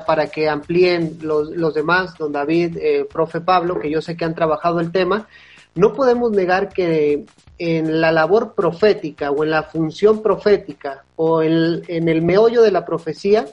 para 0.06 0.28
que 0.28 0.50
amplíen 0.50 1.18
los, 1.22 1.50
los 1.52 1.74
demás, 1.74 2.14
don 2.18 2.34
David, 2.34 2.78
eh, 2.78 3.06
profe 3.12 3.40
Pablo, 3.40 3.80
que 3.80 3.90
yo 3.90 4.02
sé 4.02 4.18
que 4.18 4.26
han 4.26 4.36
trabajado 4.36 4.80
el 4.82 4.92
tema, 4.92 5.28
no 5.76 5.94
podemos 5.94 6.32
negar 6.32 6.70
que 6.70 7.26
en 7.58 8.02
la 8.02 8.12
labor 8.12 8.54
profética 8.54 9.32
o 9.32 9.44
en 9.44 9.52
la 9.52 9.64
función 9.64 10.22
profética 10.22 11.06
o 11.16 11.42
en 11.42 12.10
el 12.10 12.22
meollo 12.22 12.62
de 12.62 12.72
la 12.72 12.84
profecía, 12.84 13.46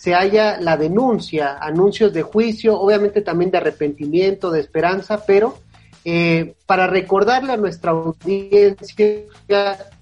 se 0.00 0.14
haya 0.14 0.58
la 0.58 0.78
denuncia, 0.78 1.58
anuncios 1.60 2.14
de 2.14 2.22
juicio, 2.22 2.80
obviamente 2.80 3.20
también 3.20 3.50
de 3.50 3.58
arrepentimiento, 3.58 4.50
de 4.50 4.58
esperanza, 4.58 5.26
pero 5.26 5.58
eh, 6.06 6.54
para 6.64 6.86
recordarle 6.86 7.52
a 7.52 7.58
nuestra 7.58 7.90
audiencia 7.90 9.26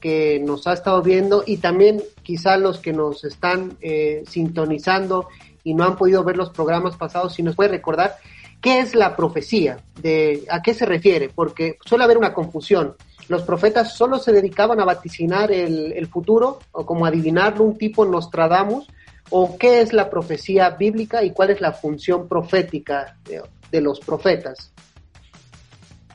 que 0.00 0.40
nos 0.46 0.68
ha 0.68 0.74
estado 0.74 1.02
viendo 1.02 1.42
y 1.44 1.56
también 1.56 2.00
quizá 2.22 2.56
los 2.58 2.78
que 2.78 2.92
nos 2.92 3.24
están 3.24 3.76
eh, 3.80 4.22
sintonizando 4.28 5.26
y 5.64 5.74
no 5.74 5.82
han 5.82 5.96
podido 5.96 6.22
ver 6.22 6.36
los 6.36 6.50
programas 6.50 6.96
pasados, 6.96 7.34
si 7.34 7.42
nos 7.42 7.56
puede 7.56 7.70
recordar 7.70 8.18
qué 8.60 8.78
es 8.78 8.94
la 8.94 9.16
profecía, 9.16 9.80
de 10.00 10.44
a 10.48 10.62
qué 10.62 10.74
se 10.74 10.86
refiere, 10.86 11.28
porque 11.28 11.76
suele 11.84 12.04
haber 12.04 12.18
una 12.18 12.32
confusión. 12.32 12.94
Los 13.26 13.42
profetas 13.42 13.96
solo 13.96 14.20
se 14.20 14.30
dedicaban 14.30 14.78
a 14.78 14.84
vaticinar 14.84 15.50
el, 15.50 15.92
el 15.92 16.06
futuro 16.06 16.60
o 16.70 16.86
como 16.86 17.04
adivinarlo, 17.04 17.64
un 17.64 17.76
tipo 17.76 18.04
Nostradamus, 18.04 18.86
o 19.30 19.56
qué 19.58 19.80
es 19.80 19.92
la 19.92 20.10
profecía 20.10 20.70
bíblica 20.70 21.22
y 21.22 21.32
cuál 21.32 21.50
es 21.50 21.60
la 21.60 21.72
función 21.72 22.28
profética 22.28 23.16
de, 23.24 23.80
los 23.80 24.00
profetas. 24.00 24.72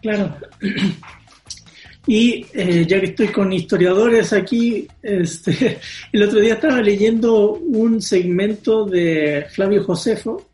Claro. 0.01 0.35
Y 2.05 2.45
eh, 2.53 2.85
ya 2.85 2.99
que 2.99 3.07
estoy 3.07 3.27
con 3.29 3.53
historiadores 3.53 4.33
aquí, 4.33 4.87
este, 5.01 5.79
el 6.11 6.23
otro 6.23 6.39
día 6.39 6.55
estaba 6.55 6.81
leyendo 6.81 7.53
un 7.53 8.01
segmento 8.01 8.85
de 8.85 9.45
Flavio 9.49 9.83
Josefo, 9.83 10.49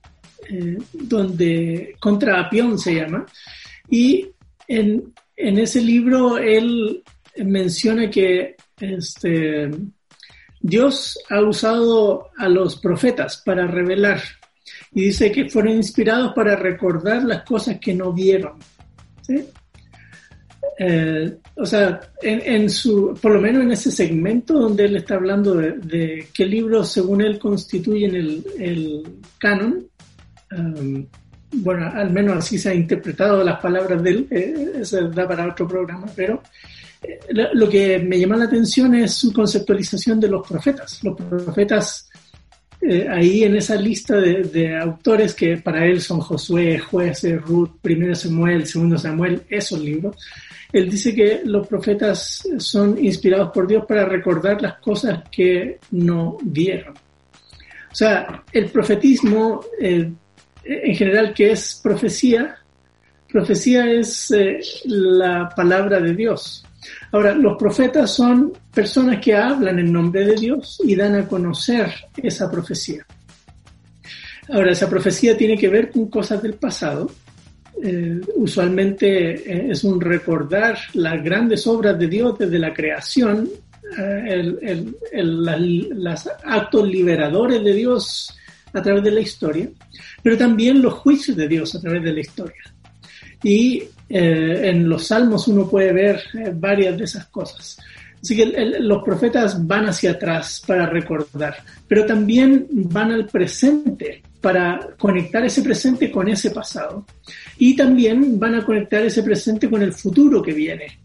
eh, 0.50 0.78
donde 0.94 1.96
Contra 2.00 2.40
Apión 2.42 2.78
se 2.78 2.96
llama, 2.96 3.26
y 3.90 4.28
en, 4.68 5.14
en 5.36 5.58
ese 5.58 5.82
libro 5.82 6.38
él 6.38 7.04
menciona 7.38 8.10
que 8.10 8.56
este, 8.80 9.72
Dios 10.62 11.18
ha 11.30 11.42
usado 11.42 12.30
a 12.38 12.50
los 12.50 12.80
profetas 12.80 13.42
para 13.46 13.66
revelar 13.68 14.22
y 14.92 15.06
dice 15.06 15.32
que 15.32 15.50
fueron 15.50 15.74
inspirados 15.74 16.34
para 16.34 16.56
recordar 16.56 17.24
las 17.24 17.44
cosas 17.44 17.80
que 17.80 17.94
no 17.94 18.12
vieron. 18.12 18.54
Eh, 20.82 21.38
o 21.56 21.66
sea, 21.66 22.00
en, 22.22 22.70
su, 22.70 23.18
por 23.22 23.34
lo 23.34 23.42
menos 23.42 23.64
en 23.64 23.72
ese 23.72 23.92
segmento 23.92 24.54
donde 24.54 24.86
él 24.86 24.96
está 24.96 25.16
hablando 25.16 25.56
de, 25.56 26.28
qué 26.34 26.46
libros 26.46 26.92
según 26.92 27.22
él 27.22 27.38
constituyen 27.38 28.16
el, 28.16 29.04
canon, 29.38 29.86
um, 30.58 31.06
bueno, 31.52 31.92
al 31.94 32.12
menos 32.12 32.38
así 32.38 32.58
se 32.58 32.70
ha 32.70 32.74
interpretado 32.74 33.44
las 33.44 33.60
palabras 33.60 34.02
de 34.02 34.10
él, 34.10 34.28
eh, 34.32 34.72
eso 34.82 35.10
da 35.10 35.28
para 35.28 35.50
otro 35.50 35.68
programa, 35.68 36.08
pero 36.16 36.42
lo 37.54 37.70
que 37.70 38.00
me 38.00 38.20
llama 38.20 38.38
la 38.38 38.46
atención 38.46 38.96
es 38.96 39.14
su 39.14 39.32
conceptualización 39.32 40.20
de 40.20 40.28
los 40.28 40.48
profetas. 40.48 41.04
Los 41.04 41.16
profetas, 41.16 42.10
eh, 42.82 43.08
ahí 43.10 43.44
en 43.44 43.56
esa 43.56 43.76
lista 43.76 44.18
de, 44.18 44.78
autores 44.78 45.34
que 45.34 45.58
para 45.58 45.86
él 45.86 46.02
son 46.02 46.20
Josué, 46.20 46.80
Jueces, 46.80 47.42
Ruth, 47.42 47.78
Primero 47.82 48.16
Samuel, 48.16 48.66
Segundo 48.66 48.98
Samuel, 48.98 49.44
esos 49.50 49.80
libros, 49.80 50.18
él 50.72 50.90
dice 50.90 51.16
que 51.16 51.42
los 51.46 51.68
profetas 51.68 52.44
son 52.58 53.04
inspirados 53.04 53.52
por 53.52 53.68
Dios 53.68 53.86
para 53.88 54.06
recordar 54.06 54.62
las 54.62 54.78
cosas 54.80 55.24
que 55.32 55.80
no 55.92 56.38
vieron. 56.44 56.94
O 57.92 57.96
sea, 57.96 58.44
el 58.52 58.66
profetismo, 58.68 59.62
eh, 59.80 60.12
en 60.64 60.96
general, 60.96 61.34
que 61.34 61.52
es 61.52 61.80
profecía, 61.82 62.58
profecía 63.28 63.90
es 63.90 64.30
eh, 64.32 64.60
la 64.86 65.50
palabra 65.56 66.00
de 66.00 66.14
Dios. 66.14 66.64
Ahora, 67.12 67.34
los 67.34 67.58
profetas 67.58 68.12
son 68.12 68.54
personas 68.74 69.20
que 69.20 69.36
hablan 69.36 69.80
en 69.80 69.92
nombre 69.92 70.26
de 70.26 70.36
Dios 70.36 70.80
y 70.84 70.96
dan 70.96 71.16
a 71.16 71.28
conocer 71.28 71.92
esa 72.18 72.50
profecía. 72.52 73.06
Ahora, 74.50 74.72
esa 74.72 74.90
profecía 74.90 75.38
tiene 75.38 75.58
que 75.58 75.70
ver 75.70 75.90
con 75.92 76.08
cosas 76.08 76.42
del 76.42 76.54
pasado. 76.54 77.10
Eh, 77.82 78.20
usualmente 78.36 79.36
eh, 79.36 79.72
es 79.72 79.84
un 79.84 80.02
recordar 80.02 80.78
las 80.94 81.24
grandes 81.24 81.66
obras 81.66 81.98
de 81.98 82.08
Dios 82.08 82.38
desde 82.38 82.60
la 82.60 82.74
creación, 82.74 83.50
eh, 83.98 84.84
los 85.14 86.30
actos 86.44 86.88
liberadores 86.88 87.64
de 87.64 87.74
Dios 87.74 88.36
a 88.74 88.82
través 88.82 89.04
de 89.04 89.12
la 89.12 89.22
historia, 89.22 89.70
pero 90.22 90.38
también 90.38 90.82
los 90.82 90.94
juicios 90.94 91.36
de 91.36 91.48
Dios 91.48 91.74
a 91.74 91.82
través 91.82 92.04
de 92.04 92.14
la 92.14 92.20
historia. 92.20 92.62
Y 93.42 93.84
eh, 94.10 94.70
en 94.70 94.90
los 94.90 95.08
salmos 95.08 95.48
uno 95.48 95.70
puede 95.70 95.94
ver 95.94 96.22
eh, 96.34 96.52
varias 96.54 96.98
de 96.98 97.04
esas 97.04 97.28
cosas. 97.28 97.78
Así 98.22 98.36
que 98.36 98.46
los 98.80 99.04
profetas 99.04 99.66
van 99.66 99.86
hacia 99.86 100.12
atrás 100.12 100.62
para 100.68 100.86
recordar, 100.88 101.56
pero 101.88 102.06
también 102.06 102.68
van 102.70 103.12
al 103.12 103.28
presente 103.28 104.22
para 104.42 104.90
conectar 104.98 105.46
ese 105.46 105.62
presente 105.62 106.12
con 106.12 106.28
ese 106.28 106.52
pasado. 106.52 107.06
Y 107.58 107.78
también 107.78 108.38
van 108.38 108.56
a 108.56 108.66
conectar 108.66 109.02
ese 109.04 109.24
presente 109.24 109.70
con 109.70 109.82
el 109.82 109.94
futuro 109.94 110.42
que 110.42 110.52
viene. 110.52 111.00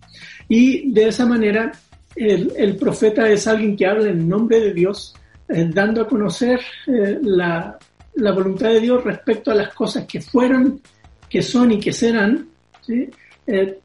Y 0.48 0.90
de 0.90 1.08
esa 1.08 1.24
manera 1.24 1.70
el, 2.16 2.76
profeta 2.76 3.28
es 3.28 3.46
alguien 3.46 3.76
que 3.76 3.86
habla 3.86 4.08
en 4.08 4.28
nombre 4.28 4.58
de 4.58 4.72
Dios, 4.72 5.14
eh, 5.48 5.70
dando 5.72 6.02
a 6.02 6.08
conocer 6.08 6.60
la, 6.86 7.78
la 8.14 8.32
voluntad 8.32 8.70
de 8.70 8.80
Dios 8.80 9.04
respecto 9.04 9.50
a 9.50 9.54
las 9.54 9.72
cosas 9.72 10.04
que 10.04 10.20
fueron, 10.20 10.80
que 11.28 11.42
son 11.42 11.72
y 11.72 11.80
que 11.80 11.92
serán, 11.92 12.48
eh, 12.88 13.78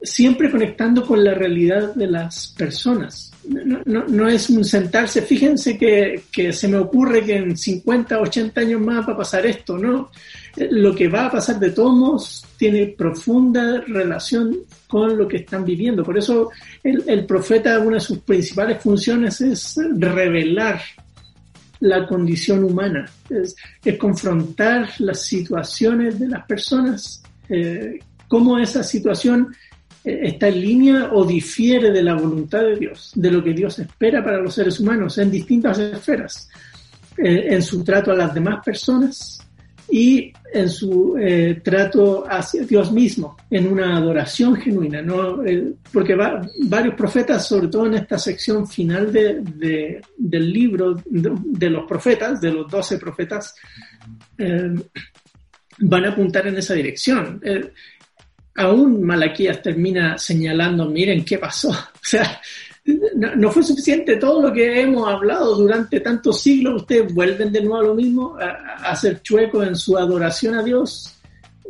siempre 0.00 0.50
conectando 0.50 1.04
con 1.04 1.24
la 1.24 1.34
realidad 1.34 1.94
de 1.94 2.06
las 2.06 2.54
personas. 2.56 3.32
No, 3.86 4.28
es 4.28 4.50
un 4.50 4.64
sentarse, 4.64 5.22
fíjense 5.22 5.76
que, 5.76 6.52
se 6.52 6.68
me 6.68 6.76
ocurre 6.76 7.24
que 7.24 7.36
en 7.36 7.56
50, 7.56 8.20
80 8.20 8.60
años 8.60 8.80
más 8.80 9.08
va 9.08 9.14
a 9.14 9.16
pasar 9.16 9.46
esto, 9.46 9.76
¿no? 9.76 10.10
Eh, 10.56 10.68
lo 10.70 10.94
que 10.94 11.08
va 11.08 11.26
a 11.26 11.30
pasar 11.30 11.58
de 11.58 11.70
todos 11.70 11.96
modos 11.96 12.46
tiene 12.56 12.86
profunda 12.88 13.80
relación 13.86 14.58
con 14.86 15.16
lo 15.16 15.26
que 15.26 15.38
están 15.38 15.64
viviendo. 15.64 16.04
Por 16.04 16.18
eso 16.18 16.50
el, 16.84 17.26
profeta, 17.26 17.80
una 17.80 17.96
de 17.96 18.00
sus 18.00 18.18
principales 18.18 18.80
funciones 18.80 19.40
es 19.40 19.76
revelar 19.96 20.80
la 21.80 22.06
condición 22.06 22.64
humana, 22.64 23.08
es, 23.30 23.56
confrontar 23.98 24.90
las 24.98 25.22
situaciones 25.22 26.18
de 26.20 26.28
las 26.28 26.44
personas 26.44 27.22
eh, 27.48 27.98
cómo 28.28 28.58
esa 28.58 28.82
situación 28.82 29.54
eh, 30.04 30.20
está 30.22 30.48
en 30.48 30.60
línea 30.60 31.10
o 31.12 31.24
difiere 31.24 31.90
de 31.90 32.02
la 32.02 32.14
voluntad 32.14 32.60
de 32.60 32.76
Dios, 32.76 33.12
de 33.14 33.30
lo 33.30 33.42
que 33.42 33.52
Dios 33.52 33.78
espera 33.78 34.22
para 34.22 34.38
los 34.38 34.54
seres 34.54 34.78
humanos 34.78 35.18
en 35.18 35.30
distintas 35.30 35.78
esferas, 35.78 36.48
eh, 37.16 37.48
en 37.50 37.62
su 37.62 37.82
trato 37.82 38.12
a 38.12 38.16
las 38.16 38.32
demás 38.32 38.64
personas, 38.64 39.38
y 39.90 40.32
en 40.52 40.68
su 40.68 41.16
eh, 41.18 41.60
trato 41.64 42.24
hacia 42.28 42.64
Dios 42.64 42.92
mismo, 42.92 43.36
en 43.50 43.68
una 43.68 43.96
adoración 43.96 44.56
genuina, 44.56 45.02
porque 45.92 46.14
varios 46.14 46.94
profetas, 46.94 47.46
sobre 47.46 47.68
todo 47.68 47.86
en 47.86 47.94
esta 47.94 48.18
sección 48.18 48.66
final 48.66 49.10
de, 49.12 50.00
del 50.16 50.52
libro 50.52 50.94
de, 51.06 51.70
los 51.70 51.86
profetas, 51.86 52.40
de 52.40 52.52
los 52.52 52.70
doce 52.70 52.98
profetas, 52.98 53.54
eh, 54.36 54.74
van 55.80 56.04
a 56.04 56.10
apuntar 56.10 56.46
en 56.46 56.58
esa 56.58 56.74
dirección. 56.74 57.40
Aún 58.58 59.04
Malaquías 59.04 59.62
termina 59.62 60.18
señalando, 60.18 60.86
miren 60.86 61.24
qué 61.24 61.38
pasó. 61.38 61.70
O 61.98 62.10
sea, 62.10 62.40
no, 63.14 63.50
fue 63.50 63.62
suficiente 63.62 64.16
todo 64.16 64.48
lo 64.48 64.52
que 64.52 64.80
hemos 64.80 65.06
hablado 65.06 65.54
durante 65.56 66.00
tantos 66.00 66.40
siglos. 66.40 66.82
Ustedes 66.82 67.12
vuelven 67.14 67.52
de 67.52 67.60
nuevo 67.60 67.80
a 67.80 67.86
lo 67.88 67.94
mismo, 67.94 68.36
a, 68.40 68.90
hacer 68.90 69.20
chueco 69.20 69.62
en 69.62 69.76
su 69.76 69.96
adoración 69.96 70.54
a 70.54 70.62
Dios. 70.62 71.14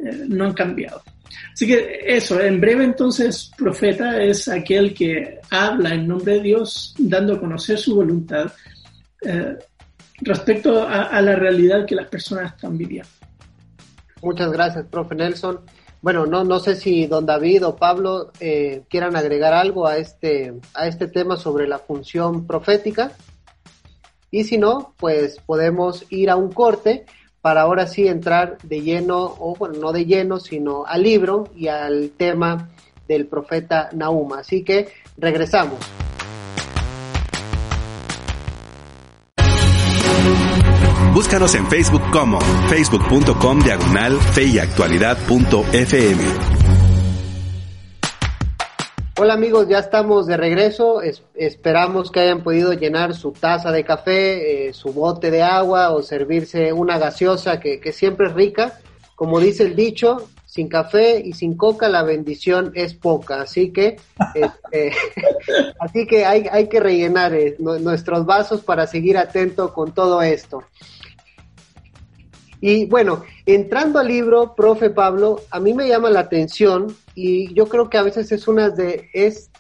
Eh, 0.03 0.27
no 0.29 0.45
han 0.45 0.53
cambiado. 0.55 1.03
Así 1.53 1.67
que 1.67 2.01
eso, 2.07 2.41
en 2.41 2.61
breve 2.61 2.85
entonces, 2.85 3.51
profeta 3.59 4.23
es 4.23 4.49
aquel 4.49 4.95
que 4.95 5.41
habla 5.51 5.95
en 5.95 6.07
nombre 6.07 6.35
de 6.35 6.41
Dios, 6.41 6.95
dando 6.99 7.35
a 7.35 7.41
conocer 7.41 7.79
su 7.79 7.97
voluntad 7.97 8.53
eh, 9.23 9.57
respecto 10.21 10.87
a 10.89 11.21
la 11.21 11.35
realidad 11.35 11.85
que 11.85 11.97
las 11.97 12.07
personas 12.07 12.55
están 12.55 12.79
viviendo. 12.79 13.11
Muchas 14.23 14.51
gracias, 14.53 14.87
profe 14.87 15.17
Nelson. 15.17 15.61
Bueno, 16.01 16.27
no, 16.27 16.45
no 16.45 16.61
sé 16.61 16.77
si 16.77 17.07
don 17.07 17.27
David 17.27 17.67
o 17.67 17.77
Pablo 17.77 18.31
eh, 18.39 18.83
quieran 18.89 19.17
agregar 19.17 19.53
algo 19.53 19.87
a 19.87 19.97
este, 19.97 20.55
a 20.75 20.87
este 20.87 21.09
tema 21.09 21.37
sobre 21.37 21.67
la 21.67 21.79
función 21.79 22.47
profética. 22.47 23.13
Y 24.31 24.45
si 24.45 24.59
no, 24.59 24.95
pues 24.99 25.41
podemos 25.45 26.05
ir 26.11 26.31
a 26.31 26.37
un 26.37 26.53
corte 26.53 27.05
para 27.41 27.63
ahora 27.63 27.87
sí 27.87 28.07
entrar 28.07 28.59
de 28.63 28.83
lleno, 28.83 29.37
o 29.39 29.57
bueno, 29.57 29.79
no 29.81 29.93
de 29.93 30.05
lleno, 30.05 30.39
sino 30.39 30.85
al 30.87 31.03
libro 31.03 31.49
y 31.57 31.69
al 31.69 32.11
tema 32.11 32.69
del 33.09 33.27
profeta 33.27 33.89
Nahuma. 33.93 34.41
Así 34.41 34.63
que 34.63 34.89
regresamos. 35.17 35.79
Búscanos 41.19 41.57
en 41.57 41.67
Facebook 41.67 42.13
como 42.13 42.39
facebook.com 42.71 43.59
diagonal 43.59 44.21
feyactualidad.fm. 44.21 46.23
Hola 49.19 49.35
amigos, 49.35 49.67
ya 49.69 49.81
estamos 49.81 50.29
de 50.29 50.37
regreso. 50.37 51.03
esperamos 51.35 52.13
que 52.13 52.21
hayan 52.21 52.45
podido 52.45 52.73
llenar 52.73 53.15
su 53.15 53.33
taza 53.33 53.73
de 53.73 53.83
café, 53.83 54.69
eh, 54.69 54.73
su 54.73 54.93
bote 54.93 55.33
de 55.33 55.43
agua 55.43 55.91
o 55.91 56.03
servirse 56.03 56.73
una 56.73 56.99
gaseosa 56.99 57.59
que, 57.59 57.93
siempre 57.93 58.29
es 58.29 58.35
rica. 58.35 58.79
Como 59.17 59.41
dice 59.41 59.65
el 59.65 59.75
dicho, 59.75 60.29
sin 60.47 60.69
café 60.69 61.19
y 61.19 61.33
sin 61.33 61.57
coca 61.57 61.89
la 61.89 62.05
bendición 62.05 62.71
es 62.77 62.95
poca. 62.95 63.43
Así 63.43 63.73
que, 63.73 63.97
este, 64.37 64.93
así 65.81 66.07
que 66.07 66.25
hay, 66.25 66.47
hay 66.49 66.69
que 66.69 66.79
rellenar 66.79 67.35
eh, 67.35 67.57
nuestros 67.59 68.25
vasos 68.25 68.61
para 68.61 68.87
seguir 68.87 69.19
atento 69.19 69.75
con 69.75 69.91
todo 69.91 70.23
esto. 70.23 70.63
Y 72.61 72.87
bueno, 72.87 73.23
entrando 73.47 73.99
al 73.99 74.09
libro, 74.09 74.55
profe 74.55 74.91
Pablo, 74.91 75.43
a 75.51 75.61
mí 75.61 75.75
me 75.75 75.89
llama 75.89 76.11
la 76.11 76.21
atención 76.21 76.95
y 77.15 77.53
yo 77.55 77.69
creo 77.69 77.89
que 77.89 77.99
a 77.99 78.03
veces 78.03 78.33
es 78.33 78.49
una 78.49 78.71
de, 78.71 79.09
es, 79.13 79.51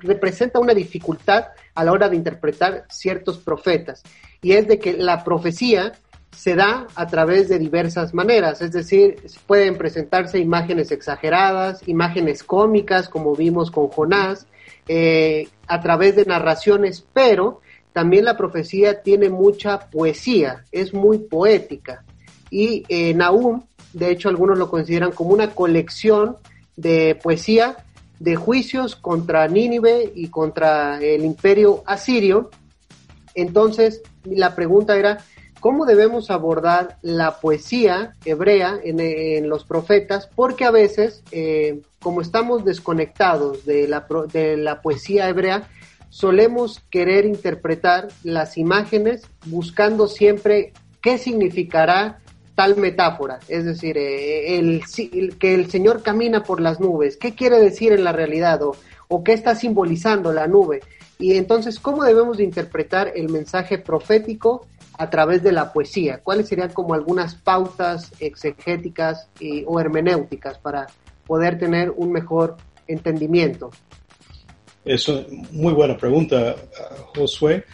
representa 0.00 0.60
una 0.60 0.74
dificultad 0.74 1.46
a 1.74 1.84
la 1.84 1.92
hora 1.92 2.08
de 2.08 2.16
interpretar 2.16 2.84
ciertos 2.88 3.38
profetas. 3.38 4.02
Y 4.42 4.52
es 4.52 4.68
de 4.68 4.78
que 4.78 4.92
la 4.92 5.24
profecía 5.24 5.92
se 6.36 6.54
da 6.54 6.86
a 6.94 7.06
través 7.06 7.48
de 7.48 7.58
diversas 7.58 8.12
maneras, 8.12 8.60
es 8.60 8.72
decir, 8.72 9.16
pueden 9.46 9.78
presentarse 9.78 10.38
imágenes 10.38 10.90
exageradas, 10.90 11.86
imágenes 11.86 12.42
cómicas, 12.42 13.08
como 13.08 13.34
vimos 13.36 13.70
con 13.70 13.88
Jonás, 13.88 14.46
eh, 14.88 15.48
a 15.66 15.80
través 15.80 16.16
de 16.16 16.24
narraciones, 16.24 17.04
pero 17.12 17.60
también 17.94 18.24
la 18.24 18.36
profecía 18.36 19.02
tiene 19.02 19.30
mucha 19.30 19.88
poesía, 19.88 20.64
es 20.72 20.92
muy 20.92 21.18
poética. 21.18 22.04
Y 22.50 22.82
eh, 22.88 23.14
Nahum, 23.14 23.62
de 23.92 24.10
hecho 24.10 24.28
algunos 24.28 24.58
lo 24.58 24.68
consideran 24.68 25.12
como 25.12 25.30
una 25.30 25.54
colección 25.54 26.36
de 26.76 27.16
poesía 27.22 27.76
de 28.18 28.34
juicios 28.34 28.96
contra 28.96 29.46
Nínive 29.46 30.10
y 30.12 30.26
contra 30.26 31.00
el 31.00 31.24
imperio 31.24 31.84
asirio. 31.86 32.50
Entonces, 33.36 34.02
la 34.24 34.56
pregunta 34.56 34.96
era, 34.96 35.18
¿cómo 35.60 35.86
debemos 35.86 36.32
abordar 36.32 36.98
la 37.00 37.38
poesía 37.38 38.16
hebrea 38.24 38.76
en, 38.82 39.48
los 39.48 39.64
profetas? 39.64 40.28
Porque 40.34 40.64
a 40.64 40.72
veces, 40.72 41.22
eh, 41.30 41.82
como 42.00 42.22
estamos 42.22 42.64
desconectados 42.64 43.64
de 43.64 43.86
la, 43.86 44.04
de 44.32 44.56
la 44.56 44.82
poesía 44.82 45.28
hebrea, 45.28 45.68
solemos 46.14 46.80
querer 46.90 47.24
interpretar 47.24 48.06
las 48.22 48.56
imágenes 48.56 49.26
buscando 49.46 50.06
siempre 50.06 50.72
qué 51.02 51.18
significará 51.18 52.20
tal 52.54 52.76
metáfora, 52.76 53.40
es 53.48 53.64
decir, 53.64 53.98
eh, 53.98 54.56
el, 54.56 54.84
que 55.40 55.54
el 55.54 55.68
Señor 55.68 56.04
camina 56.04 56.44
por 56.44 56.60
las 56.60 56.78
nubes, 56.78 57.16
¿qué 57.16 57.34
quiere 57.34 57.58
decir 57.58 57.92
en 57.92 58.04
la 58.04 58.12
realidad 58.12 58.60
o, 58.62 59.24
qué 59.24 59.32
está 59.32 59.56
simbolizando 59.56 60.32
la 60.32 60.46
nube? 60.46 60.82
Y 61.18 61.34
entonces, 61.34 61.80
¿cómo 61.80 62.04
debemos 62.04 62.36
de 62.36 62.44
interpretar 62.44 63.10
el 63.16 63.28
mensaje 63.28 63.78
profético 63.78 64.68
a 64.96 65.10
través 65.10 65.42
de 65.42 65.50
la 65.50 65.72
poesía? 65.72 66.20
¿Cuáles 66.22 66.46
serían 66.46 66.70
como 66.70 66.94
algunas 66.94 67.34
pautas 67.34 68.12
exegéticas 68.20 69.28
o 69.66 69.80
hermenéuticas 69.80 70.58
para 70.58 70.86
poder 71.26 71.58
tener 71.58 71.90
un 71.90 72.12
mejor 72.12 72.56
entendimiento? 72.86 73.72
Es 74.84 75.08
una 75.08 75.24
muy 75.50 75.72
buena 75.72 75.96
pregunta, 75.96 76.56
Josué. 77.14 77.64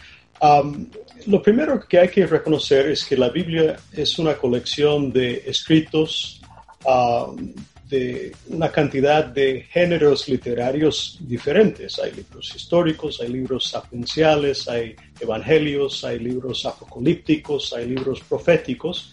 lo 1.27 1.43
primero 1.43 1.81
que 1.87 1.99
hay 1.99 2.09
que 2.09 2.27
reconocer 2.27 2.91
es 2.91 3.05
que 3.05 3.17
la 3.17 3.31
Biblia 3.31 3.77
es 3.93 4.19
una 4.19 4.35
colección 4.35 5.13
de 5.13 5.43
escritos 5.47 6.41
de 7.91 8.33
una 8.49 8.71
cantidad 8.71 9.25
de 9.25 9.63
géneros 9.63 10.29
literarios 10.29 11.19
diferentes. 11.21 11.99
Hay 11.99 12.13
libros 12.13 12.55
históricos, 12.55 13.21
hay 13.21 13.29
libros 13.29 13.69
sapienciales, 13.69 14.69
hay 14.69 14.95
evangelios, 15.19 16.05
hay 16.05 16.21
libros 16.21 16.65
apocalípticos, 16.65 17.73
hay 17.73 17.89
libros 17.89 18.21
proféticos. 18.21 19.13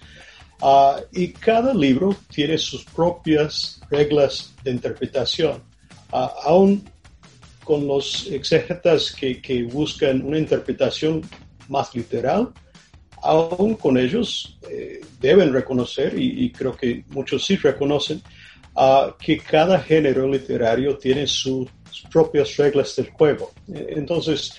Ah, 0.62 1.00
y 1.12 1.30
cada 1.30 1.74
libro 1.74 2.16
tiene 2.32 2.60
sus 2.60 2.86
propias 2.86 3.82
reglas 3.90 4.54
de 4.64 4.72
interpretación. 4.72 5.64
Uh, 6.12 6.28
aún 6.44 6.90
con 7.68 7.86
los 7.86 8.28
exégetas 8.32 9.12
que, 9.12 9.64
buscan 9.64 10.22
una 10.22 10.38
interpretación 10.38 11.22
más 11.68 11.94
literal, 11.94 12.54
aún 13.22 13.76
con 13.76 13.98
ellos 13.98 14.58
eh, 14.70 15.02
deben 15.20 15.52
reconocer, 15.52 16.18
y, 16.18 16.50
creo 16.50 16.74
que 16.78 17.04
muchos 17.10 17.46
sí 17.46 17.58
reconocen, 17.58 18.22
uh, 18.78 19.12
que 19.20 19.38
cada 19.40 19.82
género 19.82 20.30
literario 20.30 20.98
tiene 20.98 21.28
sus 21.28 21.68
propias 22.10 22.56
reglas 22.56 22.96
del 22.96 23.10
juego. 23.10 23.52
Entonces, 23.68 24.54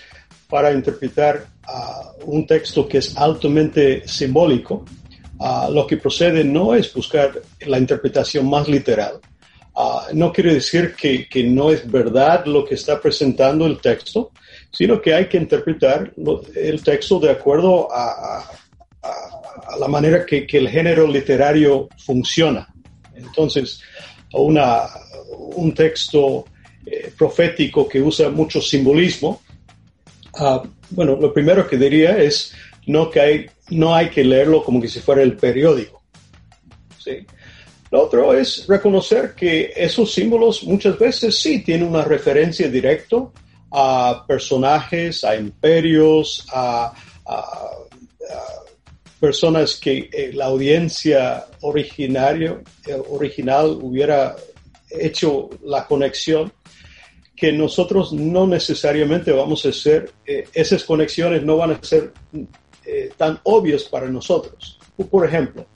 para 0.47 0.71
interpretar 0.71 1.47
uh, 1.67 2.31
un 2.31 2.47
texto 2.47 2.87
que 2.87 2.99
es 2.99 3.17
altamente 3.17 4.07
simbólico, 4.07 4.85
uh, 5.39 5.73
lo 5.73 5.87
que 5.87 5.97
procede 5.97 6.45
no 6.45 6.75
es 6.75 6.93
buscar 6.93 7.41
la 7.67 7.79
interpretación 7.79 8.51
más 8.51 8.69
literal, 8.69 9.15
Ah, 9.81 10.09
no 10.13 10.33
quiere 10.33 10.55
decir 10.55 10.97
que, 10.97 11.45
no 11.45 11.71
es 11.71 11.89
verdad 11.89 12.45
lo 12.47 12.65
que 12.65 12.75
está 12.75 13.01
presentando 13.01 13.65
el 13.65 13.79
texto, 13.79 14.33
sino 14.73 15.01
que 15.01 15.15
hay 15.15 15.29
que 15.29 15.37
interpretar 15.37 16.13
el 16.57 16.83
texto 16.83 17.21
de 17.21 17.31
acuerdo 17.31 17.87
a, 17.93 18.51
la 19.79 19.87
manera 19.87 20.27
que, 20.27 20.49
el 20.51 20.69
género 20.69 21.07
literario 21.07 21.89
funciona. 22.05 22.67
Entonces, 23.15 23.81
una, 24.33 24.83
un 25.55 25.73
texto 25.73 26.47
eh, 26.85 27.13
profético 27.17 27.89
que 27.89 28.03
usa 28.03 28.31
mucho 28.31 28.61
simbolismo, 28.61 29.43
ah, 30.35 30.61
bueno, 30.91 31.15
lo 31.15 31.33
primero 31.33 31.69
que 31.69 31.77
diría 31.77 32.19
es 32.19 32.53
no 32.89 33.09
que 33.09 33.21
hay, 33.21 33.47
no 33.71 33.95
hay 33.95 34.11
que 34.11 34.25
leerlo 34.25 34.65
como 34.65 34.81
que 34.81 34.89
si 34.89 34.99
fuera 34.99 35.23
el 35.23 35.37
periódico. 35.37 36.03
¿sí? 36.99 37.25
Lo 37.91 38.03
otro 38.03 38.35
es 38.35 38.67
reconocer 38.67 39.35
que 39.35 39.73
esos 39.75 40.13
símbolos 40.13 40.63
muchas 40.65 40.99
veces 40.99 41.41
sí 41.41 41.61
tienen 41.61 41.89
una 41.89 42.05
referencia 42.05 42.69
directa 42.69 43.17
a 43.71 44.25
personajes, 44.27 45.25
a 45.25 45.37
imperios, 45.37 46.47
a, 46.53 46.93
personas 49.21 49.77
que 49.77 50.09
eh, 50.13 50.31
la 50.33 50.47
audiencia 50.47 51.47
originario, 51.63 52.63
eh, 52.87 52.97
original 53.11 53.79
hubiera 53.83 54.37
hecho 54.91 55.51
la 55.65 55.87
conexión, 55.87 56.53
que 57.35 57.53
nosotros 57.53 58.13
no 58.13 58.47
necesariamente 58.47 59.33
vamos 59.33 59.67
a 59.67 59.71
hacer, 59.71 60.13
eh, 60.25 60.47
esas 60.55 60.85
conexiones 60.85 61.43
no 61.43 61.57
van 61.57 61.73
a 61.73 61.83
ser 61.83 62.13
tan 63.19 63.39
obvias 63.43 63.85
para 63.85 64.09
nosotros. 64.09 64.79
Por 65.11 65.27
ejemplo, 65.27 65.67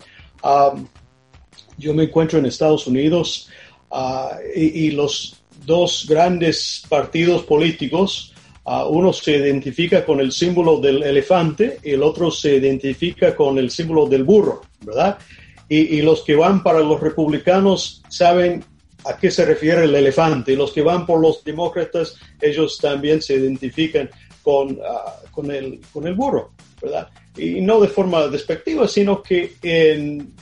yo 1.78 1.94
me 1.94 2.04
encuentro 2.04 2.38
en 2.38 2.46
Estados 2.46 2.86
Unidos 2.86 3.48
ah, 3.90 4.36
y, 4.54 4.90
los 4.90 5.42
dos 5.64 6.06
grandes 6.08 6.82
partidos 6.88 7.44
políticos, 7.44 8.34
ah, 8.64 8.86
uno 8.86 9.12
se 9.12 9.36
identifica 9.36 10.04
con 10.04 10.20
el 10.20 10.32
símbolo 10.32 10.80
del 10.80 11.02
elefante 11.02 11.78
y 11.82 11.90
el 11.90 12.02
otro 12.02 12.30
se 12.30 12.56
identifica 12.56 13.34
con 13.34 13.58
el 13.58 13.70
símbolo 13.70 14.06
del 14.06 14.24
burro, 14.24 14.62
¿verdad? 14.80 15.18
Y, 15.68 16.02
los 16.02 16.22
que 16.22 16.34
van 16.34 16.62
para 16.62 16.80
los 16.80 17.00
republicanos 17.00 18.02
saben 18.10 18.62
a 19.06 19.16
qué 19.16 19.30
se 19.30 19.46
refiere 19.46 19.84
el 19.84 19.94
elefante. 19.94 20.52
Y 20.52 20.56
los 20.56 20.70
que 20.70 20.82
van 20.82 21.06
por 21.06 21.18
los 21.18 21.42
demócratas, 21.42 22.16
ellos 22.42 22.76
también 22.78 23.22
se 23.22 23.36
identifican 23.36 24.10
con, 24.42 24.78
ah, 24.86 25.14
con, 25.30 25.50
el, 25.50 25.80
con 25.90 26.06
el 26.06 26.14
burro, 26.14 26.52
¿verdad? 26.82 27.08
Y 27.38 27.62
no 27.62 27.80
de 27.80 27.88
forma 27.88 28.26
despectiva, 28.26 28.86
sino 28.86 29.22
que 29.22 29.54
en, 29.62 30.34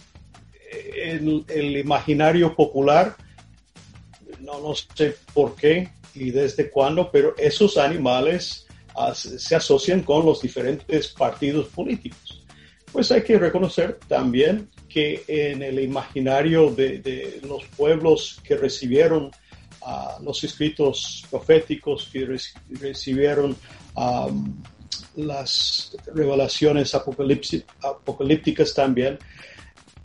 en 0.71 1.45
el 1.49 1.77
imaginario 1.77 2.55
popular, 2.55 3.17
no, 4.41 4.61
no 4.61 4.75
sé 4.75 5.17
por 5.35 5.55
qué 5.55 5.91
y 6.15 6.31
desde 6.31 6.71
cuándo, 6.71 7.11
pero 7.11 7.35
esos 7.37 7.77
animales 7.77 8.67
ah, 8.97 9.15
se 9.15 9.55
asocian 9.55 10.03
con 10.03 10.25
los 10.25 10.43
diferentes 10.43 11.09
partidos 11.09 11.69
políticos. 11.69 12.43
Pues 12.93 13.13
hay 13.13 13.23
que 13.23 13.39
reconocer 13.39 13.99
también 14.09 14.69
que 14.89 15.23
en 15.29 15.63
el 15.63 15.79
imaginario 15.79 16.71
de, 16.71 17.41
los 17.47 17.65
pueblos 17.77 18.41
que 18.43 18.57
recibieron 18.57 19.31
ah, 19.83 20.19
los 20.23 20.43
escritos 20.43 21.25
proféticos, 21.31 22.09
que 22.13 22.27
recibieron 22.81 23.57
las 25.17 25.97
revelaciones 26.15 26.95
apocalípticas 26.95 28.75
también, 28.75 29.19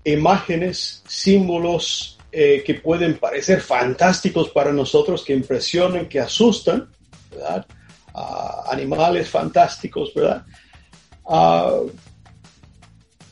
imágenes, 0.06 1.04
símbolos 1.08 2.18
eh, 2.32 2.64
que 2.66 2.76
pueden 2.76 3.18
parecer 3.18 3.62
fantásticos 3.62 4.50
para 4.50 4.72
nosotros, 4.72 5.24
que 5.24 5.34
impresionan, 5.34 6.08
que 6.08 6.20
asustan, 6.20 6.90
¿verdad? 7.32 7.66
animales 8.70 9.30
fantásticos, 9.30 10.14
¿verdad? 10.14 10.46
Ah, 11.28 11.80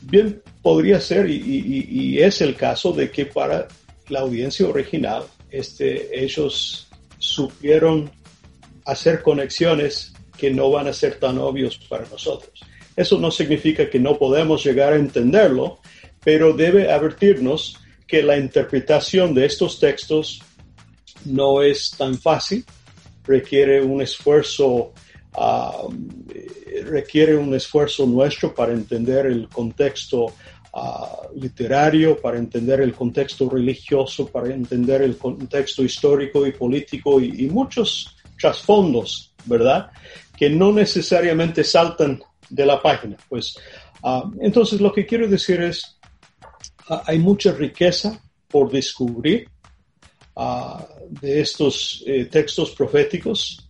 bien 0.02 0.42
podría 0.62 1.00
ser, 1.00 1.28
y, 1.28 2.18
es 2.20 2.40
el 2.40 2.54
caso 2.54 2.92
de 2.92 3.10
que 3.10 3.26
para 3.26 3.68
la 4.08 4.20
audiencia 4.20 4.66
original, 4.66 5.24
este, 5.50 6.22
ellos 6.24 6.88
supieron 7.18 8.10
hacer 8.84 9.22
conexiones 9.22 10.12
que 10.36 10.50
no 10.50 10.70
van 10.70 10.88
a 10.88 10.92
ser 10.92 11.18
tan 11.18 11.38
obvios 11.38 11.78
para 11.88 12.06
nosotros. 12.08 12.60
Eso 12.96 13.18
no 13.18 13.30
significa 13.30 13.88
que 13.88 13.98
no 13.98 14.18
podemos 14.18 14.64
llegar 14.64 14.92
a 14.92 14.96
entenderlo, 14.96 15.80
pero 16.24 16.52
debe 16.52 16.90
advertirnos 16.90 17.78
que 18.06 18.22
la 18.22 18.36
interpretación 18.36 19.34
de 19.34 19.46
estos 19.46 19.78
textos 19.78 20.42
no 21.24 21.62
es 21.62 21.90
tan 21.96 22.18
fácil, 22.18 22.64
requiere 23.24 23.82
un 23.82 24.02
esfuerzo, 24.02 24.92
ah, 25.34 25.82
requiere 26.84 27.36
un 27.36 27.54
esfuerzo 27.54 28.06
nuestro 28.06 28.54
para 28.54 28.72
entender 28.72 29.26
el 29.26 29.48
contexto 29.48 30.26
ah, 30.74 31.22
literario, 31.36 32.20
para 32.20 32.38
entender 32.38 32.80
el 32.80 32.92
contexto 32.92 33.48
religioso, 33.48 34.26
para 34.26 34.52
entender 34.52 35.02
el 35.02 35.16
contexto 35.16 35.82
histórico 35.82 36.46
y 36.46 36.52
político 36.52 37.20
y, 37.20 37.46
muchos 37.48 38.16
trasfondos, 38.38 39.32
¿verdad? 39.46 39.90
Que 40.36 40.50
no 40.50 40.72
necesariamente 40.72 41.64
saltan 41.64 42.20
de 42.50 42.66
la 42.66 42.82
página. 42.82 43.16
Pues, 43.28 43.56
ah, 44.02 44.30
entonces 44.40 44.80
lo 44.80 44.92
que 44.92 45.06
quiero 45.06 45.26
decir 45.26 45.62
es, 45.62 45.93
hay 46.88 47.18
mucha 47.18 47.52
riqueza 47.52 48.20
por 48.48 48.70
descubrir 48.70 49.48
ah, 50.36 50.86
de 51.08 51.40
estos 51.40 52.02
eh, 52.06 52.26
textos 52.26 52.70
proféticos 52.70 53.64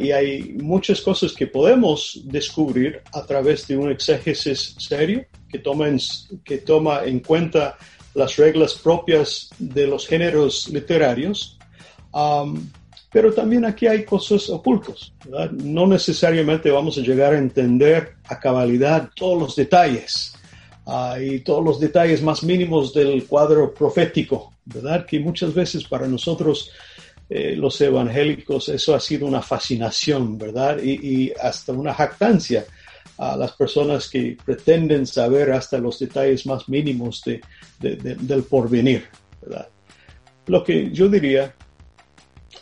y 0.00 0.12
hay 0.12 0.54
muchas 0.62 1.00
cosas 1.00 1.32
que 1.32 1.48
podemos 1.48 2.20
descubrir 2.24 3.02
a 3.12 3.22
través 3.26 3.66
de 3.66 3.76
un 3.76 3.90
exégesis 3.90 4.76
serio 4.78 5.24
que 5.48 5.58
toma 5.58 5.88
en, 5.88 5.98
que 6.44 6.58
toma 6.58 7.04
en 7.04 7.18
cuenta 7.18 7.76
las 8.14 8.36
reglas 8.36 8.74
propias 8.74 9.50
de 9.58 9.88
los 9.88 10.06
géneros 10.06 10.68
literarios. 10.68 11.58
pero 13.12 13.32
también 13.32 13.64
aquí 13.64 13.88
hay 13.88 14.04
cosas 14.04 14.48
ocultas. 14.50 15.12
No 15.50 15.86
necesariamente 15.88 16.70
vamos 16.70 16.96
a 16.98 17.00
llegar 17.00 17.32
a 17.32 17.38
entender 17.38 18.14
a 18.24 18.38
cabalidad 18.38 19.10
todos 19.16 19.40
los 19.40 19.56
detalles 19.56 20.34
y 21.20 21.40
todos 21.40 21.64
los 21.64 21.80
detalles 21.80 22.22
más 22.22 22.42
mínimos 22.42 22.92
del 22.92 23.24
cuadro 23.26 23.72
profético, 23.72 24.52
¿verdad? 24.64 25.06
Que 25.06 25.20
muchas 25.20 25.54
veces 25.54 25.84
para 25.84 26.08
nosotros 26.08 26.70
eh, 27.28 27.54
los 27.56 27.80
evangélicos 27.80 28.68
eso 28.68 28.94
ha 28.94 29.00
sido 29.00 29.26
una 29.26 29.42
fascinación, 29.42 30.36
¿verdad? 30.36 30.82
Y, 30.82 31.32
hasta 31.40 31.72
una 31.72 31.94
jactancia 31.94 32.66
a 33.16 33.36
las 33.36 33.52
personas 33.52 34.08
que 34.10 34.36
pretenden 34.44 35.06
saber 35.06 35.52
hasta 35.52 35.78
los 35.78 35.98
detalles 35.98 36.46
más 36.46 36.68
mínimos 36.68 37.22
de, 37.24 37.40
del 37.78 38.42
porvenir, 38.42 39.04
¿verdad? 39.40 39.68
Lo 40.46 40.64
que 40.64 40.90
yo 40.90 41.08
diría, 41.08 41.54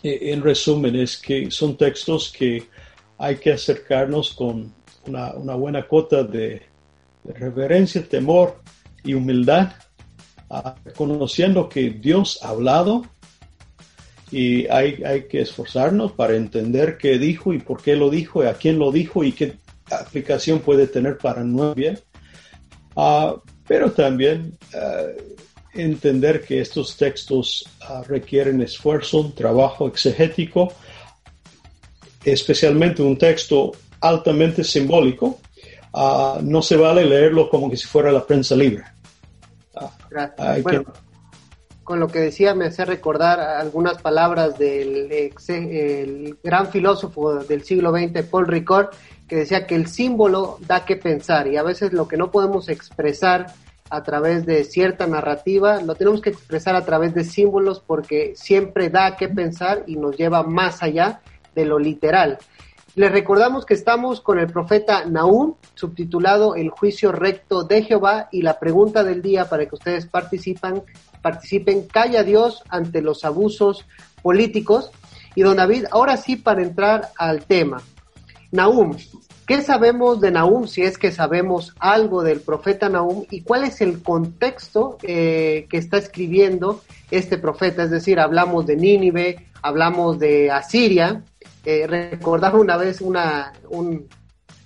eh, 0.03 0.19
en 0.23 0.43
resumen, 0.43 0.97
es 0.97 1.17
que 1.17 1.51
son 1.51 1.77
textos 1.77 2.31
que 2.31 2.65
hay 3.17 3.37
que 3.37 3.53
acercarnos 3.53 4.33
con 4.35 4.73
una 5.07 5.55
buena 5.55 5.89
cota 5.89 6.23
de, 6.23 6.70
reverencia, 7.25 8.03
temor 8.07 8.61
y 9.05 9.15
humildad, 9.15 9.73
conociendo 10.97 11.69
que 11.69 11.91
Dios 11.91 12.41
ha 12.43 12.49
hablado 12.49 13.07
y 14.31 14.67
hay, 14.69 15.03
hay, 15.05 15.25
que 15.25 15.41
esforzarnos 15.41 16.13
para 16.13 16.37
entender 16.37 16.99
qué 16.99 17.19
dijo 17.19 17.53
y 17.53 17.59
por 17.59 17.83
qué 17.83 17.97
lo 17.97 18.11
dijo 18.11 18.45
y 18.45 18.47
a 18.47 18.55
quién 18.55 18.79
lo 18.79 18.93
dijo 18.93 19.25
y 19.25 19.33
qué 19.33 19.57
aplicación 19.91 20.61
puede 20.61 20.87
tener 20.87 21.19
para 21.19 21.43
nuestro 21.43 21.75
bien. 21.75 21.99
Ah, 22.97 23.37
pero 23.67 23.93
también 23.93 24.57
ah, 24.75 25.07
entender 25.75 26.43
que 26.43 26.61
estos 26.61 26.97
textos 26.97 27.65
ah, 27.83 28.03
requieren 28.07 28.61
esfuerzo, 28.61 29.33
trabajo 29.37 29.87
exegético, 29.89 30.73
especialmente 32.25 33.03
un 33.03 33.17
texto 33.17 33.73
altamente 34.01 34.65
simbólico, 34.65 35.41
Ah, 35.93 36.39
no 36.43 36.63
se 36.63 36.77
vale 36.77 37.05
leerlo 37.05 37.49
como 37.51 37.71
que 37.71 37.77
si 37.77 37.87
fuera 37.87 38.13
la 38.13 38.25
prensa 38.25 38.55
libre. 38.55 38.85
Con 41.83 41.99
lo 41.99 42.07
que 42.07 42.21
decía 42.21 42.55
me 42.55 42.67
hace 42.67 42.85
recordar 42.85 43.41
algunas 43.41 44.01
palabras 44.01 44.57
del 44.59 45.11
el 45.11 46.39
gran 46.43 46.69
filósofo 46.69 47.35
del 47.37 47.65
siglo 47.65 47.91
XX, 47.91 48.23
Paul 48.25 48.47
Ricoeur, 48.47 48.91
que 49.27 49.37
decía 49.37 49.67
que 49.67 49.75
el 49.75 49.89
símbolo 49.89 50.59
da 50.67 50.85
que 50.85 50.97
pensar 50.97 51.49
y 51.49 51.57
a 51.57 51.63
veces 51.63 51.93
lo 51.93 52.07
que 52.07 52.17
no 52.17 52.31
podemos 52.31 52.69
expresar 52.69 53.47
a 53.91 54.05
través 54.05 54.47
de 54.47 54.63
cierta 54.63 55.09
narrativa, 55.09 55.81
lo 55.83 55.97
tenemos 55.97 56.21
que 56.21 56.31
expresar 56.31 56.77
a 56.77 56.85
través 56.85 57.13
de 57.13 57.25
símbolos 57.25 57.81
porque 57.81 58.35
siempre 58.37 58.89
da 58.89 59.17
que 59.17 59.29
pensar 59.29 59.83
y 59.89 59.97
nos 59.97 60.17
lleva 60.17 60.45
más 60.45 60.83
allá 60.83 61.21
de 61.57 61.65
lo 61.65 61.79
literal. 61.79 62.39
Les 63.01 63.11
recordamos 63.11 63.65
que 63.65 63.73
estamos 63.73 64.21
con 64.21 64.39
el 64.39 64.49
profeta 64.49 65.07
Nahum, 65.07 65.55
subtitulado 65.75 66.55
El 66.55 66.69
juicio 66.69 67.13
recto 67.13 67.65
de 67.65 67.83
Jehová, 67.83 68.29
y 68.31 68.43
la 68.43 68.59
pregunta 68.59 69.03
del 69.03 69.23
día 69.23 69.49
para 69.49 69.65
que 69.65 69.75
ustedes 69.75 70.05
participan, 70.05 70.83
participen, 71.23 71.87
calla 71.87 72.25
Dios 72.25 72.63
ante 72.69 73.01
los 73.01 73.25
abusos 73.25 73.87
políticos. 74.21 74.91
Y 75.35 75.41
don 75.41 75.57
David, 75.57 75.87
ahora 75.91 76.19
sí 76.19 76.37
para 76.37 76.61
entrar 76.61 77.09
al 77.17 77.47
tema. 77.47 77.81
Nahum, 78.53 78.95
¿qué 79.47 79.63
sabemos 79.63 80.21
de 80.21 80.33
Nahum, 80.33 80.67
si 80.67 80.83
es 80.83 80.99
que 80.99 81.11
sabemos 81.11 81.75
algo 81.79 82.23
del 82.23 82.43
profeta 82.43 82.91
Nahum, 82.91 83.25
y 83.31 83.41
cuál 83.41 83.65
es 83.65 83.81
el 83.81 84.03
contexto 84.03 84.99
eh, 85.05 85.67
que 85.71 85.79
está 85.79 85.97
escribiendo 85.97 86.83
este 87.11 87.39
profeta? 87.39 87.83
Es 87.83 87.91
decir, 87.91 88.21
hablamos 88.21 88.67
de 88.67 88.77
Nínive, 88.77 89.47
hablamos 89.63 90.19
de 90.19 90.51
Asiria, 90.51 91.25
eh, 91.65 91.87
recordaba 91.87 92.59
una 92.59 92.77
vez 92.77 93.01
una, 93.01 93.53
un, 93.69 94.09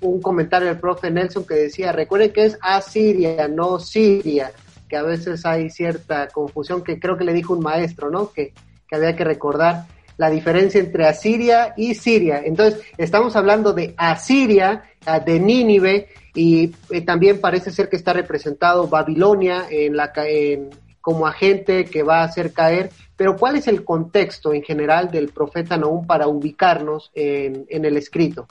un, 0.01 0.22
comentario 0.22 0.68
del 0.68 0.78
profe 0.78 1.11
Nelson 1.11 1.47
que 1.47 1.55
decía, 1.55 1.92
recuerden 1.92 2.32
que 2.32 2.47
es 2.47 2.59
Asiria, 2.61 3.49
no 3.49 3.78
Siria, 3.78 4.53
que 4.88 4.97
a 4.97 5.03
veces 5.03 5.45
hay 5.45 5.70
cierta 5.70 6.28
confusión, 6.28 6.82
que 6.82 6.99
creo 6.99 7.16
que 7.16 7.24
le 7.24 7.32
dijo 7.32 7.55
un 7.55 7.61
maestro, 7.61 8.11
¿no? 8.11 8.32
Que, 8.32 8.53
que 8.86 8.97
había 8.97 9.16
que 9.16 9.24
recordar 9.24 9.86
la 10.16 10.30
diferencia 10.30 10.80
entre 10.80 11.07
Asiria 11.07 11.74
y 11.76 11.95
Siria. 11.95 12.42
Entonces, 12.45 12.80
estamos 12.97 13.34
hablando 13.36 13.72
de 13.72 13.95
Asiria, 13.97 14.84
de 15.24 15.40
Nínive, 15.40 16.09
y 16.34 16.74
eh, 16.90 17.01
también 17.03 17.40
parece 17.40 17.70
ser 17.70 17.88
que 17.88 17.97
está 17.97 18.12
representado 18.12 18.88
Babilonia 18.88 19.66
en 19.70 19.97
la, 19.97 20.12
en, 20.16 20.70
como 21.01 21.26
agente 21.26 21.84
que 21.84 22.03
va 22.03 22.20
a 22.20 22.24
hacer 22.24 22.53
caer 22.53 22.90
pero 23.16 23.36
¿cuál 23.36 23.56
es 23.56 23.68
el 23.68 23.84
contexto 23.84 24.52
en 24.52 24.62
general 24.62 25.10
del 25.10 25.28
profeta 25.28 25.76
Nahum 25.76 26.06
para 26.06 26.26
ubicarnos 26.26 27.10
en, 27.14 27.66
el 27.68 27.96
escrito? 27.96 28.46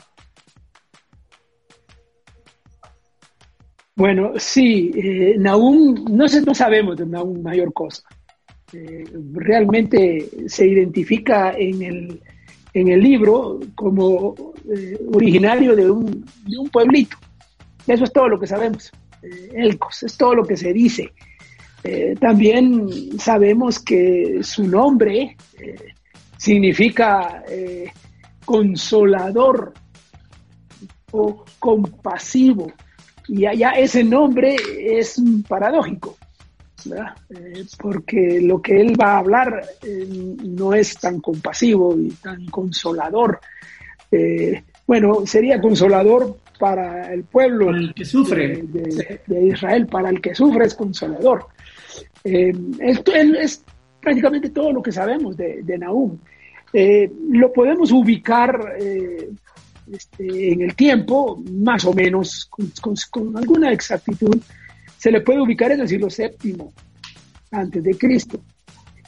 Bueno, 3.95 4.34
sí, 4.38 4.91
eh, 4.95 5.36
Nahum, 5.38 6.05
no, 6.09 6.28
sé, 6.28 6.41
no 6.41 6.55
sabemos 6.55 6.97
de 6.97 7.05
Nahum 7.05 7.41
mayor 7.41 7.74
cosa. 7.74 8.03
Eh, 8.74 9.03
realmente 9.34 10.30
se 10.47 10.66
identifica 10.66 11.53
en 11.55 11.82
el, 11.84 12.22
en 12.74 12.88
el 12.88 13.01
libro 13.01 13.59
como 13.76 14.34
eh, 14.76 14.99
originario 15.14 15.76
de 15.76 15.91
un, 15.91 16.26
de 16.45 16.57
un, 16.57 16.70
pueblito. 16.70 17.18
Eso 17.86 18.03
es 18.03 18.11
todo 18.11 18.30
lo 18.30 18.39
que 18.39 18.47
sabemos. 18.47 18.91
Eh, 19.22 19.51
Elcos, 19.53 20.01
es 20.03 20.18
todo 20.18 20.34
lo 20.34 20.45
que 20.45 20.57
se 20.57 20.74
dice. 20.74 21.11
También 22.20 23.20
sabemos 23.20 23.80
que 23.80 24.40
su 24.42 24.68
nombre 24.68 25.36
significa 26.38 27.44
consolador 28.46 29.74
o 31.12 31.46
compasivo. 31.60 32.72
Y 33.28 33.46
allá 33.46 33.72
ese 33.72 34.04
nombre 34.04 34.58
es 35.00 35.22
paradójico, 35.48 36.18
eh, 37.30 37.64
porque 37.80 38.42
lo 38.42 38.62
que 38.62 38.82
él 38.82 39.00
va 39.00 39.14
a 39.14 39.20
hablar 39.20 39.64
eh, 39.82 40.36
no 40.44 40.74
es 40.74 40.96
tan 40.98 41.22
compasivo 41.22 41.96
y 41.98 42.10
tan 42.10 42.46
consolador. 42.48 43.40
Eh, 44.12 44.64
bueno, 44.86 45.26
sería 45.26 45.62
consolador 45.62 46.38
para 46.60 47.14
el 47.14 47.24
pueblo 47.24 47.70
el 47.70 47.94
que 47.94 48.04
sufre. 48.04 48.62
De, 48.64 49.46
Israel, 49.48 49.88
para 49.88 50.10
el 50.10 50.20
que 50.20 50.36
sufre 50.36 50.66
es 50.66 50.76
consolador. 50.76 51.48
Esto 52.24 53.13
es 53.13 53.63
prácticamente 54.01 54.49
todo 54.49 54.71
lo 54.71 54.82
que 54.82 54.91
sabemos 54.91 55.36
de, 55.36 55.61
de 55.63 55.78
Nahum. 55.78 56.17
lo 57.32 57.51
podemos 57.51 57.91
ubicar 57.91 58.78
este, 59.91 60.53
en 60.53 60.61
el 60.61 60.76
tiempo, 60.76 61.41
más 61.51 61.84
o 61.86 61.93
menos, 61.93 62.49
con, 63.09 63.38
alguna 63.38 63.71
exactitud, 63.71 64.41
se 64.97 65.11
le 65.11 65.21
puede 65.21 65.41
ubicar 65.41 65.71
en 65.71 65.82
el 65.82 65.88
siglo 65.88 66.07
VII 66.07 66.57
antes 67.51 67.84
de 67.84 67.97
Cristo. 67.97 68.41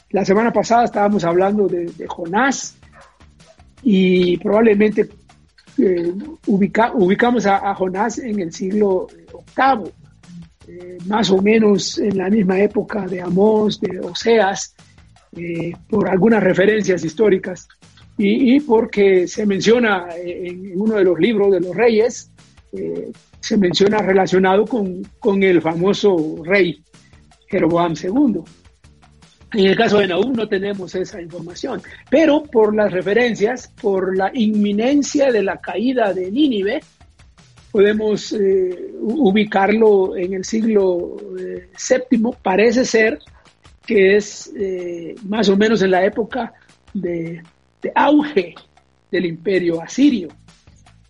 La 0.09 0.25
semana 0.25 0.51
pasada 0.51 0.85
estábamos 0.85 1.23
hablando 1.23 1.67
de, 1.67 1.91
Jonás 2.07 2.75
y 3.83 4.37
probablemente 4.37 5.09
eh, 5.77 6.13
ubicamos 6.47 7.45
a, 7.45 7.73
Jonás 7.75 8.19
en 8.19 8.39
el 8.41 8.51
siglo 8.51 9.07
VIII, 9.55 9.91
eh, 10.67 10.97
más 11.07 11.29
o 11.29 11.41
menos 11.41 11.97
en 11.97 12.17
la 12.17 12.29
misma 12.29 12.59
época 12.59 13.05
de 13.07 13.21
Amós, 13.21 13.79
de 13.79 13.99
Oseas, 13.99 14.75
eh, 15.35 15.73
por 15.89 16.07
algunas 16.09 16.41
referencias 16.41 17.03
históricas 17.03 17.67
y, 18.17 18.59
porque 18.61 19.27
se 19.27 19.45
menciona 19.45 20.07
en, 20.15 20.71
uno 20.79 20.95
de 20.95 21.03
los 21.03 21.19
libros 21.19 21.51
de 21.51 21.59
los 21.59 21.75
reyes, 21.75 22.31
eh, 22.71 23.11
se 23.39 23.57
menciona 23.57 23.97
relacionado 23.99 24.65
con, 24.65 25.03
con, 25.19 25.43
el 25.43 25.61
famoso 25.61 26.41
rey 26.43 26.81
Jeroboam 27.49 27.93
II. 28.01 28.41
En 29.53 29.65
el 29.65 29.75
caso 29.75 29.99
de 29.99 30.07
Nahum 30.07 30.33
no 30.33 30.47
tenemos 30.47 30.95
esa 30.95 31.21
información, 31.21 31.81
pero 32.09 32.43
por 32.43 32.75
las 32.75 32.91
referencias, 32.91 33.71
por 33.81 34.17
la 34.17 34.31
inminencia 34.33 35.31
de 35.31 35.43
la 35.43 35.57
caída 35.57 36.13
de 36.13 36.31
Nínive, 36.31 36.81
podemos 37.75 38.31
eh, 38.31 38.93
ubicarlo 39.01 40.15
en 40.15 40.33
el 40.35 40.45
siglo 40.45 41.17
VII. 41.35 42.29
Eh, 42.29 42.33
Parece 42.41 42.85
ser 42.85 43.19
que 43.85 44.15
es 44.15 44.49
más 45.25 45.49
o 45.49 45.57
menos 45.57 45.81
en 45.81 45.91
la 45.91 46.05
época 46.05 46.53
de 46.93 47.43
auge 47.93 48.55
del 49.11 49.25
imperio 49.25 49.81
asirio 49.81 50.29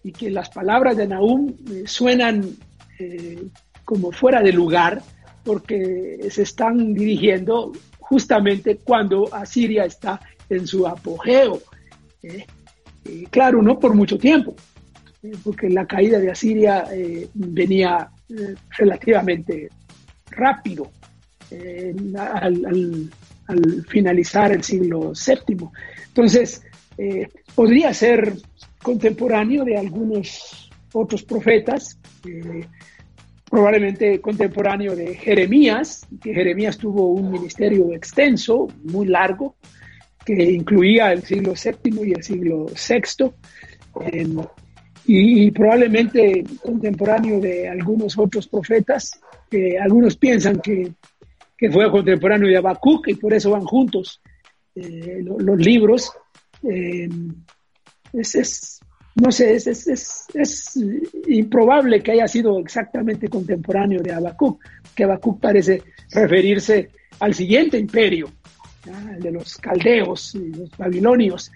y 0.03 0.11
que 0.11 0.32
las 0.32 0.49
palabras 0.49 0.97
de 0.97 1.07
Nahum 1.07 1.53
eh, 1.72 1.84
suenan 1.86 2.43
eh, 2.97 3.43
como 3.84 4.11
fuera 4.11 4.41
de 4.41 4.51
lugar 4.51 5.03
porque 5.43 6.28
se 6.32 6.41
están 6.41 6.95
dirigiendo 6.95 7.74
justamente 7.99 8.78
cuando 8.78 9.32
Asiria 9.32 9.86
está 9.86 10.20
en 10.49 10.66
su 10.66 10.88
apogeo. 10.88 11.61
¿eh? 12.24 12.47
claro, 13.30 13.61
no 13.61 13.80
por 13.80 13.93
mucho 13.93 14.18
tiempo, 14.18 14.55
porque 15.43 15.69
la 15.69 15.86
caída 15.86 16.19
de 16.19 16.32
Asiria 16.32 16.86
venía 17.34 18.09
relativamente 18.78 19.69
rápido 20.32 20.91
al, 22.17 23.11
al, 23.47 23.86
finalizar 23.88 24.51
el 24.51 24.63
siglo 24.63 25.13
VII. 25.13 25.67
Entonces, 26.07 26.63
eh, 26.97 27.28
podría 27.53 27.93
ser 27.93 28.34
contemporáneo 28.82 29.63
de 29.63 29.78
algunos 29.78 30.69
otros 30.93 31.23
profetas, 31.23 31.99
eh, 32.28 32.65
probablemente 33.49 34.19
contemporáneo 34.21 34.95
de 34.95 35.15
Jeremías, 35.15 36.07
que 36.21 36.34
Jeremías 36.34 36.78
tuvo 36.78 37.07
un 37.13 37.32
ministerio 37.32 37.93
extenso, 37.93 38.67
muy 38.84 39.07
largo, 39.07 39.55
que 40.26 40.51
incluía 40.51 41.11
el 41.11 41.23
siglo 41.23 41.53
VII 41.53 42.07
y 42.07 42.13
el 42.13 42.23
siglo 42.23 42.65
VI, 42.65 43.32
y, 45.07 45.51
probablemente 45.51 46.43
contemporáneo 46.61 47.39
de 47.39 47.69
algunos 47.69 48.17
otros 48.17 48.47
profetas, 48.47 49.19
que 49.49 49.77
algunos 49.77 50.17
piensan 50.17 50.59
que, 50.59 50.91
fue 51.71 51.89
contemporáneo 51.89 52.47
de 52.47 52.57
Habacuc 52.57 53.07
y 53.07 53.15
por 53.15 53.33
eso 53.33 53.51
van 53.51 53.63
juntos 53.63 54.21
eh, 54.75 55.23
los 55.23 55.57
libros, 55.57 56.11
eh, 56.63 57.09
es, 58.13 58.79
no 59.15 59.31
sé, 59.31 59.55
es, 59.55 59.67
es, 60.33 60.79
improbable 61.27 62.01
que 62.01 62.11
haya 62.11 62.27
sido 62.27 62.59
exactamente 62.59 63.29
contemporáneo 63.29 64.01
de 64.01 64.13
Habacuc, 64.13 64.61
que 64.93 65.05
Habacuc 65.05 65.39
parece 65.39 65.81
referirse 66.11 66.89
al 67.19 67.33
siguiente 67.33 67.77
imperio, 67.77 68.29
el 68.85 69.21
de 69.21 69.31
los 69.31 69.57
caldeos 69.57 70.35
y 70.35 70.49
los 70.49 70.69
babilonios, 70.77 71.51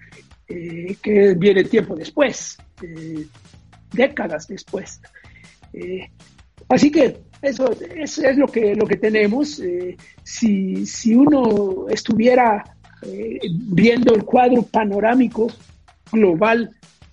eh, 0.50 0.98
que 1.02 1.36
viene 1.36 1.64
tiempo 1.64 1.96
después, 1.96 2.58
eh, 2.82 3.26
décadas 3.92 4.48
después. 4.48 5.00
así 6.68 6.92
que 6.92 7.18
eso, 7.42 7.70
es 7.72 8.38
lo 8.38 8.48
que, 8.48 8.76
lo 8.76 8.86
que 8.86 8.98
tenemos. 8.98 9.62
si, 10.24 10.86
si 10.86 11.16
uno 11.16 11.88
estuviera 11.90 12.64
eh, 13.02 13.40
viendo 13.50 14.14
el 14.14 14.26
cuadro 14.26 14.64
panorámico 14.64 15.48
global, 16.12 16.70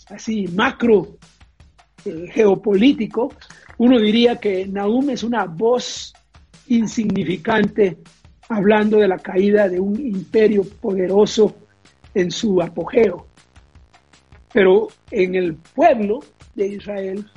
así 0.09 0.49
macro 0.49 1.19
eh, 2.05 2.27
geopolítico, 2.33 3.33
uno 3.79 4.01
diría 4.01 4.37
que 4.37 4.67
Nahum 4.67 5.11
es 5.11 5.23
una 5.23 5.45
voz 5.45 6.13
insignificante 6.67 7.99
hablando 8.49 8.99
de 8.99 9.07
la 9.07 9.19
caída 9.19 9.69
de 9.69 9.79
un 9.79 10.01
imperio 10.01 10.65
poderoso 10.65 11.55
en 12.17 12.31
su 12.31 12.61
apogeo. 12.61 13.27
Pero 14.53 14.89
en 15.11 15.35
el 15.35 15.55
pueblo 15.55 16.21
de 16.55 16.67
Israel, 16.67 17.31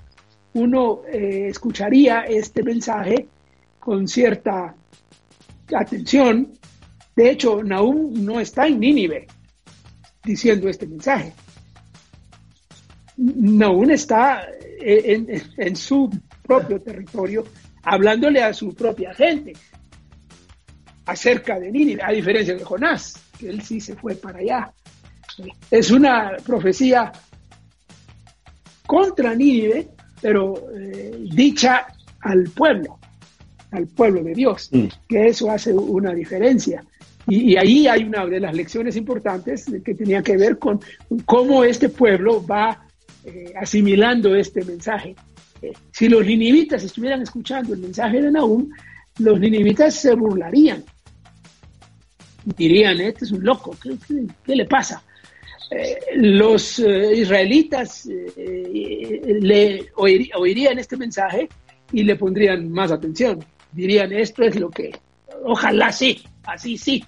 uno 0.53 1.01
eh, 1.07 1.47
escucharía 1.49 2.21
este 2.21 2.63
mensaje 2.63 3.27
con 3.80 4.07
cierta 4.07 4.75
atención 5.73 6.59
de 7.19 7.32
hecho, 7.32 7.61
Nahum 7.61 8.13
no 8.23 8.39
está 8.39 8.65
en 8.65 8.80
Nínive 8.80 9.27
diciendo 10.23 10.69
este 10.69 10.88
mensaje. 10.88 11.34
Nahum 13.17 13.89
está 13.91 14.47
en, 14.80 15.75
su 15.75 16.09
propio 16.43 16.80
territorio 16.80 17.43
hablándole 17.84 18.41
a 18.41 18.53
su 18.53 18.73
propia 18.73 19.13
gente 19.13 19.51
acerca 21.07 21.59
de 21.59 21.69
Nínive, 21.69 22.01
a 22.01 22.13
diferencia 22.13 22.55
de 22.55 22.63
Jonás, 22.63 23.21
que 23.39 23.49
él 23.49 23.61
sí 23.61 23.79
se 23.79 23.95
fue 23.95 24.15
para 24.15 24.39
allá. 24.39 24.73
Es 25.71 25.91
una 25.91 26.35
profecía 26.45 27.11
contra 28.85 29.33
Nínive, 29.33 29.89
pero 30.21 30.71
eh, 30.75 31.27
dicha 31.31 31.87
al 32.21 32.43
pueblo, 32.49 32.99
al 33.71 33.87
pueblo 33.87 34.23
de 34.23 34.33
Dios, 34.33 34.69
mm. 34.71 34.85
que 35.07 35.27
eso 35.27 35.49
hace 35.49 35.73
una 35.73 36.13
diferencia. 36.13 36.83
Y, 37.27 37.55
ahí 37.57 37.87
hay 37.87 38.03
una 38.03 38.25
de 38.25 38.39
las 38.39 38.55
lecciones 38.55 38.95
importantes 38.95 39.65
que 39.85 39.93
tenía 39.93 40.23
que 40.23 40.35
ver 40.35 40.57
con 40.57 40.79
cómo 41.25 41.63
este 41.63 41.89
pueblo 41.89 42.43
va 42.45 42.87
eh, 43.23 43.53
asimilando 43.61 44.35
este 44.35 44.65
mensaje. 44.65 45.15
Eh, 45.61 45.73
si 45.91 46.09
los 46.09 46.25
ninivitas 46.25 46.83
estuvieran 46.83 47.21
escuchando 47.21 47.73
el 47.73 47.81
mensaje 47.81 48.21
de 48.21 48.31
Nahum, 48.31 48.69
los 49.19 49.39
ninivitas 49.39 49.93
se 49.95 50.15
burlarían. 50.15 50.83
Dirían, 52.55 52.99
este 53.01 53.25
es 53.25 53.31
un 53.31 53.43
loco, 53.43 53.75
¿qué, 53.81 54.55
le 54.55 54.65
pasa? 54.65 55.03
Eh, 55.71 55.97
los 56.15 56.79
israelitas 56.79 58.07
le 58.37 59.91
oirían 59.95 60.79
este 60.79 60.97
mensaje 60.97 61.47
y 61.91 62.03
le 62.03 62.15
pondrían 62.15 62.71
más 62.71 62.91
atención. 62.91 63.43
Dirían, 63.71 64.11
esto 64.13 64.43
es 64.43 64.59
lo 64.59 64.69
que, 64.69 64.91
ojalá 65.43 65.91
sí, 65.91 66.23
así 66.43 66.77
sí, 66.77 67.03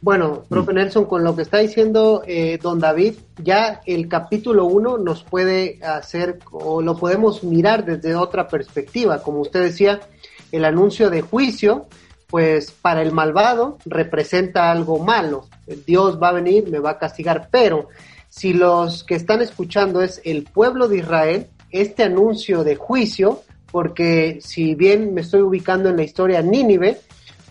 Bueno, 0.00 0.44
profe 0.48 0.72
Nelson, 0.72 1.06
con 1.06 1.24
lo 1.24 1.34
que 1.34 1.42
está 1.42 1.58
diciendo 1.58 2.22
eh, 2.26 2.58
don 2.62 2.78
David, 2.78 3.14
ya 3.42 3.80
el 3.86 4.06
capítulo 4.06 4.66
1 4.66 4.98
nos 4.98 5.24
puede 5.24 5.80
hacer 5.82 6.38
o 6.52 6.82
lo 6.82 6.96
podemos 6.96 7.42
mirar 7.42 7.84
desde 7.84 8.14
otra 8.14 8.46
perspectiva. 8.46 9.22
Como 9.22 9.40
usted 9.40 9.62
decía, 9.62 10.00
el 10.52 10.64
anuncio 10.64 11.10
de 11.10 11.22
juicio, 11.22 11.86
pues 12.34 12.72
para 12.72 13.00
el 13.00 13.12
malvado 13.12 13.78
representa 13.84 14.72
algo 14.72 14.98
malo. 14.98 15.46
Dios 15.86 16.20
va 16.20 16.30
a 16.30 16.32
venir, 16.32 16.68
me 16.68 16.80
va 16.80 16.90
a 16.90 16.98
castigar, 16.98 17.46
pero 17.48 17.90
si 18.28 18.52
los 18.52 19.04
que 19.04 19.14
están 19.14 19.40
escuchando 19.40 20.02
es 20.02 20.20
el 20.24 20.42
pueblo 20.42 20.88
de 20.88 20.96
Israel, 20.96 21.46
este 21.70 22.02
anuncio 22.02 22.64
de 22.64 22.74
juicio, 22.74 23.42
porque 23.70 24.40
si 24.40 24.74
bien 24.74 25.14
me 25.14 25.20
estoy 25.20 25.42
ubicando 25.42 25.88
en 25.88 25.96
la 25.96 26.02
historia, 26.02 26.42
Nínive 26.42 26.98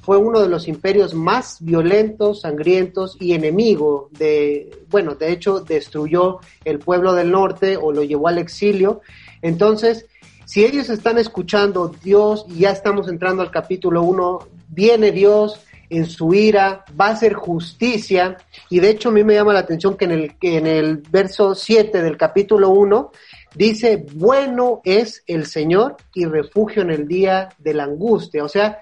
fue 0.01 0.17
uno 0.17 0.41
de 0.41 0.49
los 0.49 0.67
imperios 0.67 1.13
más 1.13 1.63
violentos, 1.63 2.41
sangrientos 2.41 3.15
y 3.21 3.31
enemigo 3.31 4.09
de, 4.11 4.69
bueno, 4.89 5.15
de 5.15 5.31
hecho 5.31 5.61
destruyó 5.61 6.39
el 6.65 6.79
pueblo 6.79 7.13
del 7.13 7.31
norte 7.31 7.77
o 7.77 7.93
lo 7.93 8.03
llevó 8.03 8.27
al 8.27 8.37
exilio. 8.37 8.99
Entonces, 9.41 10.07
si 10.53 10.63
ellos 10.63 10.87
están 10.91 11.17
escuchando 11.17 11.87
Dios 12.03 12.45
y 12.47 12.59
ya 12.59 12.69
estamos 12.69 13.07
entrando 13.07 13.41
al 13.41 13.49
capítulo 13.49 14.03
1, 14.03 14.49
viene 14.67 15.11
Dios 15.11 15.59
en 15.89 16.05
su 16.05 16.31
ira, 16.35 16.85
va 16.89 17.07
a 17.07 17.13
hacer 17.13 17.33
justicia 17.33 18.37
y 18.69 18.79
de 18.79 18.91
hecho 18.91 19.09
a 19.09 19.13
mí 19.13 19.23
me 19.23 19.33
llama 19.33 19.53
la 19.53 19.61
atención 19.61 19.97
que 19.97 20.05
en 20.05 20.11
el, 20.11 20.37
que 20.37 20.57
en 20.57 20.67
el 20.67 20.97
verso 21.09 21.55
7 21.55 22.03
del 22.03 22.17
capítulo 22.17 22.69
1 22.69 23.11
dice, 23.55 24.05
bueno 24.13 24.81
es 24.85 25.23
el 25.25 25.47
Señor 25.47 25.97
y 26.13 26.25
refugio 26.25 26.83
en 26.83 26.91
el 26.91 27.07
día 27.07 27.49
de 27.57 27.73
la 27.73 27.85
angustia. 27.85 28.43
O 28.43 28.47
sea, 28.47 28.79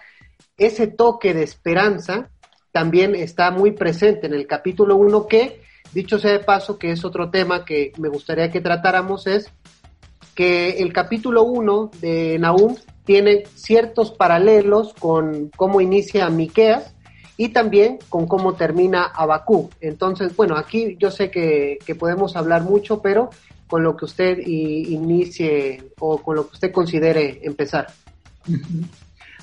ese 0.57 0.87
toque 0.87 1.33
de 1.33 1.43
esperanza 1.43 2.31
también 2.73 3.15
está 3.15 3.49
muy 3.49 3.71
presente 3.71 4.27
en 4.27 4.33
el 4.33 4.45
capítulo 4.45 4.97
1 4.97 5.25
que, 5.25 5.61
dicho 5.93 6.19
sea 6.19 6.33
de 6.33 6.39
paso, 6.39 6.77
que 6.77 6.91
es 6.91 7.05
otro 7.05 7.29
tema 7.29 7.63
que 7.63 7.93
me 7.97 8.09
gustaría 8.09 8.51
que 8.51 8.59
tratáramos, 8.59 9.25
es 9.25 9.49
que 10.41 10.79
el 10.79 10.91
capítulo 10.91 11.43
1 11.43 11.91
de 12.01 12.39
Nahum 12.39 12.75
tiene 13.05 13.43
ciertos 13.53 14.09
paralelos 14.09 14.91
con 14.95 15.51
cómo 15.55 15.81
inicia 15.81 16.31
Miqueas 16.31 16.95
y 17.37 17.49
también 17.49 17.99
con 18.09 18.25
cómo 18.25 18.55
termina 18.55 19.03
Abacú. 19.03 19.69
Entonces, 19.81 20.35
bueno, 20.35 20.57
aquí 20.57 20.97
yo 20.97 21.11
sé 21.11 21.29
que, 21.29 21.77
que 21.85 21.93
podemos 21.93 22.35
hablar 22.35 22.63
mucho, 22.63 23.03
pero 23.03 23.29
con 23.67 23.83
lo 23.83 23.95
que 23.95 24.05
usted 24.05 24.39
inicie 24.39 25.91
o 25.99 26.17
con 26.17 26.37
lo 26.37 26.47
que 26.47 26.53
usted 26.53 26.71
considere 26.71 27.39
empezar. 27.43 27.85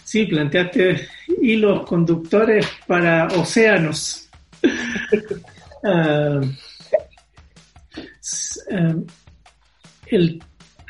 Sí, 0.02 0.24
planteaste 0.24 1.06
hilos 1.40 1.86
conductores 1.86 2.66
para 2.88 3.28
océanos. 3.28 4.28
Ah, 5.84 6.40
ah, 8.72 8.94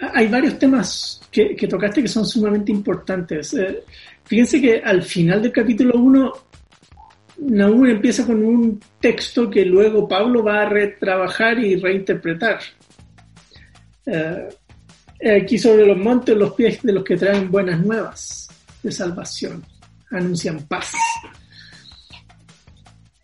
hay 0.01 0.29
varios 0.29 0.59
temas 0.59 1.21
que, 1.31 1.55
tocaste 1.69 2.03
que 2.03 2.09
son 2.09 2.25
sumamente 2.27 2.73
importantes. 2.73 3.55
Eh, 3.55 3.83
fíjense 4.25 4.61
que 4.61 4.79
al 4.79 5.03
final 5.03 5.43
del 5.43 5.53
capítulo 5.53 5.99
1, 5.99 6.33
Nahum 7.39 7.87
empieza 7.87 8.27
con 8.27 8.45
un 8.45 8.81
texto 9.01 9.51
que 9.51 9.65
luego 9.65 10.09
Pablo 10.09 10.43
va 10.43 10.63
a 10.63 10.69
retrabajar 10.69 11.59
y 11.59 11.77
reinterpretar. 11.77 12.61
Eh, 14.07 14.49
aquí 15.43 15.59
sobre 15.59 15.85
los 15.85 15.97
montes, 15.97 16.37
los 16.37 16.53
pies 16.55 16.83
de 16.83 16.93
los 16.93 17.05
que 17.05 17.17
traen 17.17 17.51
buenas 17.51 17.85
nuevas 17.85 18.49
de 18.83 18.93
salvación, 18.93 19.65
anuncian 20.11 20.61
paz. 20.67 20.93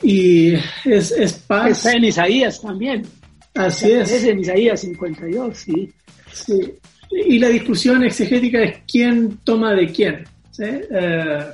Y 0.03 0.55
es, 0.85 1.12
es 1.12 1.33
paz. 1.35 1.79
Está 1.79 1.93
en 1.93 2.05
Isaías 2.05 2.61
también. 2.61 3.07
Así 3.55 3.93
es. 3.93 4.11
Es 4.11 4.25
en 4.25 4.41
Isaías 4.41 4.81
52, 4.81 5.57
sí. 5.57 5.93
Sí. 6.35 6.74
Y 7.11 7.39
la 7.39 7.49
discusión 7.49 8.03
exegética 8.05 8.62
es 8.62 8.78
quién 8.91 9.39
toma 9.45 9.74
de 9.74 9.87
quién. 9.93 10.24
Eh, 10.59 11.45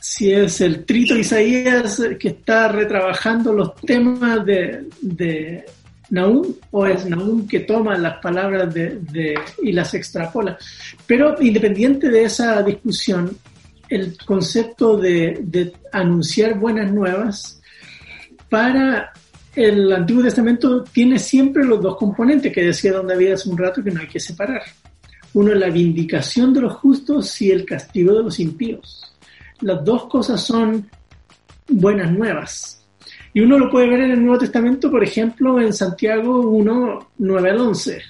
si 0.00 0.32
es 0.32 0.60
el 0.60 0.84
trito 0.84 1.16
Isaías 1.16 2.02
que 2.18 2.28
está 2.28 2.68
retrabajando 2.68 3.52
los 3.52 3.74
temas 3.76 4.44
de, 4.44 4.86
de 5.00 5.64
Nahum 6.10 6.54
o 6.70 6.86
es 6.86 7.04
Nahum 7.06 7.46
que 7.46 7.60
toma 7.60 7.96
las 7.98 8.18
palabras 8.18 8.72
de, 8.72 9.38
y 9.62 9.72
las 9.72 9.94
extrapola. 9.94 10.56
Pero 11.06 11.40
independiente 11.40 12.08
de 12.08 12.24
esa 12.24 12.62
discusión, 12.62 13.36
el 13.88 14.16
concepto 14.24 14.96
de, 14.96 15.72
anunciar 15.92 16.58
buenas 16.58 16.92
nuevas 16.92 17.60
para 18.48 19.12
el 19.58 19.92
Antiguo 19.92 20.22
Testamento 20.22 20.84
tiene 20.84 21.18
siempre 21.18 21.64
los 21.64 21.80
dos 21.80 21.96
componentes 21.96 22.52
que 22.52 22.62
decía 22.62 22.92
Don 22.92 23.06
David 23.06 23.32
hace 23.32 23.48
un 23.48 23.58
rato 23.58 23.82
que 23.82 23.90
no 23.90 24.00
hay 24.00 24.08
que 24.08 24.20
separar. 24.20 24.62
Uno 25.34 25.52
es 25.52 25.58
la 25.58 25.68
vindicación 25.68 26.54
de 26.54 26.62
los 26.62 26.74
justos 26.74 27.40
y 27.42 27.50
el 27.50 27.64
castigo 27.64 28.14
de 28.14 28.22
los 28.22 28.40
impíos. 28.40 29.14
Las 29.60 29.84
dos 29.84 30.06
cosas 30.06 30.40
son 30.40 30.88
buenas 31.68 32.10
nuevas 32.12 32.78
y 33.34 33.40
uno 33.40 33.58
lo 33.58 33.70
puede 33.70 33.88
ver 33.88 34.00
en 34.00 34.10
el 34.12 34.22
Nuevo 34.22 34.38
Testamento, 34.38 34.90
por 34.90 35.04
ejemplo, 35.04 35.60
en 35.60 35.72
Santiago 35.72 36.40
1, 36.40 37.10
9 37.18 37.50
al 37.50 37.58
11. 37.58 38.02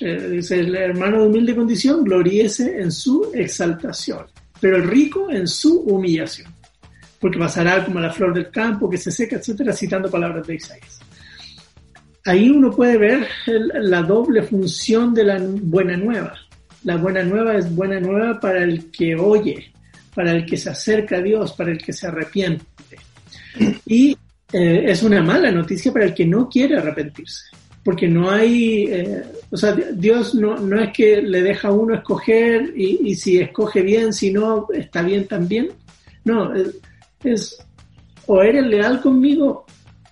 Eh, 0.00 0.28
dice, 0.30 0.60
el 0.60 0.74
hermano 0.76 1.20
de 1.20 1.28
humilde 1.28 1.56
condición, 1.56 2.04
gloríese 2.04 2.80
en 2.80 2.92
su 2.92 3.30
exaltación, 3.34 4.26
pero 4.60 4.76
el 4.76 4.84
rico 4.84 5.28
en 5.28 5.48
su 5.48 5.80
humillación, 5.80 6.52
porque 7.20 7.38
pasará 7.38 7.84
como 7.84 8.00
la 8.00 8.12
flor 8.12 8.34
del 8.34 8.50
campo 8.50 8.88
que 8.88 8.98
se 8.98 9.10
seca, 9.10 9.36
etcétera, 9.36 9.72
citando 9.72 10.10
palabras 10.10 10.46
de 10.46 10.54
Isaías. 10.54 11.00
Ahí 12.24 12.50
uno 12.50 12.70
puede 12.70 12.98
ver 12.98 13.26
la 13.46 14.02
doble 14.02 14.42
función 14.42 15.14
de 15.14 15.24
la 15.24 15.40
buena 15.40 15.96
nueva. 15.96 16.34
La 16.84 16.96
buena 16.96 17.22
nueva 17.22 17.56
es 17.56 17.74
buena 17.74 17.98
nueva 17.98 18.38
para 18.38 18.62
el 18.62 18.90
que 18.90 19.16
oye, 19.16 19.72
para 20.14 20.32
el 20.32 20.44
que 20.44 20.56
se 20.56 20.70
acerca 20.70 21.16
a 21.16 21.22
Dios, 21.22 21.52
para 21.52 21.70
el 21.70 21.78
que 21.78 21.92
se 21.92 22.06
arrepiente. 22.06 22.64
Y 23.86 24.16
eh, 24.52 24.84
es 24.86 25.02
una 25.02 25.22
mala 25.22 25.50
noticia 25.50 25.92
para 25.92 26.06
el 26.06 26.14
que 26.14 26.26
no 26.26 26.48
quiere 26.48 26.76
arrepentirse. 26.76 27.44
Porque 27.82 28.06
no 28.06 28.30
hay, 28.30 28.84
eh, 28.90 29.22
o 29.50 29.56
sea, 29.56 29.72
Dios 29.72 30.34
no, 30.34 30.58
no 30.58 30.80
es 30.80 30.92
que 30.92 31.22
le 31.22 31.42
deja 31.42 31.68
a 31.68 31.72
uno 31.72 31.94
escoger 31.94 32.74
y, 32.76 33.14
si 33.14 33.38
escoge 33.38 33.80
bien, 33.82 34.12
si 34.12 34.32
no, 34.32 34.66
está 34.74 35.02
bien 35.02 35.26
también. 35.26 35.70
No, 36.24 36.52
es, 37.24 37.58
o 38.26 38.42
eres 38.42 38.66
leal 38.66 39.00
conmigo 39.00 39.66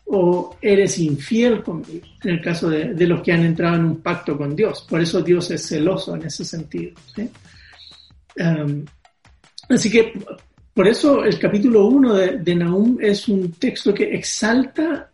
o 0.07 0.57
eres 0.63 0.99
infiel 0.99 1.63
conmigo, 1.63 2.07
en 2.23 2.31
el 2.31 2.41
caso 2.41 2.71
de, 2.71 3.07
los 3.07 3.23
que 3.23 3.33
han 3.33 3.45
entrado 3.45 3.77
en 3.77 3.85
un 3.85 3.97
pacto 4.03 4.37
con 4.37 4.55
Dios. 4.55 4.87
Por 4.89 5.01
eso 5.01 5.21
Dios 5.21 5.51
es 5.51 5.67
celoso 5.67 6.15
en 6.15 6.27
ese 6.27 6.45
sentido. 6.45 6.93
Así 9.69 9.91
que 9.91 10.13
por 10.73 10.87
eso 10.87 11.25
el 11.25 11.39
capítulo 11.39 11.87
1 11.87 12.15
de, 12.15 12.39
de 12.39 12.55
Nahum 12.55 12.99
es 13.01 13.29
un 13.29 13.53
texto 13.53 13.93
que 13.93 14.15
exalta 14.15 15.11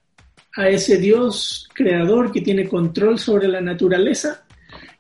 a 0.57 0.69
ese 0.69 0.99
Dios 0.99 1.69
creador 1.73 2.31
que 2.31 2.43
tiene 2.43 2.69
control 2.69 3.19
sobre 3.19 3.49
la 3.49 3.61
naturaleza, 3.61 4.45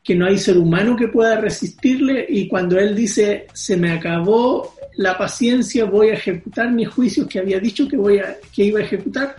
que 0.03 0.15
no 0.15 0.27
hay 0.27 0.39
ser 0.39 0.57
humano 0.57 0.97
que 0.97 1.09
pueda 1.09 1.41
resistirle 1.41 2.25
y 2.29 2.49
cuando 2.49 2.79
él 2.79 2.95
dice, 2.95 3.47
se 3.53 3.77
me 3.77 3.93
acabó 3.93 4.75
la 4.97 5.17
paciencia, 5.17 5.85
voy 5.85 6.11
a 6.11 6.15
ejecutar 6.15 6.71
mis 6.71 6.89
juicios 6.89 7.27
que 7.27 7.39
había 7.39 7.59
dicho 7.59 7.89
que, 7.89 7.97
voy 7.97 8.19
a, 8.19 8.37
que 8.55 8.65
iba 8.65 8.81
a 8.81 8.83
ejecutar, 8.83 9.37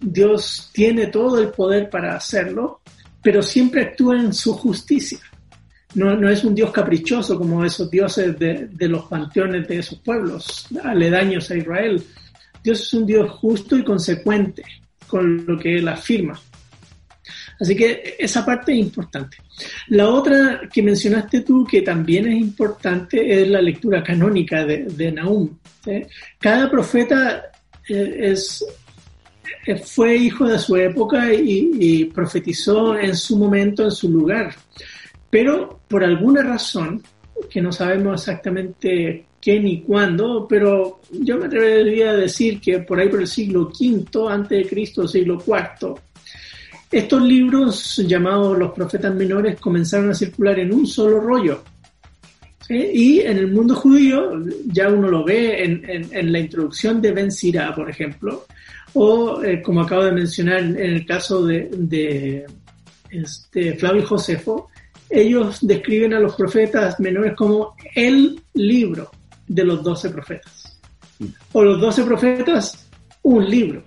Dios 0.00 0.70
tiene 0.72 1.08
todo 1.08 1.38
el 1.40 1.48
poder 1.48 1.90
para 1.90 2.16
hacerlo, 2.16 2.80
pero 3.22 3.42
siempre 3.42 3.82
actúa 3.82 4.18
en 4.18 4.32
su 4.32 4.54
justicia. 4.54 5.18
No, 5.94 6.16
no, 6.16 6.28
es 6.28 6.44
un 6.44 6.54
Dios 6.54 6.70
caprichoso 6.70 7.36
como 7.36 7.64
esos 7.64 7.90
dioses 7.90 8.38
de, 8.38 8.68
de, 8.70 8.88
los 8.88 9.06
panteones 9.06 9.66
de 9.66 9.78
esos 9.78 9.98
pueblos 9.98 10.68
aledaños 10.84 11.50
a 11.50 11.56
Israel. 11.56 12.02
Dios 12.62 12.80
es 12.80 12.94
un 12.94 13.04
Dios 13.04 13.30
justo 13.32 13.76
y 13.76 13.82
consecuente 13.82 14.62
con 15.08 15.44
lo 15.44 15.58
que 15.58 15.78
él 15.78 15.88
afirma. 15.88 16.38
Así 17.60 17.76
que 17.76 18.16
esa 18.18 18.44
parte 18.44 18.72
es 18.72 18.78
importante. 18.78 19.36
La 19.88 20.08
otra 20.08 20.62
que 20.72 20.82
mencionaste 20.82 21.40
tú, 21.42 21.66
que 21.66 21.82
también 21.82 22.26
es 22.26 22.40
importante, 22.40 23.42
es 23.42 23.48
la 23.48 23.60
lectura 23.60 24.02
canónica 24.02 24.64
de, 24.64 24.84
de 24.84 25.12
Nahum. 25.12 25.58
Cada 26.38 26.70
profeta 26.70 27.50
eh, 27.86 28.30
es, 28.32 28.64
eh, 29.66 29.76
fue 29.76 30.16
hijo 30.16 30.48
de 30.48 30.58
su 30.58 30.74
época 30.76 31.32
y, 31.34 31.70
y 31.78 32.04
profetizó 32.06 32.98
en 32.98 33.14
su 33.14 33.36
momento, 33.36 33.84
en 33.84 33.90
su 33.90 34.10
lugar. 34.10 34.54
Pero 35.28 35.80
por 35.86 36.02
alguna 36.02 36.42
razón, 36.42 37.02
que 37.50 37.60
no 37.60 37.72
sabemos 37.72 38.20
exactamente 38.20 39.26
qué 39.40 39.60
ni 39.60 39.82
cuándo, 39.82 40.46
pero 40.48 41.00
yo 41.10 41.38
me 41.38 41.46
atrevería 41.46 42.10
a 42.10 42.16
decir 42.16 42.60
que 42.60 42.80
por 42.80 43.00
ahí 43.00 43.08
por 43.08 43.20
el 43.20 43.26
siglo 43.26 43.70
V 43.78 44.04
antes 44.30 44.58
de 44.58 44.68
Cristo, 44.68 45.08
siglo 45.08 45.42
IV, 45.46 45.94
estos 46.90 47.22
libros 47.22 47.96
llamados 48.06 48.58
los 48.58 48.72
profetas 48.72 49.14
menores 49.14 49.60
comenzaron 49.60 50.10
a 50.10 50.14
circular 50.14 50.58
en 50.58 50.72
un 50.72 50.86
solo 50.86 51.20
rollo. 51.20 51.62
Y 52.68 53.20
en 53.20 53.36
el 53.36 53.50
mundo 53.50 53.74
judío, 53.74 54.32
ya 54.66 54.88
uno 54.88 55.08
lo 55.08 55.24
ve 55.24 55.64
en, 55.64 56.32
la 56.32 56.38
introducción 56.38 57.02
de 57.02 57.10
Ben 57.10 57.32
Sira, 57.32 57.74
por 57.74 57.90
ejemplo, 57.90 58.46
o 58.92 59.42
eh, 59.42 59.60
como 59.60 59.80
acabo 59.80 60.04
de 60.04 60.12
mencionar 60.12 60.60
en 60.60 60.78
el 60.78 61.04
caso 61.04 61.44
de, 61.44 62.46
este, 63.10 63.74
Flavio 63.74 64.06
Josefo, 64.06 64.68
ellos 65.08 65.58
describen 65.62 66.14
a 66.14 66.20
los 66.20 66.36
profetas 66.36 67.00
menores 67.00 67.34
como 67.34 67.74
el 67.96 68.40
libro 68.54 69.10
de 69.48 69.64
los 69.64 69.82
doce 69.82 70.10
profetas. 70.10 70.78
O 71.52 71.64
los 71.64 71.80
doce 71.80 72.04
profetas, 72.04 72.88
un 73.22 73.50
libro. 73.50 73.82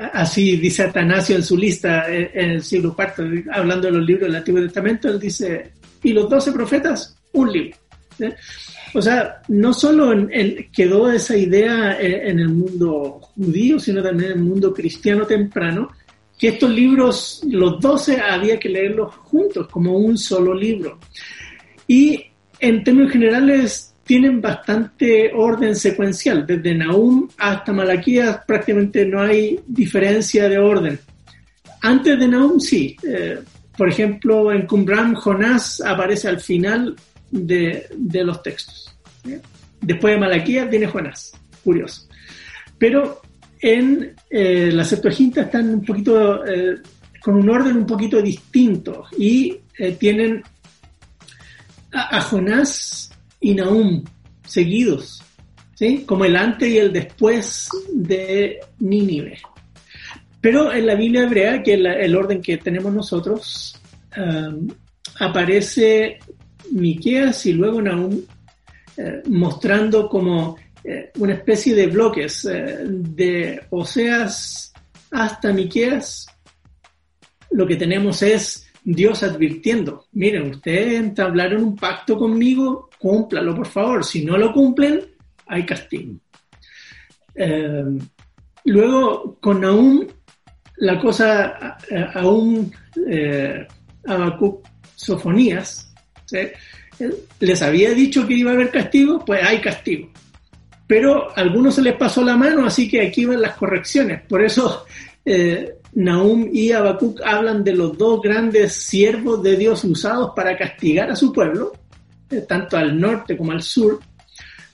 Así 0.00 0.56
dice 0.56 0.84
Atanasio 0.84 1.36
en 1.36 1.42
su 1.42 1.58
lista 1.58 2.06
en 2.08 2.50
el 2.52 2.62
siglo 2.62 2.96
IV, 2.98 3.44
hablando 3.52 3.88
de 3.88 3.98
los 3.98 4.06
libros 4.06 4.28
del 4.28 4.36
Antiguo 4.36 4.62
Testamento, 4.62 5.08
él 5.08 5.20
dice, 5.20 5.72
y 6.02 6.14
los 6.14 6.28
doce 6.30 6.52
profetas, 6.52 7.18
un 7.32 7.52
libro. 7.52 7.76
O 8.94 9.02
sea, 9.02 9.42
no 9.48 9.74
solo 9.74 10.26
quedó 10.72 11.12
esa 11.12 11.36
idea 11.36 12.00
en, 12.00 12.38
el 12.38 12.48
mundo 12.48 13.20
judío, 13.20 13.78
sino 13.78 14.02
también 14.02 14.32
en 14.32 14.38
el 14.38 14.44
mundo 14.44 14.72
cristiano 14.72 15.26
temprano, 15.26 15.90
que 16.38 16.48
estos 16.48 16.70
libros, 16.70 17.42
los 17.46 17.78
doce, 17.78 18.20
había 18.20 18.58
que 18.58 18.70
leerlos 18.70 19.14
juntos, 19.16 19.68
como 19.68 19.98
un 19.98 20.16
solo 20.16 20.54
libro. 20.54 20.98
Y 21.86 22.24
en 22.58 22.82
términos 22.82 23.12
generales 23.12 23.89
tienen 24.10 24.40
bastante 24.40 25.30
orden 25.32 25.76
secuencial. 25.76 26.44
Desde 26.44 26.74
Nahum 26.74 27.28
hasta 27.38 27.72
Malaquías 27.72 28.40
prácticamente 28.44 29.06
no 29.06 29.22
hay 29.22 29.60
diferencia 29.64 30.48
de 30.48 30.58
orden. 30.58 30.98
Antes 31.80 32.18
de 32.18 32.26
Nahum 32.26 32.58
sí. 32.58 32.96
Eh, 33.06 33.38
por 33.76 33.88
ejemplo, 33.88 34.50
en 34.50 34.66
Qumran, 34.66 35.14
Jonás 35.14 35.80
aparece 35.80 36.26
al 36.26 36.40
final 36.40 36.96
de, 37.30 37.86
los 38.24 38.42
textos. 38.42 38.92
Después 39.80 40.14
de 40.14 40.18
Malaquías 40.18 40.68
viene 40.68 40.88
Jonás, 40.88 41.32
curioso. 41.62 42.08
Pero 42.78 43.22
en 43.60 44.12
eh, 44.28 44.70
la 44.72 44.84
Septuaginta 44.84 45.42
están 45.42 45.70
un 45.70 45.84
poquito, 45.84 46.44
eh, 46.44 46.78
con 47.20 47.36
un 47.36 47.48
orden 47.48 47.76
un 47.76 47.86
poquito 47.86 48.20
distinto 48.20 49.04
y 49.16 49.56
eh, 49.78 49.92
tienen 49.92 50.42
a, 51.92 52.20
Jonás 52.22 53.09
y 53.40 53.54
Nahum 53.54 54.04
seguidos, 54.46 55.22
¿sí? 55.74 56.04
como 56.06 56.24
el 56.24 56.36
antes 56.36 56.68
y 56.68 56.78
el 56.78 56.92
después 56.92 57.68
de 57.92 58.60
Nínive. 58.78 59.38
Pero 60.40 60.72
en 60.72 60.86
la 60.86 60.94
Biblia 60.94 61.22
hebrea, 61.22 61.62
que 61.62 61.74
es 61.74 61.80
el 61.80 62.16
orden 62.16 62.40
que 62.40 62.56
tenemos 62.58 62.92
nosotros, 62.92 63.80
aparece 65.18 66.18
Miqueas 66.72 67.46
y 67.46 67.52
luego 67.52 67.82
Nahum, 67.82 68.20
eh, 68.96 69.22
mostrando 69.28 70.08
como 70.08 70.56
eh, 70.84 71.10
una 71.18 71.34
especie 71.34 71.74
de 71.74 71.86
bloques 71.86 72.44
eh, 72.44 72.78
de 72.86 73.62
Oseas 73.70 74.72
hasta 75.10 75.52
Miqueas. 75.52 76.26
Lo 77.50 77.66
que 77.66 77.76
tenemos 77.76 78.22
es 78.22 78.66
Dios 78.84 79.22
advirtiendo, 79.22 80.06
miren, 80.12 80.50
ustedes 80.50 80.94
entablaron 80.94 81.62
un 81.62 81.76
pacto 81.76 82.18
conmigo, 82.18 82.89
cúmplalo 83.00 83.54
por 83.54 83.66
favor, 83.66 84.04
si 84.04 84.24
no 84.24 84.36
lo 84.36 84.52
cumplen, 84.52 85.00
hay 85.46 85.64
castigo. 85.64 86.14
luego 88.64 89.38
con 89.40 89.60
Nahum, 89.62 90.06
la 90.76 90.98
cosa 90.98 91.78
aún 92.14 92.72
Habacuc 94.06 94.68
Sofonías, 94.94 95.92
les 97.40 97.62
había 97.62 97.90
dicho 97.90 98.26
que 98.26 98.34
iba 98.34 98.50
a 98.50 98.54
haber 98.54 98.70
castigo, 98.70 99.24
pues 99.24 99.42
hay 99.42 99.60
castigo. 99.60 100.10
Pero 100.86 101.30
a 101.30 101.40
algunos 101.40 101.76
se 101.76 101.82
les 101.82 101.94
pasó 101.94 102.22
la 102.22 102.36
mano, 102.36 102.66
así 102.66 102.88
que 102.88 103.06
aquí 103.06 103.24
van 103.24 103.40
las 103.40 103.56
correcciones. 103.56 104.22
Por 104.28 104.42
eso 104.42 104.84
eh, 105.24 105.74
Nahum 105.94 106.50
y 106.52 106.72
Habacuc 106.72 107.20
hablan 107.24 107.62
de 107.62 107.74
los 107.74 107.96
dos 107.96 108.20
grandes 108.20 108.74
siervos 108.74 109.42
de 109.42 109.56
Dios 109.56 109.84
usados 109.84 110.32
para 110.34 110.56
castigar 110.56 111.10
a 111.10 111.16
su 111.16 111.32
pueblo, 111.32 111.72
eh, 111.72 111.79
tanto 112.46 112.76
al 112.76 112.98
norte 112.98 113.36
como 113.36 113.52
al 113.52 113.62
sur, 113.62 114.00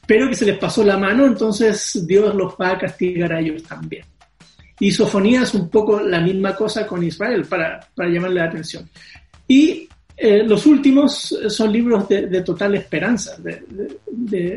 pero 0.06 0.28
que 0.28 0.34
se 0.34 0.46
les 0.46 0.58
pasó 0.58 0.84
la 0.84 0.96
mano, 0.96 1.26
entonces 1.26 2.06
Dios 2.06 2.34
los 2.34 2.54
va 2.54 2.72
a 2.72 2.78
castigar 2.78 3.32
a 3.32 3.40
ellos 3.40 3.62
también. 3.64 4.04
Y 4.78 4.90
Sofonías 4.90 5.54
un 5.54 5.68
poco 5.68 6.00
la 6.00 6.20
misma 6.20 6.54
cosa 6.54 6.86
con 6.86 7.02
Israel 7.02 7.44
para, 7.46 7.80
para 7.94 8.10
llamarle 8.10 8.40
la 8.40 8.46
atención. 8.46 8.88
Y 9.48 9.88
eh, 10.16 10.42
los 10.44 10.64
últimos 10.66 11.36
son 11.48 11.72
libros 11.72 12.08
de, 12.08 12.40
total 12.42 12.74
esperanza. 12.74 13.36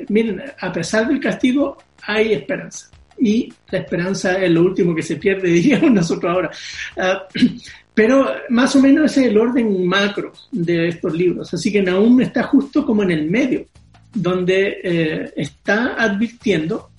Miren, 0.07 0.41
a 0.59 0.71
pesar 0.71 1.07
del 1.07 1.19
castigo, 1.19 1.77
hay 2.03 2.33
esperanza. 2.33 2.89
Y 3.17 3.51
la 3.69 3.79
esperanza 3.79 4.39
es 4.41 4.49
lo 4.49 4.61
último 4.61 4.95
que 4.95 5.03
se 5.03 5.17
pierde, 5.17 5.49
diríamos 5.49 5.91
nosotros 5.91 6.31
ahora. 6.31 6.51
Ah, 6.97 7.27
pero 7.99 8.33
más 8.47 8.73
o 8.77 8.81
menos 8.81 9.11
ese 9.11 9.25
es 9.25 9.27
el 9.27 9.37
orden 9.37 9.85
macro 9.85 10.31
de 10.53 10.87
estos 10.87 11.13
libros. 11.13 11.53
Así 11.53 11.69
que 11.69 11.81
Nahum 11.81 12.21
está 12.21 12.43
justo 12.43 12.85
como 12.85 13.03
en 13.03 13.11
el 13.11 13.29
medio, 13.29 13.65
donde 14.13 14.79
eh, 14.81 15.33
está 15.35 15.95
advirtiendo 16.01 16.91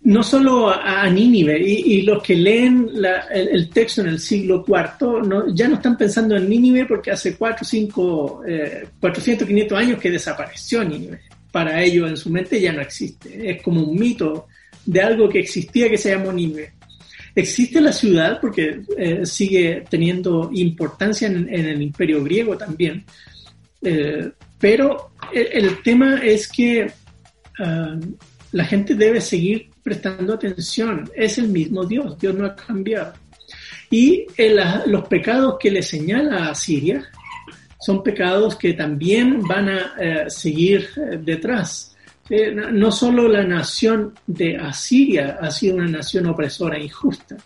no 0.00 0.22
solo 0.22 0.70
a, 0.70 1.06
Nínive, 1.10 1.60
y, 1.60 2.00
los 2.00 2.22
que 2.22 2.36
leen 2.36 2.88
el, 3.30 3.68
texto 3.68 4.00
en 4.00 4.06
el 4.06 4.18
siglo 4.18 4.64
IV 4.66 5.52
ya 5.54 5.68
no 5.68 5.74
están 5.74 5.98
pensando 5.98 6.38
en 6.38 6.48
Nínive 6.48 6.86
porque 6.86 7.10
hace 7.10 7.36
4, 7.36 7.62
5, 7.62 8.42
eh, 8.48 8.88
400, 8.98 9.46
500 9.46 9.78
años 9.78 10.00
que 10.00 10.10
desapareció 10.10 10.82
Nínive. 10.82 11.20
Para 11.52 11.82
ellos 11.82 12.08
en 12.08 12.16
su 12.16 12.30
mente 12.30 12.58
ya 12.58 12.72
no 12.72 12.80
existe. 12.80 13.50
Es 13.50 13.60
como 13.60 13.82
un 13.82 13.94
mito 13.94 14.46
de 14.86 15.02
algo 15.02 15.28
que 15.28 15.40
existía 15.40 15.90
que 15.90 15.98
se 15.98 16.12
llamó 16.12 16.32
Nínive. 16.32 16.79
Existe 17.40 17.80
la 17.80 17.92
ciudad 17.92 18.40
porque 18.40 18.82
eh, 18.96 19.24
sigue 19.24 19.84
teniendo 19.88 20.50
importancia 20.52 21.28
en, 21.28 21.48
el 21.48 21.80
imperio 21.80 22.22
griego 22.22 22.56
también, 22.56 23.04
eh, 23.82 24.30
pero 24.58 25.12
el, 25.32 25.82
tema 25.82 26.20
es 26.22 26.46
que 26.48 26.92
ah, 27.58 27.98
la 28.52 28.64
gente 28.64 28.94
debe 28.94 29.20
seguir 29.20 29.70
prestando 29.82 30.34
atención. 30.34 31.10
Es 31.14 31.38
el 31.38 31.48
mismo 31.48 31.84
Dios, 31.84 32.18
Dios 32.18 32.34
no 32.34 32.46
ha 32.46 32.54
cambiado. 32.54 33.14
Y 33.90 34.26
los 34.86 35.08
pecados 35.08 35.56
que 35.58 35.70
le 35.70 35.82
señala 35.82 36.50
a 36.50 36.54
Siria 36.54 37.08
son 37.80 38.02
pecados 38.02 38.56
que 38.56 38.74
también 38.74 39.42
van 39.42 39.68
a 39.68 39.94
eh, 39.98 40.24
seguir 40.28 40.88
eh, 40.96 41.18
detrás. 41.20 41.96
Eh, 42.30 42.54
no 42.54 42.92
solo 42.92 43.28
la 43.28 43.42
nación 43.42 44.14
de 44.26 44.56
Asiria 44.56 45.38
ha 45.40 45.50
sido 45.50 45.76
una 45.76 45.88
nación 45.88 46.26
opresora 46.26 46.78
e 46.78 46.84
injusta, 46.84 47.36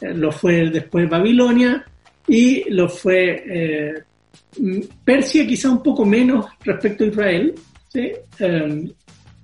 lo 0.00 0.30
fue 0.30 0.68
después 0.68 1.08
Babilonia 1.08 1.84
y 2.26 2.70
lo 2.70 2.88
fue 2.88 4.04
Persia 5.04 5.46
quizá 5.46 5.70
un 5.70 5.82
poco 5.82 6.04
menos 6.04 6.46
respecto 6.62 7.04
a 7.04 7.06
Israel, 7.06 7.54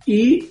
y 0.08 0.50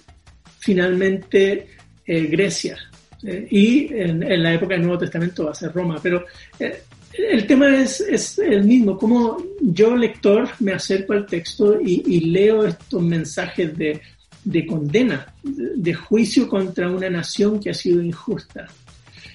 finalmente 0.59 1.67
eh, 2.05 2.27
Grecia. 2.27 2.77
Eh, 3.23 3.47
y 3.49 3.93
en, 3.93 4.43
la 4.43 4.53
época 4.53 4.75
del 4.75 4.83
Nuevo 4.83 4.99
Testamento 4.99 5.45
va 5.45 5.51
a 5.51 5.55
ser 5.55 5.73
Roma. 5.73 5.99
Pero 6.01 6.25
eh, 6.59 6.83
el 7.17 7.47
tema 7.47 7.75
es, 7.77 8.01
es, 8.01 8.37
el 8.39 8.63
mismo, 8.63 8.97
como 8.97 9.37
yo 9.61 9.95
lector 9.95 10.49
me 10.59 10.73
acerco 10.73 11.13
al 11.13 11.25
texto 11.25 11.79
y, 11.81 12.19
leo 12.31 12.65
estos 12.65 13.01
mensajes 13.01 13.75
de, 13.77 13.99
de 14.43 14.65
condena, 14.65 15.33
de, 15.43 15.93
juicio 15.93 16.47
contra 16.47 16.89
una 16.89 17.09
nación 17.09 17.59
que 17.59 17.71
ha 17.71 17.73
sido 17.73 18.01
injusta. 18.01 18.67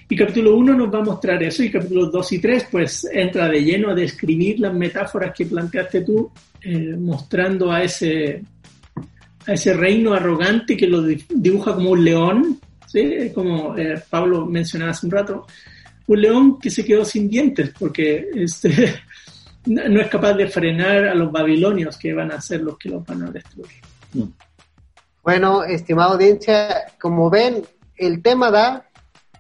Y 0.08 0.16
capítulo 0.16 0.56
1 0.56 0.74
nos 0.74 0.92
va 0.94 0.98
a 0.98 1.04
mostrar 1.04 1.42
eso 1.42 1.62
y 1.62 1.70
capítulos 1.70 2.12
2 2.12 2.32
y 2.32 2.38
3 2.38 2.66
pues 2.70 3.08
entra 3.10 3.48
de 3.48 3.64
lleno 3.64 3.90
a 3.90 3.94
describir 3.94 4.60
las 4.60 4.74
metáforas 4.74 5.32
que 5.34 5.46
planteaste 5.46 6.02
tú, 6.02 6.30
mostrando 6.98 7.72
a 7.72 7.82
ese, 7.82 8.42
a 9.46 9.52
ese 9.52 9.72
reino 9.72 10.12
arrogante 10.12 10.76
que 10.76 10.86
lo 10.86 11.02
dibuja 11.02 11.74
como 11.74 11.90
un 11.90 12.04
león, 12.04 12.60
¿sí? 12.86 13.30
como 13.34 13.76
eh, 13.76 14.00
Pablo 14.08 14.46
mencionaba 14.46 14.92
hace 14.92 15.06
un 15.06 15.12
rato, 15.12 15.46
un 16.06 16.20
león 16.20 16.58
que 16.58 16.70
se 16.70 16.84
quedó 16.84 17.04
sin 17.04 17.28
dientes 17.28 17.72
porque 17.78 18.28
este, 18.34 18.94
no 19.66 20.00
es 20.00 20.08
capaz 20.08 20.34
de 20.34 20.48
frenar 20.48 21.08
a 21.08 21.14
los 21.14 21.30
babilonios 21.30 21.96
que 21.96 22.12
van 22.12 22.32
a 22.32 22.40
ser 22.40 22.62
los 22.62 22.78
que 22.78 22.88
los 22.88 23.04
van 23.04 23.22
a 23.22 23.30
destruir. 23.30 23.80
Mm. 24.12 24.24
Bueno, 25.22 25.62
estimado 25.62 26.14
audiencia, 26.14 26.92
como 27.00 27.30
ven, 27.30 27.62
el 27.96 28.22
tema 28.22 28.50
da, 28.50 28.88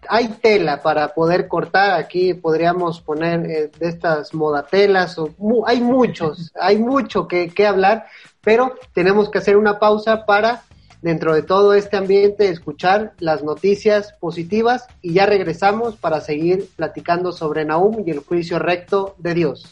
hay 0.08 0.28
tela 0.40 0.80
para 0.80 1.12
poder 1.14 1.48
cortar, 1.48 1.98
aquí 1.98 2.34
podríamos 2.34 3.00
poner 3.00 3.50
eh, 3.50 3.70
de 3.78 3.88
estas 3.88 4.32
modatelas, 4.32 5.18
o, 5.18 5.34
hay 5.66 5.80
muchos, 5.80 6.52
hay 6.60 6.78
mucho 6.78 7.26
que, 7.26 7.48
que 7.48 7.66
hablar, 7.66 8.06
pero 8.40 8.74
tenemos 8.92 9.28
que 9.28 9.38
hacer 9.38 9.56
una 9.56 9.78
pausa 9.80 10.24
para, 10.24 10.62
dentro 11.02 11.34
de 11.34 11.42
todo 11.42 11.74
este 11.74 11.96
ambiente, 11.96 12.48
escuchar 12.48 13.12
las 13.18 13.42
noticias 13.42 14.14
positivas 14.20 14.86
y 15.02 15.12
ya 15.12 15.26
regresamos 15.26 15.96
para 15.96 16.20
seguir 16.20 16.68
platicando 16.76 17.32
sobre 17.32 17.64
Nahum 17.64 18.04
y 18.06 18.10
el 18.10 18.20
juicio 18.20 18.58
recto 18.58 19.14
de 19.18 19.34
Dios. 19.34 19.70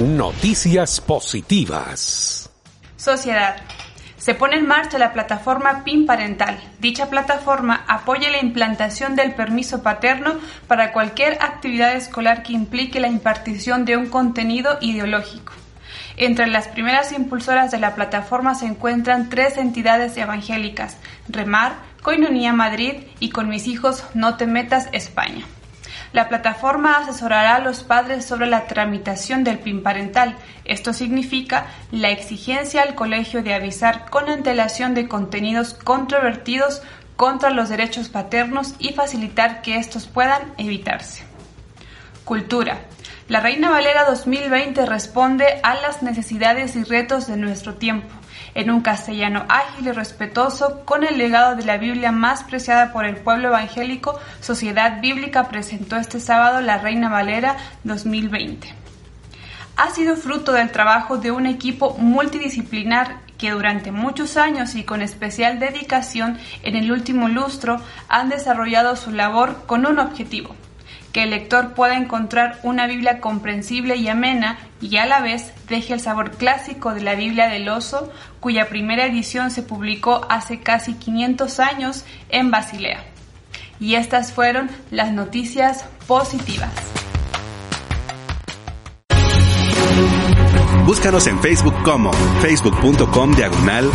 Noticias 0.00 1.00
positivas. 1.00 2.50
Sociedad. 2.96 3.56
Se 4.16 4.34
pone 4.34 4.56
en 4.56 4.66
marcha 4.66 4.98
la 4.98 5.12
plataforma 5.12 5.84
PIN 5.84 6.06
Parental. 6.06 6.58
Dicha 6.80 7.10
plataforma 7.10 7.84
apoya 7.86 8.30
la 8.30 8.40
implantación 8.40 9.16
del 9.16 9.34
permiso 9.34 9.82
paterno 9.82 10.38
para 10.66 10.94
cualquier 10.94 11.34
actividad 11.42 11.94
escolar 11.94 12.42
que 12.42 12.54
implique 12.54 13.00
la 13.00 13.08
impartición 13.08 13.84
de 13.84 13.98
un 13.98 14.06
contenido 14.06 14.78
ideológico. 14.80 15.52
Entre 16.16 16.46
las 16.46 16.68
primeras 16.68 17.12
impulsoras 17.12 17.70
de 17.70 17.78
la 17.78 17.94
plataforma 17.94 18.54
se 18.54 18.66
encuentran 18.66 19.28
tres 19.28 19.56
entidades 19.56 20.16
evangélicas, 20.16 20.96
Remar, 21.28 21.74
Coinonía 22.02 22.52
Madrid 22.52 23.04
y 23.18 23.30
Con 23.30 23.48
mis 23.48 23.66
hijos 23.66 24.04
no 24.14 24.36
te 24.36 24.46
metas 24.46 24.88
España. 24.92 25.44
La 26.12 26.28
plataforma 26.28 26.98
asesorará 26.98 27.56
a 27.56 27.58
los 27.58 27.82
padres 27.82 28.24
sobre 28.24 28.46
la 28.46 28.68
tramitación 28.68 29.42
del 29.42 29.58
PIN 29.58 29.82
parental. 29.82 30.36
Esto 30.64 30.92
significa 30.92 31.66
la 31.90 32.10
exigencia 32.10 32.82
al 32.82 32.94
colegio 32.94 33.42
de 33.42 33.52
avisar 33.52 34.08
con 34.10 34.28
antelación 34.28 34.94
de 34.94 35.08
contenidos 35.08 35.74
controvertidos 35.74 36.82
contra 37.16 37.50
los 37.50 37.68
derechos 37.68 38.08
paternos 38.08 38.74
y 38.78 38.92
facilitar 38.92 39.60
que 39.60 39.78
estos 39.78 40.06
puedan 40.06 40.54
evitarse. 40.56 41.24
Cultura. 42.24 42.78
La 43.26 43.40
Reina 43.40 43.70
Valera 43.70 44.04
2020 44.04 44.84
responde 44.84 45.46
a 45.62 45.74
las 45.76 46.02
necesidades 46.02 46.76
y 46.76 46.84
retos 46.84 47.26
de 47.26 47.38
nuestro 47.38 47.74
tiempo 47.74 48.08
en 48.54 48.70
un 48.70 48.82
castellano 48.82 49.46
ágil 49.48 49.88
y 49.88 49.92
respetuoso, 49.92 50.84
con 50.84 51.04
el 51.04 51.16
legado 51.16 51.56
de 51.56 51.64
la 51.64 51.78
Biblia 51.78 52.12
más 52.12 52.44
preciada 52.44 52.92
por 52.92 53.06
el 53.06 53.16
pueblo 53.16 53.48
evangélico, 53.48 54.18
Sociedad 54.40 55.00
Bíblica 55.00 55.48
presentó 55.48 55.96
este 55.96 56.20
sábado 56.20 56.60
la 56.60 56.76
Reina 56.76 57.08
Valera 57.08 57.56
2020. 57.84 58.68
Ha 59.76 59.90
sido 59.90 60.16
fruto 60.16 60.52
del 60.52 60.70
trabajo 60.70 61.16
de 61.16 61.30
un 61.30 61.46
equipo 61.46 61.96
multidisciplinar 61.98 63.16
que 63.38 63.50
durante 63.50 63.90
muchos 63.90 64.36
años 64.36 64.74
y 64.74 64.84
con 64.84 65.00
especial 65.00 65.58
dedicación 65.58 66.38
en 66.62 66.76
el 66.76 66.92
último 66.92 67.28
lustro 67.28 67.80
han 68.08 68.28
desarrollado 68.28 68.94
su 68.94 69.10
labor 69.10 69.64
con 69.66 69.84
un 69.86 69.98
objetivo, 69.98 70.54
que 71.14 71.22
el 71.22 71.30
lector 71.30 71.74
pueda 71.74 71.96
encontrar 71.96 72.58
una 72.64 72.88
Biblia 72.88 73.20
comprensible 73.20 73.94
y 73.94 74.08
amena 74.08 74.58
y 74.80 74.96
a 74.96 75.06
la 75.06 75.20
vez 75.20 75.52
deje 75.68 75.94
el 75.94 76.00
sabor 76.00 76.32
clásico 76.32 76.92
de 76.92 77.02
la 77.02 77.14
Biblia 77.14 77.46
del 77.48 77.68
oso, 77.68 78.12
cuya 78.40 78.68
primera 78.68 79.06
edición 79.06 79.52
se 79.52 79.62
publicó 79.62 80.26
hace 80.28 80.58
casi 80.58 80.94
500 80.94 81.60
años 81.60 82.04
en 82.30 82.50
Basilea. 82.50 83.04
Y 83.78 83.94
estas 83.94 84.32
fueron 84.32 84.68
las 84.90 85.12
noticias 85.12 85.84
positivas. 86.08 86.72
Búscanos 90.84 91.28
en 91.28 91.38
Facebook 91.38 91.74
como 91.84 92.12
facebook.com 92.42 93.30
diagonal 93.36 93.88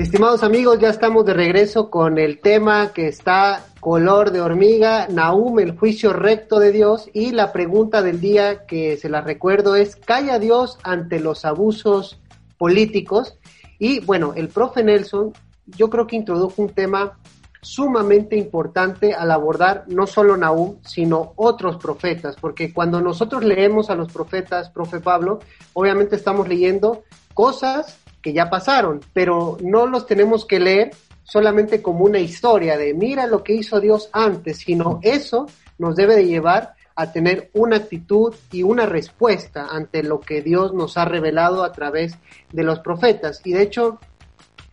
Estimados 0.00 0.42
amigos, 0.42 0.78
ya 0.78 0.88
estamos 0.88 1.26
de 1.26 1.34
regreso 1.34 1.90
con 1.90 2.16
el 2.16 2.40
tema 2.40 2.90
que 2.94 3.06
está 3.06 3.66
color 3.80 4.30
de 4.30 4.40
hormiga, 4.40 5.06
Nahum, 5.08 5.60
el 5.60 5.76
juicio 5.76 6.14
recto 6.14 6.58
de 6.58 6.72
Dios 6.72 7.10
y 7.12 7.32
la 7.32 7.52
pregunta 7.52 8.00
del 8.00 8.18
día 8.18 8.64
que 8.64 8.96
se 8.96 9.10
la 9.10 9.20
recuerdo 9.20 9.76
es, 9.76 9.96
¿calla 9.96 10.38
Dios 10.38 10.78
ante 10.84 11.20
los 11.20 11.44
abusos 11.44 12.18
políticos? 12.56 13.36
Y 13.78 14.00
bueno, 14.00 14.32
el 14.34 14.48
profe 14.48 14.82
Nelson 14.82 15.34
yo 15.66 15.90
creo 15.90 16.06
que 16.06 16.16
introdujo 16.16 16.62
un 16.62 16.70
tema 16.70 17.18
sumamente 17.60 18.36
importante 18.36 19.12
al 19.12 19.30
abordar 19.30 19.84
no 19.86 20.06
solo 20.06 20.34
Nahum, 20.34 20.78
sino 20.82 21.34
otros 21.36 21.76
profetas, 21.76 22.36
porque 22.40 22.72
cuando 22.72 23.02
nosotros 23.02 23.44
leemos 23.44 23.90
a 23.90 23.96
los 23.96 24.10
profetas, 24.10 24.70
profe 24.70 24.98
Pablo, 25.00 25.40
obviamente 25.74 26.16
estamos 26.16 26.48
leyendo 26.48 27.02
cosas 27.34 27.98
que 28.22 28.32
ya 28.32 28.50
pasaron, 28.50 29.00
pero 29.12 29.56
no 29.62 29.86
los 29.86 30.06
tenemos 30.06 30.44
que 30.44 30.60
leer 30.60 30.90
solamente 31.24 31.80
como 31.80 32.04
una 32.04 32.18
historia 32.18 32.76
de 32.76 32.92
mira 32.92 33.26
lo 33.26 33.44
que 33.44 33.54
hizo 33.54 33.80
Dios 33.80 34.10
antes, 34.12 34.58
sino 34.58 34.98
eso 35.02 35.46
nos 35.78 35.96
debe 35.96 36.16
de 36.16 36.26
llevar 36.26 36.74
a 36.96 37.12
tener 37.12 37.50
una 37.54 37.76
actitud 37.76 38.34
y 38.52 38.62
una 38.62 38.84
respuesta 38.84 39.68
ante 39.70 40.02
lo 40.02 40.20
que 40.20 40.42
Dios 40.42 40.74
nos 40.74 40.98
ha 40.98 41.04
revelado 41.04 41.64
a 41.64 41.72
través 41.72 42.18
de 42.52 42.62
los 42.62 42.80
profetas. 42.80 43.40
Y 43.44 43.52
de 43.52 43.62
hecho, 43.62 43.98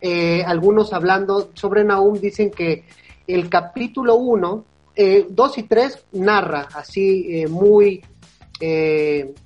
eh, 0.00 0.42
algunos 0.44 0.92
hablando 0.92 1.50
sobre 1.54 1.84
Nahum 1.84 2.20
dicen 2.20 2.50
que 2.50 2.84
el 3.26 3.48
capítulo 3.48 4.16
1, 4.16 4.64
2 4.96 4.96
eh, 4.96 5.60
y 5.60 5.62
3 5.62 6.04
narra 6.12 6.68
así 6.74 7.26
eh, 7.30 7.48
muy 7.48 8.04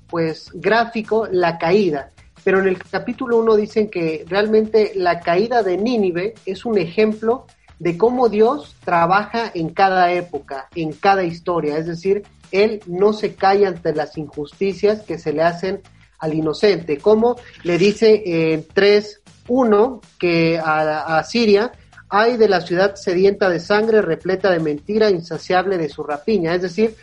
pues 0.09 0.50
gráfico 0.55 1.28
la 1.30 1.59
caída 1.59 2.12
pero 2.45 2.61
en 2.61 2.68
el 2.68 2.78
capítulo 2.78 3.38
1 3.38 3.57
dicen 3.57 3.88
que 3.88 4.24
realmente 4.28 4.93
la 4.95 5.20
caída 5.20 5.62
de 5.62 5.76
Nínive 5.76 6.34
es 6.45 6.64
un 6.64 6.78
ejemplo 6.78 7.47
de 7.78 7.97
cómo 7.97 8.28
Dios 8.28 8.76
trabaja 8.84 9.51
en 9.55 9.70
cada 9.70 10.12
época, 10.12 10.68
en 10.74 10.93
cada 10.93 11.24
historia, 11.24 11.78
es 11.78 11.86
decir, 11.86 12.22
Él 12.51 12.80
no 12.86 13.12
se 13.12 13.34
calla 13.34 13.68
ante 13.68 13.95
las 13.95 14.16
injusticias 14.16 15.03
que 15.03 15.18
se 15.18 15.32
le 15.32 15.43
hacen 15.43 15.80
al 16.18 16.34
inocente, 16.34 16.99
como 16.99 17.36
le 17.64 17.78
dice 17.78 18.22
en 18.24 18.66
3.1 18.68 20.01
que 20.18 20.59
a, 20.59 21.18
a 21.18 21.24
Siria 21.24 21.72
hay 22.09 22.36
de 22.36 22.49
la 22.49 22.61
ciudad 22.61 22.95
sedienta 22.95 23.49
de 23.49 23.59
sangre, 23.59 24.03
repleta 24.03 24.51
de 24.51 24.61
mentira, 24.61 25.11
insaciable 25.11 25.78
de 25.78 25.88
su 25.88 26.05
rapiña, 26.05 26.55
es 26.55 26.62
decir, 26.62 26.95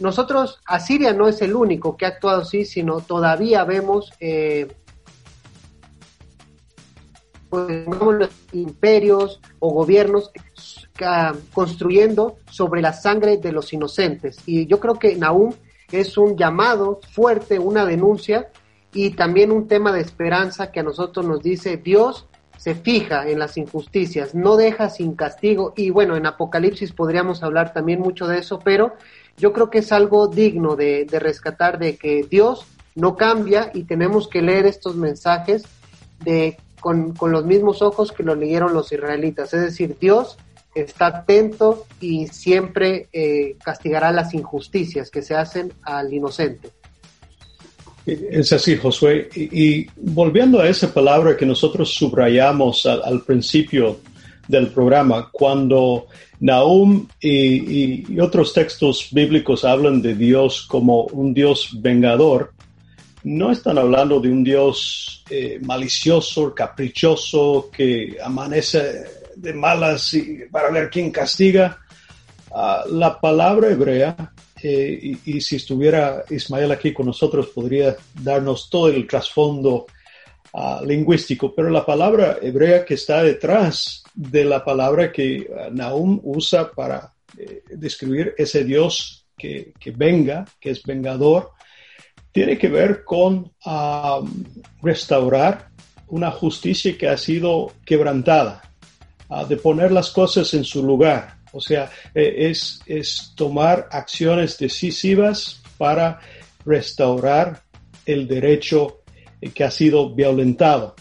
nosotros, 0.00 0.60
Asiria 0.66 1.12
no 1.12 1.28
es 1.28 1.40
el 1.42 1.54
único 1.54 1.96
que 1.96 2.06
ha 2.06 2.08
actuado 2.08 2.42
así, 2.42 2.64
sino 2.64 3.00
todavía 3.00 3.64
vemos 3.64 4.12
eh, 4.20 4.68
pues, 7.48 7.86
imperios 8.52 9.40
o 9.60 9.70
gobiernos 9.72 10.30
construyendo 11.52 12.36
sobre 12.50 12.80
la 12.80 12.92
sangre 12.92 13.36
de 13.36 13.52
los 13.52 13.72
inocentes. 13.72 14.38
Y 14.46 14.66
yo 14.66 14.80
creo 14.80 14.98
que 14.98 15.16
Nahum 15.16 15.54
es 15.90 16.16
un 16.18 16.36
llamado 16.36 17.00
fuerte, 17.12 17.58
una 17.58 17.84
denuncia 17.84 18.48
y 18.92 19.10
también 19.10 19.50
un 19.50 19.68
tema 19.68 19.92
de 19.92 20.00
esperanza 20.00 20.70
que 20.70 20.80
a 20.80 20.84
nosotros 20.84 21.26
nos 21.26 21.42
dice 21.42 21.76
Dios 21.76 22.26
se 22.56 22.74
fija 22.74 23.28
en 23.28 23.40
las 23.40 23.56
injusticias, 23.56 24.34
no 24.34 24.56
deja 24.56 24.88
sin 24.88 25.14
castigo. 25.14 25.74
Y 25.76 25.90
bueno, 25.90 26.16
en 26.16 26.26
Apocalipsis 26.26 26.92
podríamos 26.92 27.42
hablar 27.42 27.72
también 27.72 28.00
mucho 28.00 28.26
de 28.26 28.38
eso, 28.38 28.58
pero 28.58 28.94
yo 29.36 29.52
creo 29.52 29.70
que 29.70 29.78
es 29.78 29.92
algo 29.92 30.28
digno 30.28 30.76
de, 30.76 31.06
rescatar 31.10 31.78
de 31.78 31.96
que 31.96 32.26
Dios 32.28 32.66
no 32.94 33.16
cambia 33.16 33.70
y 33.74 33.84
tenemos 33.84 34.28
que 34.28 34.42
leer 34.42 34.66
estos 34.66 34.96
mensajes 34.96 35.64
de, 36.24 36.56
con, 36.80 37.14
los 37.20 37.44
mismos 37.44 37.82
ojos 37.82 38.12
que 38.12 38.22
lo 38.22 38.34
leyeron 38.34 38.72
los 38.72 38.92
israelitas. 38.92 39.52
Es 39.54 39.62
decir, 39.62 39.96
Dios 40.00 40.36
está 40.74 41.06
atento 41.06 41.86
y 42.00 42.26
siempre 42.28 43.08
eh, 43.12 43.56
castigará 43.64 44.12
las 44.12 44.34
injusticias 44.34 45.10
que 45.10 45.22
se 45.22 45.34
hacen 45.34 45.72
al 45.82 46.12
inocente. 46.12 46.70
Es 48.06 48.52
así, 48.52 48.76
Josué. 48.76 49.30
Y, 49.34 49.86
volviendo 49.96 50.60
a 50.60 50.68
esa 50.68 50.92
palabra 50.92 51.36
que 51.36 51.46
nosotros 51.46 51.94
subrayamos 51.94 52.84
al 52.86 53.22
principio 53.22 53.98
del 54.48 54.68
programa, 54.68 55.30
cuando 55.32 56.06
Nahum 56.40 57.06
y, 57.20 58.18
otros 58.20 58.52
textos 58.52 59.08
bíblicos 59.10 59.64
hablan 59.64 60.02
de 60.02 60.14
Dios 60.14 60.66
como 60.68 61.04
un 61.04 61.32
Dios 61.32 61.70
vengador, 61.80 62.52
no 63.24 63.50
están 63.50 63.78
hablando 63.78 64.20
de 64.20 64.28
un 64.28 64.44
Dios 64.44 65.24
eh, 65.30 65.58
malicioso, 65.62 66.54
caprichoso, 66.54 67.70
que 67.74 68.18
amanece 68.22 69.04
de 69.36 69.54
malas 69.54 70.12
y 70.12 70.40
para 70.50 70.70
ver 70.70 70.90
quién 70.90 71.10
castiga. 71.10 71.78
Ah, 72.52 72.84
la 72.88 73.18
palabra 73.18 73.70
hebrea, 73.70 74.32
eh, 74.62 75.16
y, 75.24 75.40
si 75.40 75.56
estuviera 75.56 76.24
Ismael 76.28 76.70
aquí 76.72 76.92
con 76.92 77.06
nosotros, 77.06 77.48
podría 77.48 77.96
darnos 78.22 78.68
todo 78.68 78.88
el 78.88 79.06
trasfondo 79.06 79.86
ah, 80.52 80.82
lingüístico, 80.84 81.54
pero 81.54 81.70
la 81.70 81.84
palabra 81.84 82.38
hebrea 82.42 82.84
que 82.84 82.94
está 82.94 83.22
detrás 83.22 84.03
de 84.14 84.44
la 84.44 84.64
palabra 84.64 85.12
que 85.12 85.48
uh, 85.50 85.74
Nahum 85.74 86.20
usa 86.22 86.70
para 86.70 87.12
eh, 87.36 87.62
describir 87.70 88.34
ese 88.38 88.64
Dios 88.64 89.26
que, 89.36 89.74
venga, 89.96 90.46
que 90.60 90.70
es 90.70 90.82
vengador, 90.84 91.50
tiene 92.32 92.56
que 92.56 92.68
ver 92.68 93.04
con 93.04 93.52
restaurar 94.80 95.68
una 96.08 96.30
justicia 96.30 96.96
que 96.96 97.08
ha 97.08 97.16
sido 97.16 97.72
quebrantada, 97.84 98.62
uh, 99.28 99.44
de 99.46 99.56
poner 99.56 99.92
las 99.92 100.10
cosas 100.10 100.54
en 100.54 100.64
su 100.64 100.82
lugar. 100.82 101.38
O 101.52 101.60
sea, 101.60 101.90
eh, 102.14 102.50
es, 102.50 102.80
es 102.86 103.32
tomar 103.36 103.88
acciones 103.90 104.58
decisivas 104.58 105.62
para 105.78 106.20
restaurar 106.64 107.62
el 108.06 108.26
derecho 108.26 109.02
eh, 109.40 109.50
que 109.50 109.64
ha 109.64 109.70
sido 109.70 110.14
violentado 110.14 110.94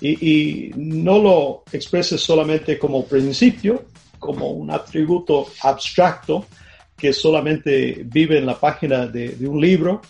y, 0.00 0.70
no 0.76 1.18
lo 1.18 1.64
expreses 1.72 2.20
solamente 2.20 2.78
como 2.78 3.04
principio, 3.04 3.86
como 4.18 4.50
un 4.50 4.70
atributo 4.70 5.48
abstracto 5.62 6.46
que 6.96 7.12
solamente 7.12 8.02
vive 8.04 8.38
en 8.38 8.46
la 8.46 8.58
página 8.58 9.06
de, 9.06 9.36
un 9.46 9.60
libro, 9.60 10.00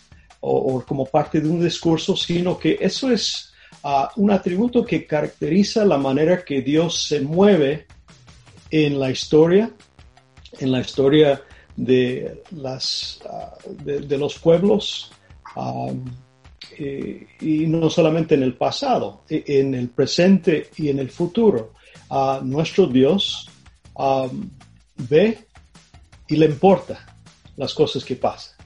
o, 0.40 0.82
como 0.86 1.04
parte 1.06 1.40
de 1.40 1.48
un 1.48 1.62
discurso, 1.62 2.16
sino 2.16 2.58
que 2.58 2.78
eso 2.80 3.10
es 3.10 3.52
ah, 3.82 4.10
un 4.16 4.30
atributo 4.30 4.84
que 4.84 5.06
caracteriza 5.06 5.84
la 5.84 5.98
manera 5.98 6.44
que 6.44 6.62
Dios 6.62 7.02
se 7.02 7.20
mueve 7.20 7.86
en 8.70 9.00
la 9.00 9.10
historia, 9.10 9.70
en 10.60 10.72
la 10.72 10.80
historia 10.80 11.42
de, 11.76 12.42
las, 12.52 13.20
ah, 13.28 13.54
de, 13.66 14.18
los 14.18 14.38
pueblos, 14.38 15.10
eh, 16.78 17.26
y 17.40 17.66
no 17.66 17.90
solamente 17.90 18.34
en 18.34 18.42
el 18.42 18.54
pasado, 18.54 19.22
e, 19.28 19.44
en 19.46 19.74
el 19.74 19.88
presente 19.88 20.70
y 20.76 20.88
en 20.88 20.98
el 20.98 21.10
futuro. 21.10 21.72
nuestro 22.42 22.86
Dios 22.86 23.48
ve 24.96 25.38
y 26.28 26.36
le 26.36 26.46
importa 26.46 27.06
las 27.56 27.74
cosas 27.74 28.04
que 28.04 28.16
pasan. 28.16 28.56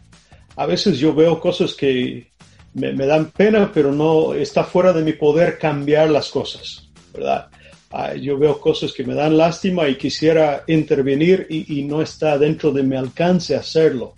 A 0.56 0.66
veces 0.66 0.98
yo 0.98 1.14
veo 1.14 1.40
cosas 1.40 1.74
que 1.74 2.30
me, 2.74 3.06
dan 3.06 3.30
pena, 3.30 3.70
pero 3.72 3.92
no 3.92 4.34
está 4.34 4.64
fuera 4.64 4.92
de 4.92 5.02
mi 5.02 5.12
poder 5.12 5.58
cambiar 5.58 6.10
las 6.10 6.28
cosas, 6.28 6.88
¿verdad? 7.12 7.48
Ah, 7.90 8.14
yo 8.14 8.38
veo 8.38 8.60
cosas 8.60 8.92
que 8.92 9.04
me 9.04 9.14
dan 9.14 9.36
lástima 9.36 9.88
y 9.88 9.96
quisiera 9.96 10.62
intervenir 10.68 11.46
y, 11.50 11.82
no 11.82 12.02
está 12.02 12.38
dentro 12.38 12.70
de 12.70 12.84
mi 12.84 12.94
alcance 12.96 13.56
hacerlo. 13.56 14.14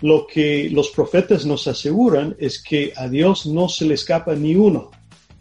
Lo 0.00 0.26
que 0.26 0.68
los 0.70 0.90
profetas 0.90 1.46
nos 1.46 1.66
aseguran 1.66 2.36
es 2.38 2.62
que 2.62 2.92
a 2.96 3.08
Dios 3.08 3.46
no 3.46 3.68
se 3.68 3.84
le 3.84 3.94
escapa 3.94 4.34
ni 4.34 4.54
uno. 4.54 4.90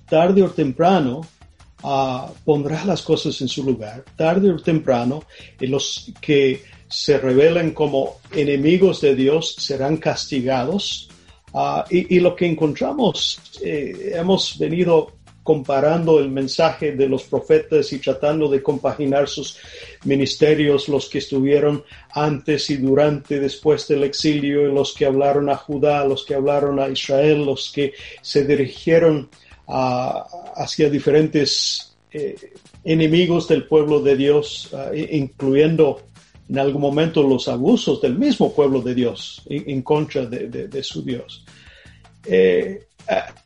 Tarde 0.07 0.43
o 0.43 0.49
temprano 0.49 1.21
ah, 1.83 2.31
pondrá 2.45 2.85
las 2.85 3.01
cosas 3.01 3.39
en 3.41 3.47
su 3.47 3.63
lugar. 3.63 4.05
Tarde 4.15 4.51
o 4.51 4.57
temprano, 4.57 5.23
los 5.59 6.11
que 6.21 6.63
se 6.87 7.17
revelan 7.17 7.71
como 7.71 8.19
enemigos 8.31 9.01
de 9.01 9.15
Dios 9.15 9.55
serán 9.57 9.97
castigados. 9.97 11.09
Ah, 11.53 11.85
y, 11.89 12.19
lo 12.19 12.35
que 12.35 12.47
encontramos, 12.47 13.39
eh, 13.61 14.13
hemos 14.15 14.57
venido 14.57 15.13
comparando 15.43 16.19
el 16.19 16.29
mensaje 16.29 16.93
de 16.93 17.07
los 17.07 17.23
profetas 17.23 17.91
y 17.91 17.99
tratando 17.99 18.47
de 18.47 18.63
compaginar 18.63 19.27
sus 19.27 19.57
ministerios, 20.05 20.87
los 20.87 21.09
que 21.09 21.17
estuvieron 21.17 21.83
antes 22.11 22.69
y 22.69 22.77
durante, 22.77 23.39
después 23.39 23.87
del 23.87 24.05
exilio, 24.05 24.67
los 24.67 24.93
que 24.93 25.05
hablaron 25.05 25.49
a 25.49 25.57
Judá, 25.57 26.05
los 26.05 26.25
que 26.25 26.35
hablaron 26.35 26.79
a 26.79 26.89
Israel, 26.89 27.45
los 27.45 27.71
que 27.71 27.93
se 28.21 28.45
dirigieron 28.45 29.29
hacia 29.67 30.89
diferentes 30.89 31.95
eh, 32.11 32.35
enemigos 32.83 33.47
del 33.47 33.65
pueblo 33.65 34.01
de 34.01 34.15
Dios, 34.15 34.69
ah, 34.73 34.91
incluyendo 34.93 36.01
en 36.49 36.59
algún 36.59 36.81
momento 36.81 37.23
los 37.23 37.47
abusos 37.47 38.01
del 38.01 38.17
mismo 38.17 38.53
pueblo 38.53 38.81
de 38.81 38.93
Dios 38.93 39.41
en, 39.47 39.81
contra 39.81 40.25
de, 40.25 40.83
su 40.83 41.01
Dios. 41.01 41.45
Eh, 42.25 42.85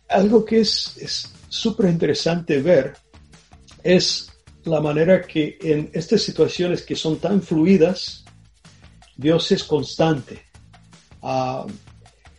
algo 0.09 0.43
que 0.43 0.61
es 0.61 1.31
súper 1.47 1.89
interesante 1.89 2.61
ver 2.61 2.93
es 3.83 4.31
la 4.63 4.81
manera 4.81 5.21
que 5.21 5.57
en 5.61 5.89
estas 5.93 6.21
situaciones 6.21 6.83
que 6.83 6.95
son 6.95 7.17
tan 7.17 7.41
fluidas, 7.41 8.25
Dios 9.15 9.51
es 9.51 9.63
constante. 9.63 10.45
Ah, 11.21 11.65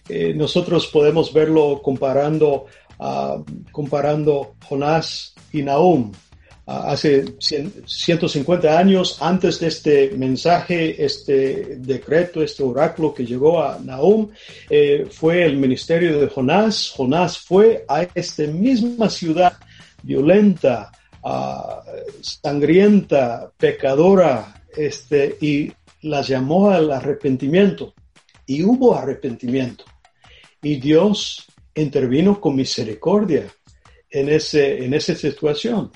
eh, 0.09 0.35
nosotros 0.35 0.87
podemos 0.87 1.33
verlo 1.33 1.81
comparando, 1.83 2.67
uh, 2.99 3.45
comparando 3.73 4.55
Jonás 4.67 5.35
y 5.53 5.63
Nahum 5.63 6.13
hace 6.69 7.25
150 7.39 8.79
años 8.79 9.17
antes 9.23 9.59
de 9.59 9.69
este 9.69 10.11
mensaje, 10.11 11.03
este 11.03 11.77
decreto, 11.79 12.43
este 12.43 12.63
oráculo 12.63 13.15
que 13.15 13.25
llegó 13.25 13.63
a 13.63 13.79
Nahum, 13.79 14.29
eh, 14.69 15.07
fue 15.11 15.47
el 15.47 15.57
ministerio 15.57 16.21
de 16.21 16.29
Jonás. 16.29 16.93
Jonás 16.95 17.39
fue 17.39 17.87
a 17.89 18.03
esta 18.15 18.43
misma 18.45 19.09
ciudad 19.09 19.55
violenta, 20.03 20.93
sangrienta, 22.21 23.51
pecadora, 23.57 24.63
este, 24.77 25.39
y 25.41 25.73
la 26.03 26.21
llamó 26.21 26.71
al 26.71 26.93
arrepentimiento. 26.93 27.95
Y 28.45 28.63
hubo 28.63 28.95
arrepentimiento. 28.95 29.85
Y 30.63 30.79
Dios 30.79 31.47
intervino 31.75 32.39
con 32.39 32.57
misericordia 32.57 33.47
en, 34.11 34.29
ese, 34.29 34.85
en 34.85 34.93
esa 34.93 35.15
situación. 35.15 35.91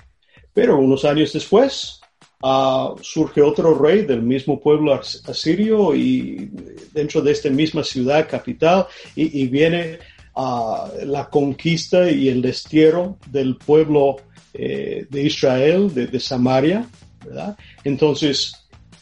Pero 0.55 0.79
unos 0.79 1.05
años 1.05 1.33
después 1.33 2.01
uh, 2.43 2.97
surge 3.01 3.41
otro 3.41 3.75
rey 3.75 4.03
del 4.03 4.23
mismo 4.23 4.61
pueblo 4.61 4.95
asirio 4.95 5.95
y 5.95 6.51
dentro 6.93 7.23
de 7.23 7.33
esta 7.33 7.51
misma 7.51 7.83
ciudad 7.83 8.29
capital 8.29 8.87
y, 9.15 9.47
viene 9.47 9.99
uh, 10.35 11.05
la 11.05 11.29
conquista 11.31 12.11
y 12.11 12.29
el 12.29 12.43
destierro 12.43 13.17
del 13.31 13.57
pueblo 13.57 14.17
eh, 14.55 15.07
de 15.09 15.23
Israel, 15.23 15.95
de, 15.95 16.21
Samaria, 16.21 16.87
¿verdad? 17.25 17.57
Entonces, 17.85 18.53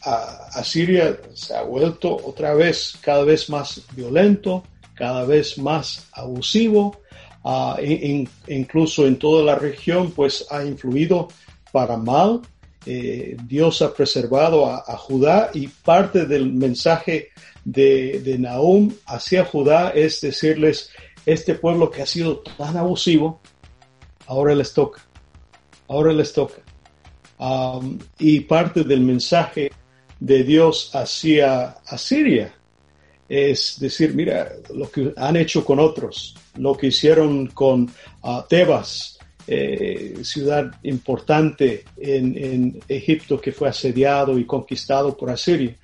Asiria 0.02 1.18
se 1.34 1.54
ha 1.54 1.62
vuelto 1.62 2.16
otra 2.24 2.54
vez 2.54 2.96
cada 3.00 3.24
vez 3.24 3.50
más 3.50 3.82
violento, 3.94 4.62
cada 4.94 5.24
vez 5.24 5.58
más 5.58 6.08
abusivo, 6.12 7.00
uh, 7.42 7.76
incluso 8.48 9.06
en 9.06 9.18
toda 9.18 9.44
la 9.44 9.54
región, 9.54 10.10
pues 10.12 10.46
ha 10.50 10.64
influido 10.64 11.28
para 11.72 11.96
mal. 11.96 12.40
Eh, 12.86 13.36
Dios 13.46 13.82
ha 13.82 13.92
preservado 13.92 14.66
a, 14.66 14.96
Judá 14.96 15.50
y 15.52 15.68
parte 15.68 16.24
del 16.24 16.50
mensaje 16.52 17.28
de, 17.64 18.20
de 18.20 18.38
Nahum 18.38 18.90
hacia 19.06 19.44
Judá 19.44 19.90
es 19.90 20.22
decirles, 20.22 20.90
este 21.26 21.54
pueblo 21.54 21.90
que 21.90 22.00
ha 22.00 22.06
sido 22.06 22.38
tan 22.38 22.76
abusivo, 22.78 23.40
ahora 24.26 24.54
les 24.54 24.72
toca, 24.72 25.02
ahora 25.88 26.12
les 26.12 26.32
toca. 26.32 26.62
Um, 27.38 27.98
y 28.18 28.40
parte 28.40 28.84
del 28.84 29.00
mensaje 29.00 29.70
de 30.18 30.44
Dios 30.44 30.90
hacia 30.94 31.76
Asiria 31.86 32.54
es 33.30 33.78
decir, 33.78 34.12
mira, 34.12 34.50
lo 34.74 34.90
que 34.90 35.12
han 35.16 35.36
hecho 35.36 35.64
con 35.64 35.78
otros, 35.78 36.34
lo 36.56 36.76
que 36.76 36.88
hicieron 36.88 37.46
con 37.46 37.88
uh, 38.22 38.42
Tebas, 38.48 39.20
eh, 39.46 40.18
ciudad 40.24 40.72
importante 40.82 41.84
en, 41.96 42.80
Egipto 42.88 43.40
que 43.40 43.52
fue 43.52 43.68
asediado 43.68 44.36
y 44.36 44.44
conquistado 44.46 45.16
por 45.16 45.30
Asiria. 45.30 45.76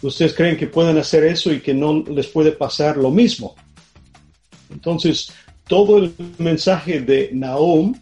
¿Ustedes 0.00 0.32
creen 0.32 0.56
que 0.56 0.66
pueden 0.66 0.96
hacer 0.96 1.24
eso 1.24 1.52
y 1.52 1.60
que 1.60 1.74
no 1.74 2.02
les 2.08 2.26
puede 2.28 2.52
pasar 2.52 2.96
lo 2.96 3.10
mismo? 3.10 3.54
Entonces, 4.70 5.30
todo 5.68 5.98
el 5.98 6.14
mensaje 6.38 7.00
de 7.00 7.28
Nahum 7.34 7.94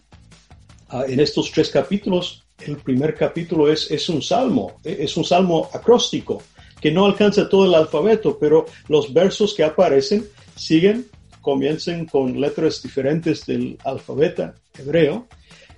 ah, 0.87 1.03
en 1.05 1.19
estos 1.19 1.51
tres 1.51 1.69
capítulos, 1.69 2.45
el 2.65 2.77
primer 2.77 3.15
capítulo 3.15 3.69
es, 3.69 3.91
es 3.91 4.07
un 4.07 4.21
salmo, 4.21 4.77
es 4.85 5.17
un 5.17 5.25
salmo 5.25 5.69
acróstico 5.73 6.41
que 6.83 6.91
no 6.91 7.05
alcanza 7.05 7.47
todo 7.47 7.65
el 7.65 7.75
alfabeto, 7.75 8.37
pero 8.37 8.65
los 8.89 9.13
versos 9.13 9.53
que 9.53 9.63
aparecen 9.63 10.27
siguen 10.53 11.07
comiencen 11.39 12.05
con 12.05 12.37
letras 12.41 12.81
diferentes 12.83 13.45
del 13.45 13.77
alfabeto 13.85 14.53
hebreo, 14.77 15.29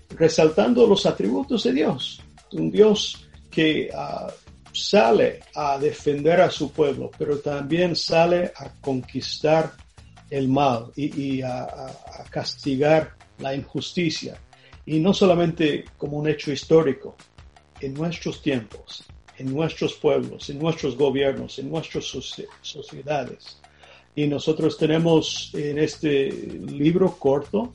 resaltando 0.09 0.87
los 0.87 1.05
atributos 1.05 1.61
de 1.65 1.73
Dios. 1.73 2.23
Un 2.53 2.71
Dios 2.71 3.23
que 3.51 3.91
ah, 3.93 4.33
sale 4.73 5.41
a 5.53 5.77
defender 5.77 6.41
a 6.41 6.49
su 6.49 6.71
pueblo, 6.71 7.11
pero 7.15 7.37
también 7.37 7.95
sale 7.95 8.51
a 8.55 8.71
conquistar 8.81 9.73
el 10.31 10.47
mal 10.47 10.91
y, 10.95 11.43
a, 11.43 11.67
castigar 12.31 13.15
la 13.37 13.53
injusticia. 13.53 14.39
Y 14.87 14.99
no 14.99 15.13
solamente 15.13 15.85
como 15.99 16.17
un 16.17 16.29
hecho 16.29 16.51
histórico, 16.51 17.15
en 17.79 17.93
nuestros 17.93 18.41
tiempos, 18.41 19.03
en 19.37 19.53
nuestros 19.53 19.93
pueblos, 19.93 20.49
en 20.49 20.59
nuestros 20.59 20.95
gobiernos, 20.97 21.59
en 21.59 21.69
nuestras 21.69 22.05
sociedades. 22.61 23.57
Y 24.15 24.27
nosotros 24.27 24.77
tenemos 24.77 25.51
en 25.53 25.77
este 25.77 26.31
libro 26.31 27.17
corto 27.17 27.73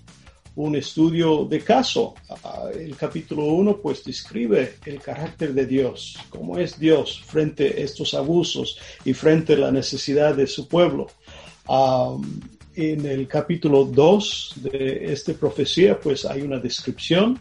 un 0.57 0.75
estudio 0.77 1.45
de 1.45 1.61
caso. 1.61 2.15
Ah, 2.29 2.69
el 2.75 2.97
capítulo 2.97 3.45
1 3.45 3.79
pues 3.79 4.05
describe 4.05 4.75
el 4.85 5.01
carácter 5.01 5.55
de 5.55 5.67
Dios, 5.67 6.19
cómo 6.29 6.59
es 6.59 6.79
Dios 6.79 7.23
frente 7.25 7.67
a 7.67 7.85
estos 7.85 8.15
abusos 8.15 8.79
y 9.05 9.13
frente 9.13 9.55
a 9.55 9.59
la 9.59 9.71
necesidad 9.71 10.35
de 10.35 10.47
su 10.47 10.67
pueblo. 10.67 11.09
en 12.75 13.05
el 13.05 13.27
capítulo 13.27 13.85
2 13.85 14.55
de 14.63 15.13
esta 15.13 15.33
profecía 15.35 15.99
pues 16.01 16.25
hay 16.25 16.43
una 16.43 16.59
descripción 16.59 17.39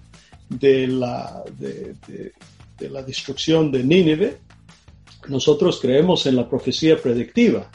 de 0.49 0.87
la, 0.87 1.43
de, 1.57 1.95
de 2.07 2.33
la 2.87 3.01
destrucción 3.01 3.71
de 3.71 3.83
Nínive. 3.83 4.37
Nosotros 5.27 5.79
creemos 5.81 6.25
en 6.27 6.35
la 6.35 6.47
profecía 6.47 6.95
predictiva 6.97 7.69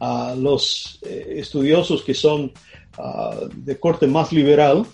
a 0.00 0.34
los 0.36 0.98
eh, 1.02 1.34
estudiosos 1.36 2.02
que 2.02 2.14
son 2.14 2.52
ah, 2.98 3.36
de 3.54 3.78
corte 3.78 4.06
más 4.06 4.32
liberal, 4.32 4.86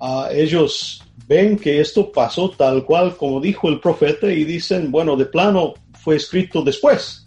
uh, 0.00 0.26
ellos 0.30 1.02
ven 1.26 1.56
que 1.58 1.80
esto 1.80 2.12
pasó 2.12 2.50
tal 2.50 2.84
cual 2.84 3.16
como 3.16 3.40
dijo 3.40 3.68
el 3.68 3.80
profeta 3.80 4.30
y 4.30 4.44
dicen, 4.44 4.90
bueno, 4.90 5.16
de 5.16 5.26
plano 5.26 5.74
fue 6.02 6.16
escrito 6.16 6.62
después, 6.62 7.24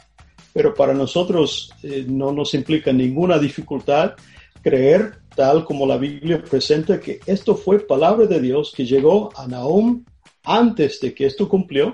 pero 0.54 0.74
para 0.74 0.94
nosotros 0.94 1.72
eh, 1.84 2.06
no 2.08 2.32
nos 2.32 2.54
implica 2.54 2.92
ninguna 2.94 3.40
dificultad 3.40 4.14
creer, 4.62 5.20
tal 5.36 5.64
como 5.66 5.86
la 5.86 5.98
Biblia 5.98 6.44
presenta, 6.44 7.00
que 7.00 7.20
esto 7.26 7.56
fue 7.56 7.80
palabra 7.80 8.26
de 8.28 8.40
Dios 8.40 8.74
que 8.76 8.86
llegó 8.86 9.32
a 9.36 9.48
Nahum 9.48 10.04
antes 10.48 11.02
de 11.02 11.14
que 11.14 11.26
esto 11.26 11.50
cumplió 11.50 11.94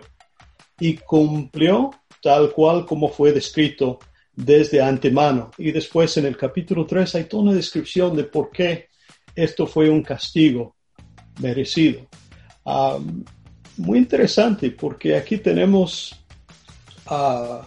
y 0.80 0.98
cumplió 0.98 1.92
tal 2.22 2.52
cual 2.52 2.86
como 2.86 3.10
fue 3.10 3.34
descrito 3.34 4.00
desde 4.32 4.82
antemano. 4.82 5.52
Y 5.58 5.72
después 5.72 6.16
en 6.18 6.28
el 6.28 6.38
capítulo 6.38 6.86
3 6.86 7.16
hay 7.16 7.24
toda 7.26 7.44
una 7.44 7.54
descripción 7.54 8.16
de 8.16 8.26
por 8.26 8.52
qué 8.52 8.90
esto 9.36 9.66
fue 9.66 9.90
un 9.90 10.04
castigo 10.04 10.76
merecido. 11.42 12.08
Ah, 12.64 13.00
muy 13.78 13.98
interesante 13.98 14.70
porque 14.70 15.18
aquí 15.18 15.40
tenemos 15.40 16.16
uh, 17.10 17.66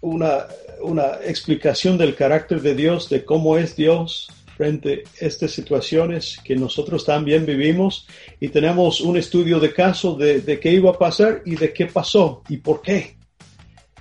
una, 0.00 0.46
una 0.80 1.06
explicación 1.24 1.98
del 1.98 2.14
carácter 2.14 2.62
de 2.62 2.76
Dios, 2.76 3.10
de 3.10 3.24
cómo 3.24 3.58
es 3.58 3.74
Dios 3.74 4.28
frente 4.56 5.02
a 5.20 5.26
estas 5.26 5.50
situaciones 5.50 6.38
que 6.44 6.56
nosotros 6.56 7.04
también 7.04 7.44
vivimos 7.44 8.06
y 8.40 8.48
tenemos 8.48 9.00
un 9.00 9.16
estudio 9.16 9.58
de 9.58 9.72
caso 9.72 10.14
de, 10.14 10.40
de 10.40 10.60
qué 10.60 10.72
iba 10.72 10.90
a 10.90 10.98
pasar 10.98 11.42
y 11.44 11.56
de 11.56 11.72
qué 11.72 11.86
pasó 11.86 12.42
y 12.48 12.58
por 12.58 12.80
qué. 12.80 13.16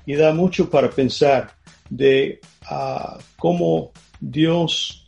Y 0.06 0.16
da 0.16 0.34
mucho 0.34 0.70
para 0.70 0.90
pensar 0.90 1.52
de 1.90 2.40
uh, 2.70 3.18
cómo 3.38 3.92
Dios, 4.20 5.06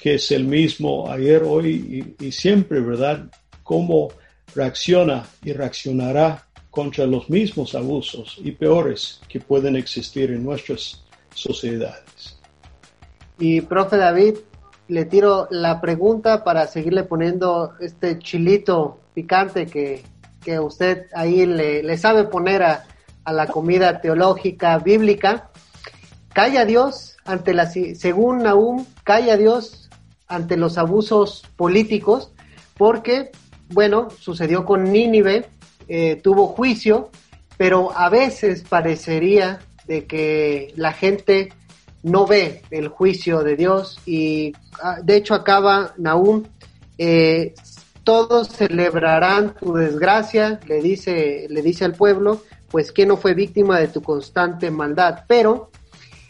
que 0.00 0.14
es 0.14 0.30
el 0.32 0.44
mismo 0.44 1.10
ayer, 1.10 1.42
hoy 1.44 2.14
y, 2.20 2.26
y 2.26 2.32
siempre, 2.32 2.80
¿verdad? 2.80 3.30
Cómo 3.62 4.08
reacciona 4.54 5.26
y 5.44 5.52
reaccionará 5.52 6.46
contra 6.70 7.06
los 7.06 7.28
mismos 7.28 7.74
abusos 7.74 8.38
y 8.42 8.52
peores 8.52 9.20
que 9.28 9.40
pueden 9.40 9.76
existir 9.76 10.30
en 10.30 10.44
nuestras 10.44 11.02
sociedades. 11.34 12.38
Y 13.38 13.60
profe 13.60 13.96
David, 13.96 14.36
le 14.88 15.04
tiro 15.04 15.46
la 15.50 15.80
pregunta 15.80 16.42
para 16.44 16.66
seguirle 16.66 17.04
poniendo 17.04 17.74
este 17.80 18.18
chilito 18.18 18.98
picante 19.14 19.66
que, 19.66 20.02
que 20.42 20.58
usted 20.58 21.06
ahí 21.14 21.44
le, 21.46 21.96
sabe 21.98 22.24
poner 22.24 22.62
a, 22.62 22.86
a, 23.24 23.32
la 23.32 23.46
comida 23.46 24.00
teológica 24.00 24.78
bíblica. 24.78 25.50
Calla 26.32 26.64
Dios 26.64 27.16
ante 27.24 27.52
la, 27.52 27.66
según 27.66 28.42
Nahum, 28.42 28.86
calla 29.04 29.36
Dios 29.36 29.90
ante 30.26 30.56
los 30.56 30.78
abusos 30.78 31.44
políticos, 31.56 32.32
porque, 32.76 33.30
bueno, 33.70 34.08
sucedió 34.18 34.64
con 34.64 34.84
Nínive, 34.84 35.46
eh, 35.88 36.16
tuvo 36.22 36.46
juicio, 36.48 37.10
pero 37.56 37.90
a 37.96 38.08
veces 38.08 38.62
parecería 38.62 39.58
de 39.86 40.06
que 40.06 40.72
la 40.76 40.92
gente 40.92 41.52
no 42.02 42.26
ve 42.26 42.62
el 42.70 42.88
juicio 42.88 43.42
de 43.42 43.56
Dios 43.56 43.98
y 44.06 44.52
ah, 44.82 44.98
de 45.02 45.16
hecho 45.16 45.34
acaba 45.34 45.94
Nahum, 45.98 46.44
eh, 46.96 47.54
todos 48.04 48.48
celebrarán 48.48 49.54
tu 49.54 49.74
desgracia, 49.74 50.60
le 50.66 50.80
dice, 50.80 51.46
le 51.50 51.62
dice 51.62 51.84
al 51.84 51.94
pueblo, 51.94 52.42
pues 52.70 52.92
que 52.92 53.06
no 53.06 53.16
fue 53.16 53.34
víctima 53.34 53.78
de 53.78 53.88
tu 53.88 54.02
constante 54.02 54.70
maldad, 54.70 55.24
pero 55.26 55.70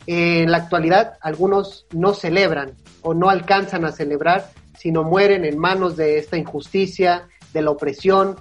eh, 0.07 0.43
en 0.43 0.51
la 0.51 0.59
actualidad 0.59 1.15
algunos 1.21 1.87
no 1.93 2.15
celebran 2.15 2.73
o 3.03 3.15
no 3.15 3.29
alcanzan 3.29 3.85
a 3.85 3.93
celebrar, 3.93 4.51
sino 4.77 5.05
mueren 5.05 5.45
en 5.45 5.59
manos 5.59 5.97
de 5.97 6.19
esta 6.19 6.37
injusticia, 6.37 7.29
de 7.53 7.63
la 7.63 7.71
opresión, 7.71 8.37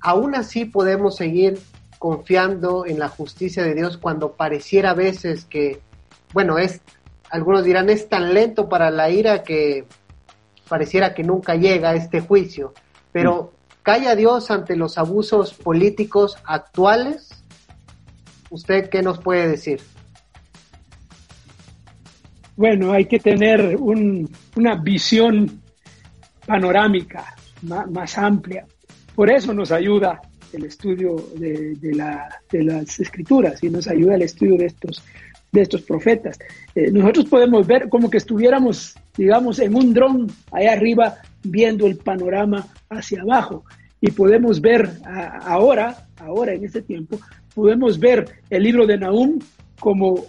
aún 0.00 0.34
así 0.34 0.64
podemos 0.64 1.16
seguir 1.16 1.58
confiando 1.98 2.86
en 2.86 2.98
la 2.98 3.08
justicia 3.08 3.62
de 3.62 3.74
Dios 3.74 3.98
cuando 3.98 4.32
pareciera 4.32 4.90
a 4.90 4.94
veces 4.94 5.44
que, 5.44 5.80
bueno, 6.32 6.58
es, 6.58 6.80
algunos 7.30 7.64
dirán, 7.64 7.90
es 7.90 8.08
tan 8.08 8.34
lento 8.34 8.68
para 8.68 8.90
la 8.90 9.10
ira 9.10 9.42
que 9.42 9.84
pareciera 10.68 11.14
que 11.14 11.22
nunca 11.22 11.54
llega 11.54 11.90
a 11.90 11.94
este 11.94 12.20
juicio. 12.20 12.74
Pero, 13.12 13.52
¿calla 13.82 14.14
Dios 14.14 14.50
ante 14.50 14.76
los 14.76 14.98
abusos 14.98 15.54
políticos 15.54 16.36
actuales? 16.44 17.44
¿Usted 18.50 18.88
qué 18.90 19.02
nos 19.02 19.18
puede 19.18 19.48
decir? 19.48 19.80
Bueno, 22.56 22.92
hay 22.92 23.06
que 23.06 23.18
tener 23.18 23.76
un, 23.76 24.30
una 24.56 24.74
visión 24.74 25.62
panorámica 26.46 27.34
más, 27.62 27.90
más 27.90 28.18
amplia 28.18 28.66
por 29.18 29.32
eso 29.32 29.52
nos 29.52 29.72
ayuda 29.72 30.22
el 30.52 30.66
estudio 30.66 31.16
de, 31.34 31.76
las 32.52 33.00
escrituras 33.00 33.60
y 33.64 33.68
nos 33.68 33.88
ayuda 33.88 34.14
el 34.14 34.22
estudio 34.22 34.56
de 34.56 34.66
estos, 34.66 35.02
de 35.52 35.62
estos 35.62 35.82
profetas. 35.82 36.38
Eh, 36.74 36.90
nosotros 36.90 37.26
podemos 37.26 37.66
ver 37.66 37.88
como 37.88 38.10
que 38.10 38.18
estuviéramos, 38.18 38.94
digamos, 39.16 39.58
en 39.58 39.74
un 39.74 39.94
dron 39.94 40.26
allá 40.52 40.72
arriba 40.72 41.16
viendo 41.42 41.86
el 41.86 41.96
panorama 41.96 42.66
hacia 42.90 43.22
abajo 43.22 43.64
y 44.00 44.10
podemos 44.10 44.60
ver 44.60 44.90
ahora, 45.42 46.06
ahora 46.18 46.52
en 46.52 46.64
este 46.64 46.82
tiempo, 46.82 47.18
podemos 47.54 47.98
ver 47.98 48.26
el 48.50 48.62
libro 48.62 48.86
de 48.86 48.98
Nahum 48.98 49.38
como 49.80 50.24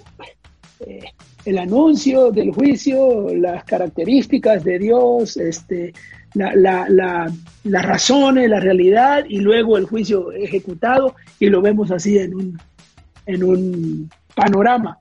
eh, 0.80 1.04
el 1.46 1.58
anuncio 1.58 2.32
del 2.32 2.52
juicio, 2.52 3.34
las 3.36 3.64
características 3.64 4.64
de 4.64 4.80
Dios, 4.80 5.38
este, 5.38 5.94
la, 6.34 6.54
la, 6.56 6.88
la, 6.90 7.32
las 7.64 7.86
razones, 7.86 8.50
la 8.50 8.60
realidad 8.60 9.26
y 9.28 9.40
luego 9.40 9.78
el 9.78 9.86
juicio 9.86 10.32
ejecutado 10.32 11.16
y 11.40 11.48
lo 11.48 11.62
vemos 11.62 11.92
así 11.92 12.18
en 12.18 12.36
un, 12.36 12.60
en 13.26 13.44
un 13.44 14.10
panorama. 14.36 15.00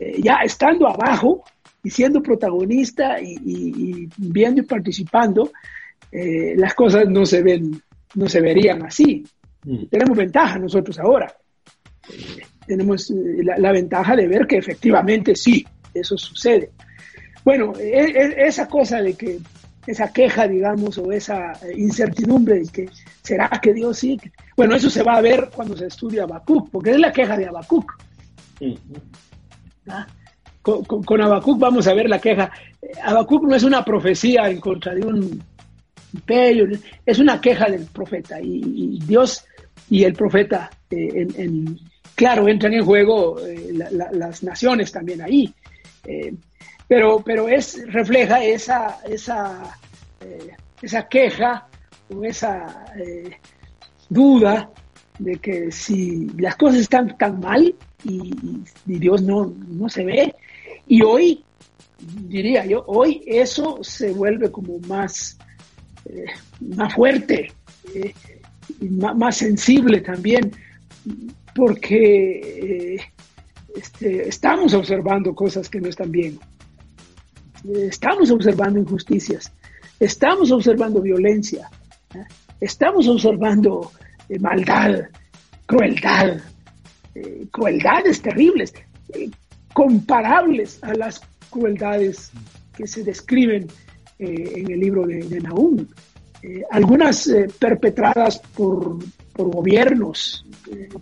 Eh, 0.00 0.20
ya 0.22 0.36
estando 0.42 0.88
abajo 0.88 1.44
y 1.82 1.90
siendo 1.90 2.22
protagonista 2.22 3.20
y, 3.20 4.08
viendo 4.16 4.62
y 4.62 4.64
participando, 4.64 5.52
eh, 6.10 6.54
las 6.56 6.74
cosas 6.74 7.06
no 7.08 7.26
se 7.26 7.42
ven, 7.42 7.80
no 8.14 8.28
se 8.28 8.40
verían 8.40 8.82
así. 8.84 9.24
Mm. 9.64 9.84
Tenemos 9.90 10.16
ventaja 10.16 10.58
nosotros 10.58 10.98
ahora. 10.98 11.32
Eh, 12.08 12.42
tenemos 12.66 13.12
la, 13.42 13.58
la, 13.58 13.72
ventaja 13.72 14.16
de 14.16 14.26
ver 14.26 14.46
que 14.46 14.56
efectivamente 14.56 15.34
sí, 15.34 15.66
eso 15.92 16.16
sucede. 16.16 16.70
Bueno, 17.44 17.72
e, 17.78 18.00
e, 18.00 18.46
esa 18.46 18.68
cosa 18.68 19.02
de 19.02 19.14
que 19.14 19.38
esa 19.86 20.12
queja, 20.12 20.46
digamos, 20.46 20.98
o 20.98 21.12
esa 21.12 21.52
eh, 21.62 21.74
incertidumbre 21.76 22.60
de 22.60 22.68
que 22.68 22.88
será 23.22 23.48
que 23.62 23.74
Dios 23.74 23.98
sí. 23.98 24.18
Bueno, 24.56 24.74
eso 24.74 24.88
se 24.90 25.02
va 25.02 25.16
a 25.16 25.20
ver 25.20 25.50
cuando 25.54 25.76
se 25.76 25.86
estudia 25.86 26.24
Habacuc, 26.24 26.70
porque 26.70 26.90
es 26.90 26.98
la 26.98 27.12
queja 27.12 27.36
de 27.36 27.46
Habacuc. 27.46 27.92
Con, 30.62 30.84
con, 30.84 31.58
vamos 31.58 31.86
a 31.86 31.94
ver 31.94 32.08
la 32.08 32.18
queja. 32.18 32.50
Habacuc 33.02 33.44
no 33.44 33.56
es 33.56 33.62
una 33.62 33.84
profecía 33.84 34.48
en 34.48 34.60
contra 34.60 34.94
de 34.94 35.06
un 35.06 35.42
imperio, 36.12 36.66
es 37.06 37.18
una 37.18 37.40
queja 37.40 37.66
del 37.70 37.86
profeta 37.86 38.40
y, 38.40 38.98
Dios 39.06 39.44
y 39.88 40.04
el 40.04 40.12
profeta, 40.12 40.70
eh, 40.90 41.26
claro, 42.14 42.48
entran 42.48 42.74
en 42.74 42.84
juego 42.84 43.38
eh, 43.46 43.72
las 44.12 44.42
naciones 44.42 44.92
también 44.92 45.22
ahí 45.22 45.52
pero, 46.90 47.22
pero 47.24 47.48
es, 47.48 47.80
refleja 47.86 48.42
esa, 48.42 48.98
esa, 49.08 49.78
eh, 50.20 50.56
esa 50.82 51.06
queja 51.06 51.68
o 52.12 52.24
esa 52.24 52.84
eh, 52.96 53.30
duda 54.08 54.68
de 55.16 55.36
que 55.36 55.70
si 55.70 56.26
las 56.36 56.56
cosas 56.56 56.80
están 56.80 57.16
tan 57.16 57.38
mal 57.38 57.72
y, 58.04 58.32
Dios 58.86 59.22
no, 59.22 59.54
no, 59.68 59.88
se 59.88 60.04
ve, 60.04 60.34
y 60.86 61.02
hoy, 61.02 61.44
diría 61.98 62.64
yo, 62.66 62.84
hoy 62.86 63.22
eso 63.26 63.78
se 63.82 64.12
vuelve 64.12 64.50
como 64.50 64.78
más, 64.80 65.38
eh, 66.06 66.24
más 66.60 66.94
fuerte, 66.94 67.52
más, 68.80 69.16
más, 69.16 69.36
sensible 69.36 70.00
también, 70.00 70.52
porque 71.54 73.00
este, 73.76 74.28
estamos 74.28 74.74
observando 74.74 75.34
cosas 75.34 75.68
que 75.68 75.80
no 75.80 75.88
están 75.88 76.10
bien 76.10 76.38
estamos 77.64 78.30
observando 78.30 78.78
injusticias, 78.78 79.52
estamos 79.98 80.50
observando 80.50 81.00
violencia, 81.00 81.68
¿eh? 82.14 82.24
estamos 82.60 83.08
observando 83.08 83.92
eh, 84.28 84.38
maldad, 84.38 85.00
crueldad, 85.66 86.38
eh, 87.22 87.46
crueldades 87.50 88.22
terribles, 88.22 88.74
comparables 89.72 90.82
a 90.82 90.94
las 90.94 91.20
crueldades 91.48 92.30
que 92.76 92.86
se 92.86 93.02
describen 93.02 93.66
en 94.18 94.70
el 94.70 94.80
libro 94.80 95.06
de, 95.06 95.22
de 95.24 95.40
Nahum. 95.40 95.86
algunas 96.70 97.28
perpetradas 97.58 98.38
por, 98.38 98.98
por 99.32 99.50
gobiernos, 99.50 100.44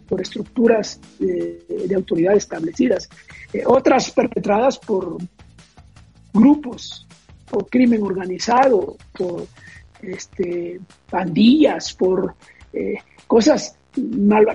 por 0.08 0.20
estructuras 0.20 1.00
de 1.18 1.94
autoridad 1.94 2.36
establecidas, 2.36 3.08
otras 3.66 4.10
perpetradas 4.12 4.78
por, 4.78 5.18
grupos, 6.32 7.06
por 7.50 7.68
crimen 7.68 8.02
organizado, 8.02 8.96
por 9.16 9.46
este, 10.02 10.80
pandillas, 11.10 11.94
por 11.94 12.34
eh, 12.72 12.94
cosas 13.26 13.76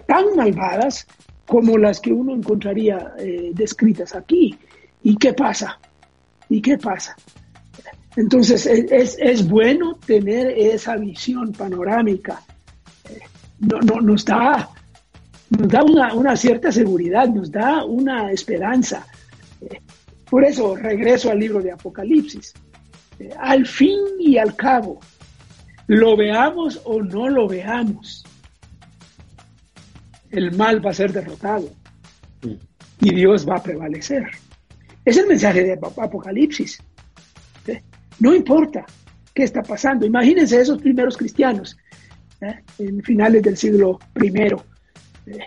tan 0.08 0.36
malvadas 0.36 1.06
como 1.46 1.78
las 1.78 2.00
que 2.00 2.14
uno 2.14 2.34
encontraría 2.34 3.14
eh, 3.18 3.52
descritas 3.54 4.16
aquí. 4.16 4.58
¿Y 5.04 5.16
qué 5.18 5.34
pasa? 5.34 5.80
¿Y 6.50 6.62
qué 6.62 6.78
pasa? 6.78 7.16
Entonces 8.16 8.66
es, 8.66 9.18
es 9.20 9.48
bueno 9.48 9.98
tener 10.06 10.48
esa 10.48 10.96
visión 10.98 11.52
panorámica. 11.52 12.42
No, 13.60 13.80
no, 13.80 14.02
nos 14.02 14.24
da, 14.26 14.70
nos 15.50 15.68
da 15.68 15.84
una, 15.84 16.14
una 16.14 16.36
cierta 16.36 16.72
seguridad, 16.72 17.28
nos 17.28 17.52
da 17.52 17.84
una 17.86 18.32
esperanza. 18.32 19.06
Por 20.30 20.44
eso 20.44 20.76
regreso 20.76 21.32
al 21.32 21.40
libro 21.40 21.62
de 21.62 21.72
Apocalipsis. 21.72 22.54
Al 23.40 23.66
fin 23.66 24.00
y 24.20 24.38
al 24.38 24.56
cabo, 24.56 25.00
lo 25.88 26.16
veamos 26.16 26.82
o 26.86 27.02
no 27.02 27.30
lo 27.30 27.48
veamos, 27.48 28.24
el 30.34 30.52
mal 30.58 30.84
va 30.86 30.90
a 30.90 30.94
ser 30.94 31.14
derrotado 31.14 31.70
y 33.00 33.16
Dios 33.16 33.48
va 33.48 33.58
a 33.58 33.64
prevalecer. 33.64 34.26
Es 35.06 35.18
el 35.18 35.28
mensaje 35.28 35.64
de 35.64 35.74
Apocalipsis. 35.74 36.82
No 38.20 38.34
importa 38.34 38.86
qué 39.34 39.44
está 39.44 39.62
pasando. 39.62 40.06
Imagínense 40.06 40.60
esos 40.60 40.80
primeros 40.80 41.18
cristianos 41.18 41.78
¿eh? 42.42 42.62
en 42.80 43.02
finales 43.04 43.44
del 43.44 43.58
siglo 43.58 44.00
I. 44.22 44.28
¿eh? 44.28 45.40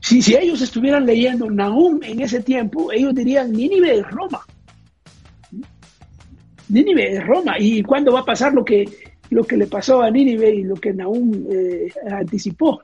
si, 0.00 0.22
si 0.22 0.34
ellos 0.34 0.60
estuvieran 0.60 1.06
leyendo 1.06 1.50
Nahum 1.50 2.00
en 2.02 2.20
ese 2.20 2.42
tiempo, 2.42 2.92
ellos 2.92 3.14
dirían 3.14 3.52
Nínive 3.52 3.98
es 3.98 4.10
Roma. 4.10 4.44
Nínive 6.68 7.16
es 7.16 7.26
Roma. 7.26 7.54
¿Y 7.58 7.82
cuándo 7.82 8.12
va 8.12 8.20
a 8.20 8.24
pasar 8.24 8.52
lo 8.52 8.64
que, 8.64 8.84
lo 9.30 9.44
que 9.44 9.56
le 9.56 9.66
pasó 9.66 10.02
a 10.02 10.10
Nínive 10.10 10.50
y 10.50 10.62
lo 10.62 10.74
que 10.74 10.92
Nahum 10.92 11.46
eh, 11.50 11.92
anticipó? 12.10 12.80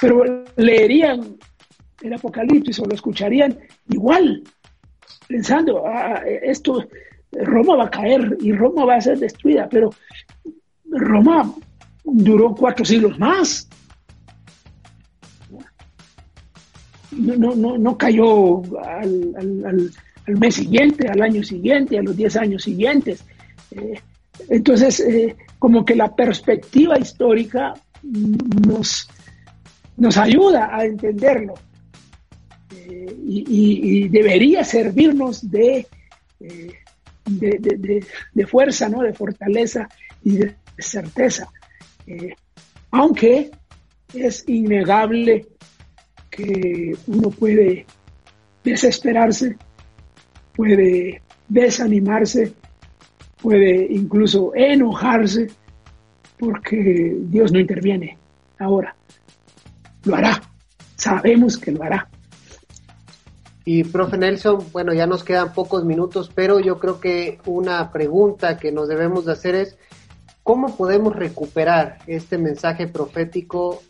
Pero 0.00 0.44
leerían 0.56 1.36
el 2.02 2.12
Apocalipsis 2.14 2.78
o 2.80 2.86
lo 2.86 2.94
escucharían 2.94 3.58
igual, 3.88 4.42
pensando, 5.26 5.86
ah, 5.86 6.22
esto, 6.42 6.86
Roma 7.32 7.76
va 7.76 7.84
a 7.84 7.90
caer 7.90 8.36
y 8.40 8.52
Roma 8.52 8.84
va 8.84 8.96
a 8.96 9.00
ser 9.00 9.18
destruida, 9.18 9.68
pero 9.68 9.90
Roma 10.90 11.52
duró 12.04 12.54
cuatro 12.54 12.84
siglos 12.84 13.18
más. 13.18 13.68
No, 17.10 17.54
no, 17.54 17.76
no, 17.76 17.98
cayó 17.98 18.62
al, 18.84 19.90
mes 20.26 20.54
siguiente, 20.54 21.08
al 21.08 21.22
año 21.22 21.42
siguiente, 21.42 21.98
a 21.98 22.02
los 22.02 22.16
diez 22.16 22.36
años 22.36 22.62
siguientes. 22.62 23.24
Eh, 23.72 24.00
entonces, 24.48 25.00
eh, 25.00 25.36
como 25.58 25.84
que 25.84 25.96
la 25.96 26.14
perspectiva 26.14 26.98
histórica 26.98 27.74
nos, 28.02 29.08
nos 29.98 30.16
ayuda 30.16 30.74
a 30.74 30.84
entenderlo 30.84 31.54
y, 33.30 34.08
debería 34.08 34.64
servirnos 34.64 35.44
eh, 35.52 35.84
de, 37.26 38.02
de, 38.32 38.46
fuerza, 38.46 38.88
¿no? 38.88 39.02
de 39.02 39.12
fortaleza 39.12 39.88
y 40.22 40.38
de 40.38 40.54
certeza. 40.78 41.50
Eh, 42.06 42.34
aunque 42.90 43.50
es 44.14 44.44
innegable 44.48 45.46
que 46.30 46.96
uno 47.06 47.30
puede 47.30 47.84
desesperarse, 48.64 49.56
puede 50.54 51.22
desanimarse, 51.48 52.52
puede 53.42 53.88
incluso 53.90 54.52
enojarse 54.54 55.48
porque 56.38 57.16
Dios 57.20 57.52
no 57.52 57.58
interviene 57.58 58.16
ahora. 58.58 58.94
Lo 60.08 60.16
hará, 60.16 60.40
sabemos 60.96 61.58
que 61.58 61.70
lo 61.70 61.82
hará. 61.82 62.08
Y 63.66 63.84
profe 63.84 64.16
Nelson, 64.16 64.64
bueno, 64.72 64.94
ya 64.94 65.06
nos 65.06 65.22
quedan 65.22 65.52
pocos 65.52 65.84
minutos, 65.84 66.30
pero 66.34 66.60
yo 66.60 66.78
creo 66.78 66.98
que 66.98 67.38
una 67.44 67.92
pregunta 67.92 68.56
que 68.56 68.72
nos 68.72 68.88
debemos 68.88 69.26
de 69.26 69.32
hacer 69.32 69.54
es, 69.54 69.76
¿cómo 70.42 70.74
podemos 70.78 71.14
recuperar 71.14 71.98
este 72.06 72.38
mensaje 72.38 72.86
profético 72.86 73.82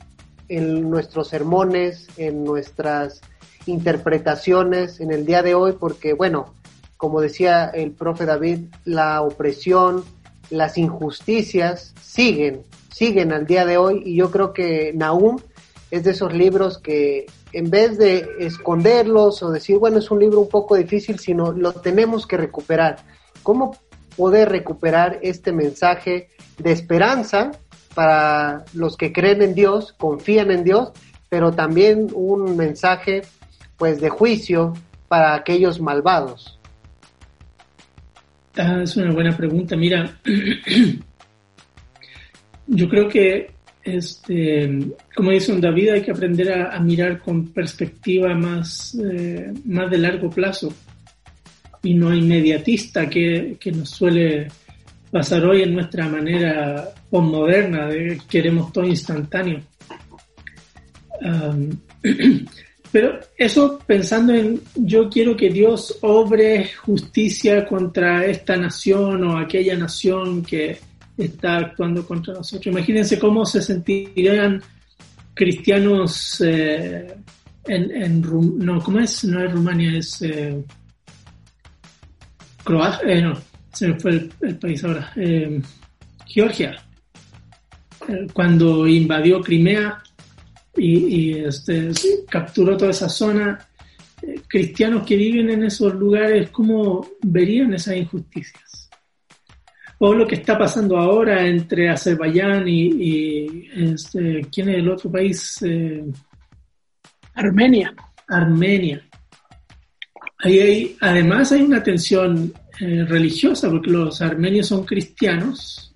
en 0.49 0.91
nuestros 0.91 1.29
sermones, 1.29 2.09
en 2.17 2.43
nuestras 2.43 3.21
interpretaciones 3.67 4.99
en 4.99 5.13
el 5.13 5.25
día 5.25 5.45
de 5.45 5.55
hoy? 5.55 5.77
Porque, 5.79 6.15
bueno, 6.15 6.53
como 6.97 7.21
decía 7.21 7.67
el 7.67 7.93
profe 7.93 8.27
David, 8.27 8.63
la 8.85 9.23
opresión, 9.23 10.03
las 10.51 10.79
injusticias 10.79 11.95
siguen, 12.03 12.63
siguen 12.93 13.33
al 13.33 13.47
día 13.47 13.65
de 13.65 13.77
hoy 13.77 14.03
y 14.05 14.17
yo 14.17 14.33
creo 14.33 14.53
que 14.53 14.93
Nahum 14.97 15.39
es 15.91 16.05
de 16.05 16.11
esos 16.11 16.33
libros 16.33 16.79
que 16.79 17.27
en 17.53 17.71
vez 17.71 17.99
de 17.99 18.29
esconderlos 18.41 19.43
o 19.43 19.51
decir, 19.51 19.79
bueno, 19.79 19.99
es 19.99 20.11
un 20.11 20.21
libro 20.21 20.41
un 20.41 20.49
poco 20.49 20.77
difícil, 20.77 21.19
sino 21.19 21.53
lo 21.53 21.73
tenemos 21.73 22.27
que 22.27 22.37
recuperar. 22.37 22.97
¿Cómo 23.43 23.77
poder 24.17 24.51
recuperar 24.51 25.19
este 25.23 25.53
mensaje 25.53 26.29
de 26.59 26.73
esperanza 26.73 27.53
para 27.95 28.65
los 28.75 28.97
que 28.97 29.13
creen 29.13 29.43
en 29.43 29.55
Dios, 29.55 29.95
confían 29.97 30.51
en 30.51 30.65
Dios, 30.65 30.93
pero 31.29 31.53
también 31.53 32.09
un 32.15 32.57
mensaje 32.57 33.23
pues 33.77 34.01
de 34.01 34.09
juicio 34.09 34.75
para 35.09 35.35
aquellos 35.35 35.81
malvados? 35.81 36.59
Ah, 38.57 38.81
es 38.83 38.97
una 38.97 39.13
buena 39.13 39.37
pregunta. 39.37 39.77
Mira, 39.77 40.19
yo 42.67 42.89
creo 42.89 43.09
que 43.09 43.58
este, 43.83 44.93
como 45.15 45.31
dice 45.31 45.53
un 45.53 45.61
David, 45.61 45.91
hay 45.91 46.03
que 46.03 46.11
aprender 46.11 46.53
a, 46.53 46.79
mirar 46.81 47.19
con 47.21 47.49
perspectiva 47.49 48.35
más, 48.35 48.95
eh, 48.95 49.53
más 49.65 49.91
de 49.91 49.99
largo 49.99 50.31
plazo 50.31 50.73
y 51.83 51.95
no 51.95 52.15
inmediatista 52.15 53.09
que, 53.09 53.57
que 53.59 53.73
nos 53.73 53.91
suele 53.91 54.49
pasar 55.11 55.45
hoy 55.45 55.63
en 55.63 55.75
nuestra 55.75 56.09
manera 56.09 56.89
postmoderna 57.11 57.87
de 57.87 58.21
queremos 58.29 58.73
todo 58.73 58.85
instantáneo. 58.85 59.63
pero 62.93 63.19
eso 63.37 63.79
pensando 63.87 64.33
en 64.35 64.61
yo 64.75 65.09
quiero 65.09 65.37
que 65.37 65.51
Dios 65.51 65.99
obre 66.03 66.71
justicia 66.77 67.67
contra 67.67 68.25
esta 68.25 68.57
nación 68.57 69.25
o 69.25 69.37
aquella 69.39 69.77
nación 69.77 70.45
que, 70.45 70.79
está 71.25 71.57
actuando 71.57 72.07
contra 72.07 72.35
nosotros. 72.35 72.73
Imagínense 72.73 73.19
cómo 73.19 73.45
se 73.45 73.61
sentirían 73.61 74.63
cristianos 75.35 76.41
eh, 76.41 77.15
en, 77.67 77.91
en 77.91 78.23
no, 78.59 78.81
¿cómo 78.83 79.01
es? 79.01 79.25
No 79.25 79.43
es 79.43 79.53
Rumania, 79.53 79.99
es 79.99 80.23
eh, 80.23 80.65
Croacia, 82.65 83.09
eh, 83.09 83.23
no, 83.23 83.39
se 83.73 83.89
me 83.89 84.01
fue 84.01 84.29
el, 84.41 84.59
país 84.59 84.83
ahora, 84.85 85.13
Georgia, 86.27 86.77
cuando 88.33 88.87
invadió 88.87 89.41
Crimea 89.41 90.03
y, 90.77 90.97
y 90.97 91.39
este, 91.45 91.91
capturó 92.29 92.77
toda 92.77 92.91
esa 92.91 93.09
zona, 93.09 93.59
cristianos 94.49 95.07
que 95.07 95.17
viven 95.17 95.51
en 95.51 95.65
esos 95.65 95.95
lugares, 95.95 96.51
¿cómo 96.51 97.07
verían 97.23 97.73
esas 97.75 97.97
injusticias? 97.97 98.88
O 99.99 100.15
lo 100.15 100.27
que 100.27 100.37
está 100.37 100.57
pasando 100.57 100.97
ahora 100.97 101.45
entre 101.47 101.91
Azerbaiyán 101.91 102.69
y, 102.69 103.69
este, 103.75 104.47
¿quién 104.53 104.69
es 104.69 104.77
el 104.77 104.89
otro 104.89 105.11
país? 105.11 105.61
Eh, 105.63 106.05
Armenia. 107.35 107.95
Armenia. 108.29 109.03
Ahí 110.39 110.97
además 111.01 111.51
hay 111.51 111.63
una 111.63 111.83
tensión 111.83 112.53
eh, 112.81 113.05
religiosa 113.09 113.69
porque 113.69 113.91
los 113.91 114.23
armenios 114.23 114.69
son 114.69 114.85
cristianos 114.85 115.93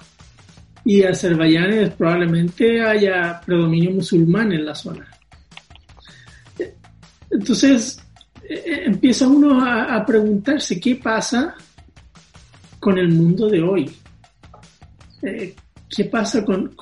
y 0.84 1.04
Azerbaiyán 1.04 1.94
probablemente 1.96 2.82
haya 2.82 3.40
predominio 3.46 3.92
musulmán 3.92 4.52
en 4.52 4.64
la 4.66 4.74
zona. 4.74 5.06
Entonces 7.30 8.02
eh, 8.42 8.82
empieza 8.86 9.28
uno 9.28 9.64
a 9.64 10.04
preguntarse 10.04 10.80
qué 10.80 10.96
pasa 10.96 11.54
con 12.82 12.98
el 12.98 13.10
mundo 13.10 13.48
de 13.48 13.62
hoy. 13.62 13.88
Eh, 15.22 15.54
¿Qué 15.88 16.04
pasa 16.06 16.44
con, 16.44 16.74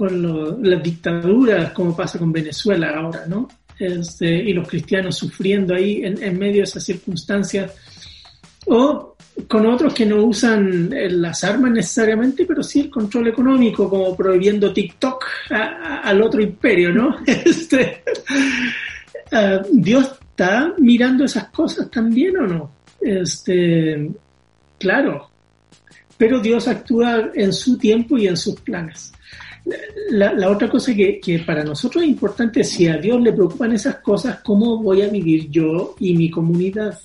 las 0.63 0.83
dictaduras, 0.83 1.73
como 1.73 1.95
pasa 1.95 2.19
con 2.19 2.33
Venezuela 2.33 2.89
ahora, 2.97 3.27
¿no? 3.27 3.47
Este, 3.79 4.27
y 4.27 4.55
los 4.55 4.67
cristianos 4.67 5.17
sufriendo 5.17 5.75
ahí 5.75 6.01
en, 6.03 6.39
medio 6.39 6.59
de 6.59 6.63
esas 6.63 6.85
circunstancias. 6.85 7.75
O 8.67 9.15
con 9.47 9.67
otros 9.67 9.93
que 9.93 10.07
no 10.07 10.25
usan 10.25 10.91
eh, 10.91 11.11
las 11.11 11.45
armas 11.45 11.73
necesariamente, 11.73 12.47
pero 12.47 12.63
sí 12.63 12.81
el 12.81 12.91
control 12.91 13.29
económico, 13.29 13.91
como 13.91 14.17
prohibiendo 14.17 14.73
TikTok 14.73 15.23
al 15.51 16.23
otro 16.23 16.41
imperio, 16.41 16.95
¿no? 16.95 17.19
Este, 17.27 18.03
ah, 19.33 19.61
¿Dios 19.71 20.13
está 20.31 20.73
mirando 20.79 21.27
esas 21.27 21.51
cosas 21.51 21.91
también 21.91 22.39
o 22.39 22.47
no? 22.47 22.73
Este, 23.03 24.11
claro, 24.79 25.31
pero 26.21 26.39
Dios 26.39 26.69
actúa 26.69 27.31
en 27.35 27.51
su 27.51 27.79
tiempo 27.79 28.19
y 28.19 28.29
en 28.29 28.37
sus 28.37 28.61
planes. 28.61 29.11
La, 30.11 30.51
otra 30.51 30.69
cosa 30.69 30.93
que, 30.95 31.43
para 31.47 31.65
nosotros 31.65 32.05
es 32.05 32.11
importante, 32.11 32.63
si 32.63 32.87
a 32.89 32.99
Dios 32.99 33.23
le 33.23 33.33
preocupan 33.33 33.73
esas 33.73 33.97
cosas, 34.01 34.41
¿cómo 34.41 34.83
voy 34.83 35.01
a 35.01 35.09
vivir 35.09 35.49
yo 35.49 35.95
y 35.99 36.13
mi 36.15 36.31
comunidad? 36.31 37.01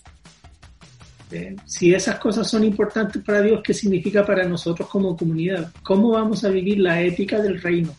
Eh, 1.31 1.55
si 1.65 1.93
esas 1.93 2.19
cosas 2.19 2.49
son 2.49 2.65
importantes 2.65 3.23
para 3.23 3.41
Dios, 3.41 3.61
¿qué 3.63 3.73
significa 3.73 4.25
para 4.25 4.43
nosotros 4.43 4.89
como 4.89 5.15
comunidad? 5.15 5.71
¿Cómo 5.81 6.09
vamos 6.09 6.43
a 6.43 6.49
vivir 6.49 6.79
la 6.79 7.01
ética 7.01 7.41
del 7.41 7.61
reino? 7.61 7.95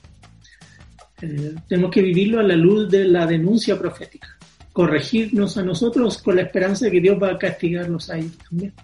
Eh, 1.22 1.54
tenemos 1.66 1.90
que 1.90 2.02
vivirlo 2.02 2.40
a 2.40 2.42
la 2.42 2.56
luz 2.56 2.90
de 2.90 3.06
la 3.06 3.26
denuncia 3.26 3.78
profética, 3.78 4.36
corregirnos 4.70 5.56
a 5.56 5.62
nosotros 5.62 6.18
con 6.18 6.36
la 6.36 6.42
esperanza 6.42 6.84
de 6.84 6.90
que 6.90 7.00
Dios 7.00 7.16
va 7.22 7.30
a 7.30 7.38
castigarnos 7.38 8.10
a 8.10 8.18
ellos 8.18 8.36
también. 8.50 8.74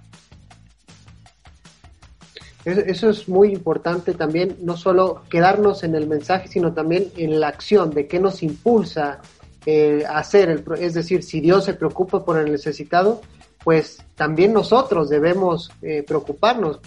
Eso 2.64 3.10
es 3.10 3.28
muy 3.28 3.52
importante 3.52 4.14
también, 4.14 4.56
no 4.60 4.76
solo 4.76 5.22
quedarnos 5.28 5.82
en 5.82 5.96
el 5.96 6.06
mensaje, 6.06 6.46
sino 6.46 6.72
también 6.72 7.08
en 7.16 7.40
la 7.40 7.48
acción 7.48 7.90
de 7.90 8.06
qué 8.06 8.20
nos 8.20 8.42
impulsa 8.42 9.20
eh, 9.66 10.04
a 10.08 10.18
hacer. 10.18 10.48
El, 10.48 10.64
es 10.78 10.94
decir, 10.94 11.24
si 11.24 11.40
Dios 11.40 11.64
se 11.64 11.74
preocupa 11.74 12.24
por 12.24 12.38
el 12.38 12.52
necesitado, 12.52 13.20
pues 13.64 13.98
también 14.14 14.52
nosotros 14.52 15.08
debemos 15.08 15.70
eh, 15.82 16.04
preocuparnos. 16.06 16.80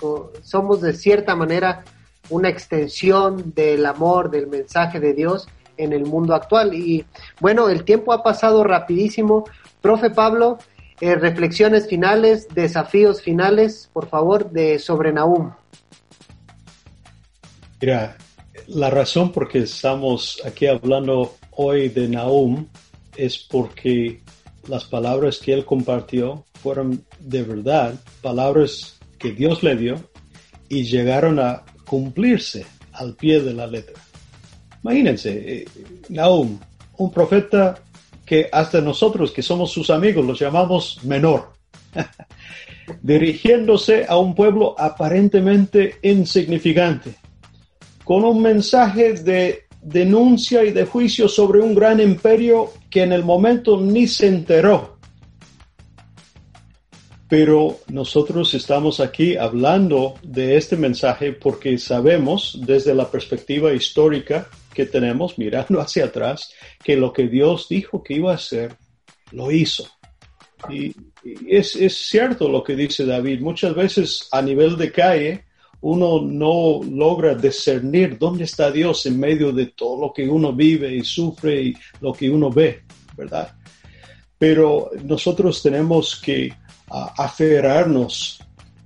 Somos 0.43 0.81
de 0.81 0.93
cierta 0.93 1.35
manera 1.35 1.83
una 2.29 2.49
extensión 2.49 3.53
del 3.53 3.85
amor, 3.85 4.29
del 4.29 4.47
mensaje 4.47 4.99
de 4.99 5.13
Dios 5.13 5.47
en 5.77 5.93
el 5.93 6.05
mundo 6.05 6.35
actual. 6.35 6.73
Y 6.73 7.05
bueno, 7.39 7.69
el 7.69 7.83
tiempo 7.83 8.13
ha 8.13 8.23
pasado 8.23 8.63
rapidísimo. 8.63 9.45
Profe 9.81 10.09
Pablo, 10.09 10.57
eh, 11.01 11.15
reflexiones 11.15 11.87
finales, 11.87 12.47
desafíos 12.53 13.21
finales, 13.21 13.89
por 13.93 14.07
favor, 14.07 14.51
de 14.51 14.79
sobre 14.79 15.11
Nahum. 15.11 15.51
Mira, 17.85 18.17
la 18.69 18.89
razón 18.89 19.31
por 19.31 19.47
que 19.47 19.59
estamos 19.59 20.41
aquí 20.43 20.65
hablando 20.65 21.35
hoy 21.51 21.89
de 21.89 22.07
Nahum 22.07 22.65
es 23.15 23.37
porque 23.37 24.21
las 24.67 24.85
palabras 24.85 25.37
que 25.37 25.53
él 25.53 25.65
compartió 25.65 26.45
fueron 26.63 27.05
de 27.19 27.43
verdad 27.43 27.93
palabras 28.23 28.97
que 29.19 29.33
Dios 29.33 29.61
le 29.61 29.75
dio 29.75 30.09
y 30.67 30.85
llegaron 30.85 31.37
a 31.37 31.63
cumplirse 31.85 32.65
al 32.91 33.13
pie 33.13 33.39
de 33.41 33.53
la 33.53 33.67
letra. 33.67 34.01
Imagínense, 34.81 35.59
eh, 35.59 35.65
Nahum, 36.09 36.57
un 36.97 37.11
profeta 37.11 37.83
que 38.25 38.49
hasta 38.51 38.81
nosotros 38.81 39.31
que 39.31 39.43
somos 39.43 39.69
sus 39.69 39.91
amigos 39.91 40.25
los 40.25 40.39
llamamos 40.39 41.03
menor, 41.03 41.53
dirigiéndose 43.03 44.07
a 44.09 44.17
un 44.17 44.33
pueblo 44.33 44.73
aparentemente 44.75 45.99
insignificante, 46.01 47.13
con 48.05 48.23
un 48.23 48.41
mensaje 48.41 49.13
de 49.13 49.65
denuncia 49.81 50.63
y 50.63 50.71
de 50.71 50.85
juicio 50.85 51.27
sobre 51.27 51.59
un 51.59 51.75
gran 51.75 51.99
imperio 51.99 52.71
que 52.89 53.03
en 53.03 53.11
el 53.11 53.23
momento 53.23 53.81
ni 53.81 54.07
se 54.07 54.27
enteró. 54.27 54.97
Pero 57.27 57.79
nosotros 57.87 58.53
estamos 58.53 58.99
aquí 58.99 59.35
hablando 59.35 60.13
de 60.21 60.55
este 60.55 60.77
mensaje 60.77 61.33
porque 61.33 61.77
sabemos 61.79 62.59
desde 62.65 62.93
la 62.93 63.09
perspectiva 63.09 63.73
histórica 63.73 64.47
que 64.73 64.85
tenemos, 64.85 65.39
mirando 65.39 65.81
hacia 65.81 66.05
atrás, 66.05 66.53
que 66.83 66.95
lo 66.95 67.11
que 67.11 67.27
Dios 67.27 67.67
dijo 67.67 68.03
que 68.03 68.13
iba 68.13 68.31
a 68.31 68.35
hacer, 68.35 68.75
lo 69.31 69.51
hizo. 69.51 69.87
Y, 70.69 70.95
es, 71.47 71.75
es 71.75 71.97
cierto 72.07 72.47
lo 72.47 72.63
que 72.63 72.75
dice 72.75 73.03
David. 73.03 73.41
Muchas 73.41 73.73
veces 73.73 74.27
a 74.31 74.43
nivel 74.43 74.77
de 74.77 74.91
calle, 74.91 75.44
uno 75.85 76.19
no 76.19 76.81
logra 76.83 77.35
discernir 77.35 78.17
dónde 78.17 78.45
está 78.45 78.71
Dios 78.71 79.05
en 79.05 79.19
medio 79.19 79.51
de 79.51 79.67
todo 79.67 80.01
lo 80.01 80.13
que 80.13 80.27
uno 80.27 80.51
vive 80.51 80.95
y 80.95 81.03
sufre 81.03 81.61
y 81.61 81.75
lo 82.01 82.11
que 82.11 82.27
uno 82.27 82.49
ve, 82.49 82.81
¿verdad? 83.15 83.53
Pero 84.39 84.89
nosotros 85.03 85.61
tenemos 85.61 86.19
que 86.19 86.51
aferrarnos 86.89 88.39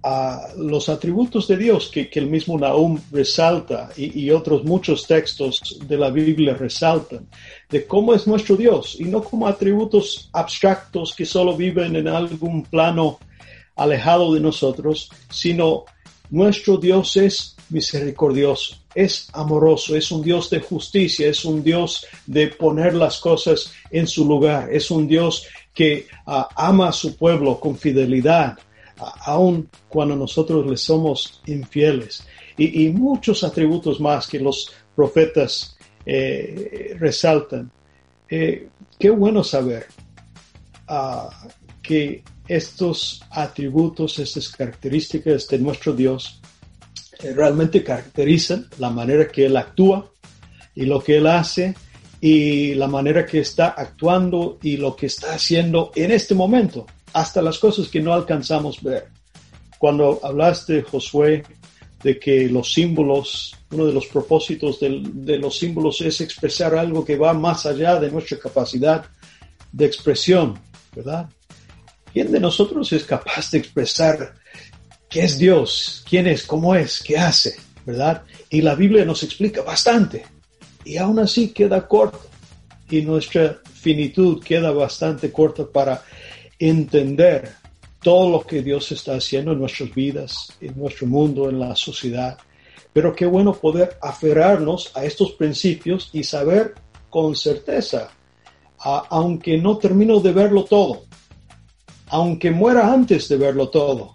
a 0.03 0.49
los 0.57 0.89
atributos 0.89 1.47
de 1.47 1.55
Dios 1.55 1.89
que, 1.89 2.09
el 2.15 2.27
mismo 2.27 2.59
Nahum 2.59 2.99
resalta 3.13 3.91
y, 3.95 4.25
y, 4.25 4.31
otros 4.31 4.65
muchos 4.65 5.07
textos 5.07 5.79
de 5.87 5.97
la 5.97 6.09
Biblia 6.09 6.53
resaltan, 6.53 7.29
de 7.69 7.87
cómo 7.87 8.13
es 8.13 8.27
nuestro 8.27 8.57
Dios 8.57 8.97
y 8.99 9.05
no 9.05 9.23
como 9.23 9.47
atributos 9.47 10.29
abstractos 10.33 11.15
que 11.15 11.25
solo 11.25 11.55
viven 11.55 11.95
en 11.95 12.09
algún 12.09 12.63
plano 12.63 13.19
alejado 13.77 14.33
de 14.33 14.41
nosotros, 14.41 15.09
sino 15.29 15.85
nuestro 16.29 16.77
Dios 16.77 17.17
es 17.17 17.55
misericordioso, 17.69 18.75
es 18.93 19.29
amoroso, 19.33 19.95
es 19.95 20.11
un 20.11 20.21
Dios 20.21 20.49
de 20.49 20.59
justicia, 20.59 21.29
es 21.29 21.45
un 21.45 21.63
Dios 21.63 22.05
de 22.25 22.47
poner 22.47 22.93
las 22.93 23.19
cosas 23.19 23.71
en 23.91 24.07
su 24.07 24.25
lugar, 24.25 24.69
es 24.71 24.91
un 24.91 25.07
Dios 25.07 25.47
que 25.73 26.07
ah, 26.25 26.49
ama 26.55 26.89
a 26.89 26.93
su 26.93 27.15
pueblo 27.15 27.59
con 27.59 27.77
fidelidad, 27.77 28.57
aun 29.25 29.69
cuando 29.87 30.15
nosotros 30.15 30.65
le 30.65 30.77
somos 30.77 31.41
infieles. 31.45 32.25
Y, 32.57 32.89
muchos 32.89 33.45
atributos 33.45 34.01
más 34.01 34.27
que 34.27 34.37
los 34.37 34.69
profetas 34.93 35.77
eh, 36.05 36.97
resaltan. 36.99 37.71
Eh, 38.29 38.67
qué 38.99 39.09
bueno 39.09 39.45
saber 39.45 39.85
ah, 40.89 41.29
que 41.81 42.21
estos 42.49 43.21
atributos, 43.29 44.17
estas 44.17 44.49
características 44.49 45.47
de 45.47 45.59
nuestro 45.59 45.93
Dios 45.93 46.41
eh, 47.19 47.31
realmente 47.31 47.83
caracterizan 47.83 48.67
la 48.79 48.89
manera 48.89 49.27
que 49.27 49.45
Él 49.45 49.55
actúa 49.55 50.11
y 50.73 50.85
lo 50.85 50.99
que 50.99 51.17
Él 51.17 51.27
hace 51.27 51.75
y 52.19 52.73
la 52.73 52.87
manera 52.87 53.23
que 53.23 53.41
está 53.41 53.67
actuando 53.69 54.57
y 54.63 54.77
lo 54.77 54.95
que 54.95 55.05
está 55.05 55.35
haciendo 55.35 55.91
en 55.95 56.11
este 56.11 56.33
momento, 56.33 56.87
hasta 57.13 57.41
las 57.41 57.59
cosas 57.59 57.87
que 57.87 58.01
no 58.01 58.13
alcanzamos 58.13 58.81
ver. 58.81 59.09
Cuando 59.77 60.19
hablaste, 60.23 60.81
Josué, 60.81 61.43
de 62.01 62.19
que 62.19 62.49
los 62.49 62.73
símbolos, 62.73 63.55
uno 63.71 63.85
de 63.85 63.93
los 63.93 64.07
propósitos 64.07 64.79
de, 64.79 65.01
de 65.03 65.37
los 65.37 65.55
símbolos 65.55 66.01
es 66.01 66.19
expresar 66.21 66.73
algo 66.73 67.05
que 67.05 67.15
va 67.15 67.31
más 67.33 67.67
allá 67.67 67.99
de 67.99 68.09
nuestra 68.09 68.39
capacidad 68.39 69.05
de 69.71 69.85
expresión, 69.85 70.59
¿verdad? 70.95 71.29
¿Quién 72.13 72.31
de 72.31 72.39
nosotros 72.39 72.91
es 72.93 73.03
capaz 73.03 73.51
de 73.51 73.59
expresar 73.59 74.35
qué 75.09 75.21
es 75.23 75.37
Dios, 75.37 76.03
quién 76.09 76.27
es, 76.27 76.43
cómo 76.43 76.75
es, 76.75 77.01
qué 77.01 77.17
hace, 77.17 77.55
verdad? 77.85 78.23
Y 78.49 78.61
la 78.61 78.75
Biblia 78.75 79.05
nos 79.05 79.23
explica 79.23 79.61
bastante. 79.61 80.25
Y 80.83 80.97
aún 80.97 81.19
así 81.19 81.49
queda 81.49 81.87
corto. 81.87 82.21
Y 82.89 83.01
nuestra 83.03 83.59
finitud 83.71 84.43
queda 84.43 84.71
bastante 84.71 85.31
corta 85.31 85.65
para 85.65 86.03
entender 86.57 87.51
todo 88.01 88.29
lo 88.29 88.41
que 88.41 88.61
Dios 88.61 88.91
está 88.91 89.15
haciendo 89.15 89.51
en 89.51 89.59
nuestras 89.59 89.93
vidas, 89.93 90.53
en 90.61 90.77
nuestro 90.77 91.05
mundo, 91.07 91.49
en 91.49 91.59
la 91.59 91.75
sociedad. 91.75 92.37
Pero 92.91 93.15
qué 93.15 93.25
bueno 93.25 93.53
poder 93.53 93.97
aferrarnos 94.01 94.91
a 94.95 95.05
estos 95.05 95.33
principios 95.33 96.09
y 96.13 96.23
saber 96.23 96.73
con 97.09 97.35
certeza, 97.35 98.09
aunque 98.79 99.57
no 99.57 99.77
termino 99.77 100.19
de 100.19 100.31
verlo 100.31 100.63
todo, 100.63 101.03
aunque 102.09 102.51
muera 102.51 102.91
antes 102.91 103.27
de 103.27 103.37
verlo 103.37 103.69
todo, 103.69 104.13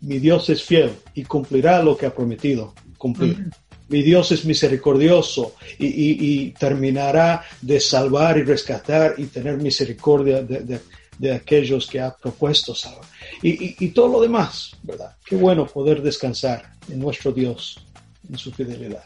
mi 0.00 0.18
Dios 0.18 0.48
es 0.50 0.62
fiel 0.62 0.92
y 1.14 1.24
cumplirá 1.24 1.82
lo 1.82 1.96
que 1.96 2.06
ha 2.06 2.14
prometido 2.14 2.74
cumplir. 2.96 3.50
Mi 3.88 4.02
Dios 4.02 4.32
es 4.32 4.44
misericordioso 4.44 5.54
y, 5.78 6.50
terminará 6.50 7.42
de 7.62 7.80
salvar 7.80 8.36
y 8.36 8.42
rescatar 8.42 9.14
y 9.16 9.26
tener 9.26 9.56
misericordia 9.56 10.42
de, 10.42 11.32
aquellos 11.32 11.86
que 11.86 12.00
ha 12.00 12.14
propuesto 12.14 12.74
salvar. 12.74 13.04
Y, 13.42 13.84
y, 13.84 13.88
todo 13.90 14.08
lo 14.08 14.20
demás, 14.20 14.76
¿verdad? 14.82 15.16
Qué 15.24 15.36
bueno 15.36 15.66
poder 15.66 16.02
descansar 16.02 16.72
en 16.90 16.98
nuestro 16.98 17.32
Dios, 17.32 17.78
en 18.28 18.36
su 18.36 18.52
fidelidad. 18.52 19.04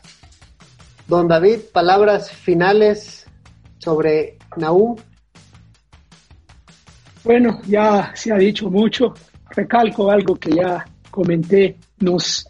Don 1.07 1.28
David, 1.28 1.61
palabras 1.73 2.31
finales 2.31 3.27
sobre 3.78 4.39
Nahum. 4.57 4.97
Bueno, 7.24 7.61
ya 7.66 8.12
se 8.15 8.32
ha 8.32 8.36
dicho 8.36 8.70
mucho. 8.70 9.15
Recalco 9.51 10.11
algo 10.11 10.36
que 10.36 10.51
ya 10.57 10.85
comenté. 11.11 11.77
Nos 12.01 12.49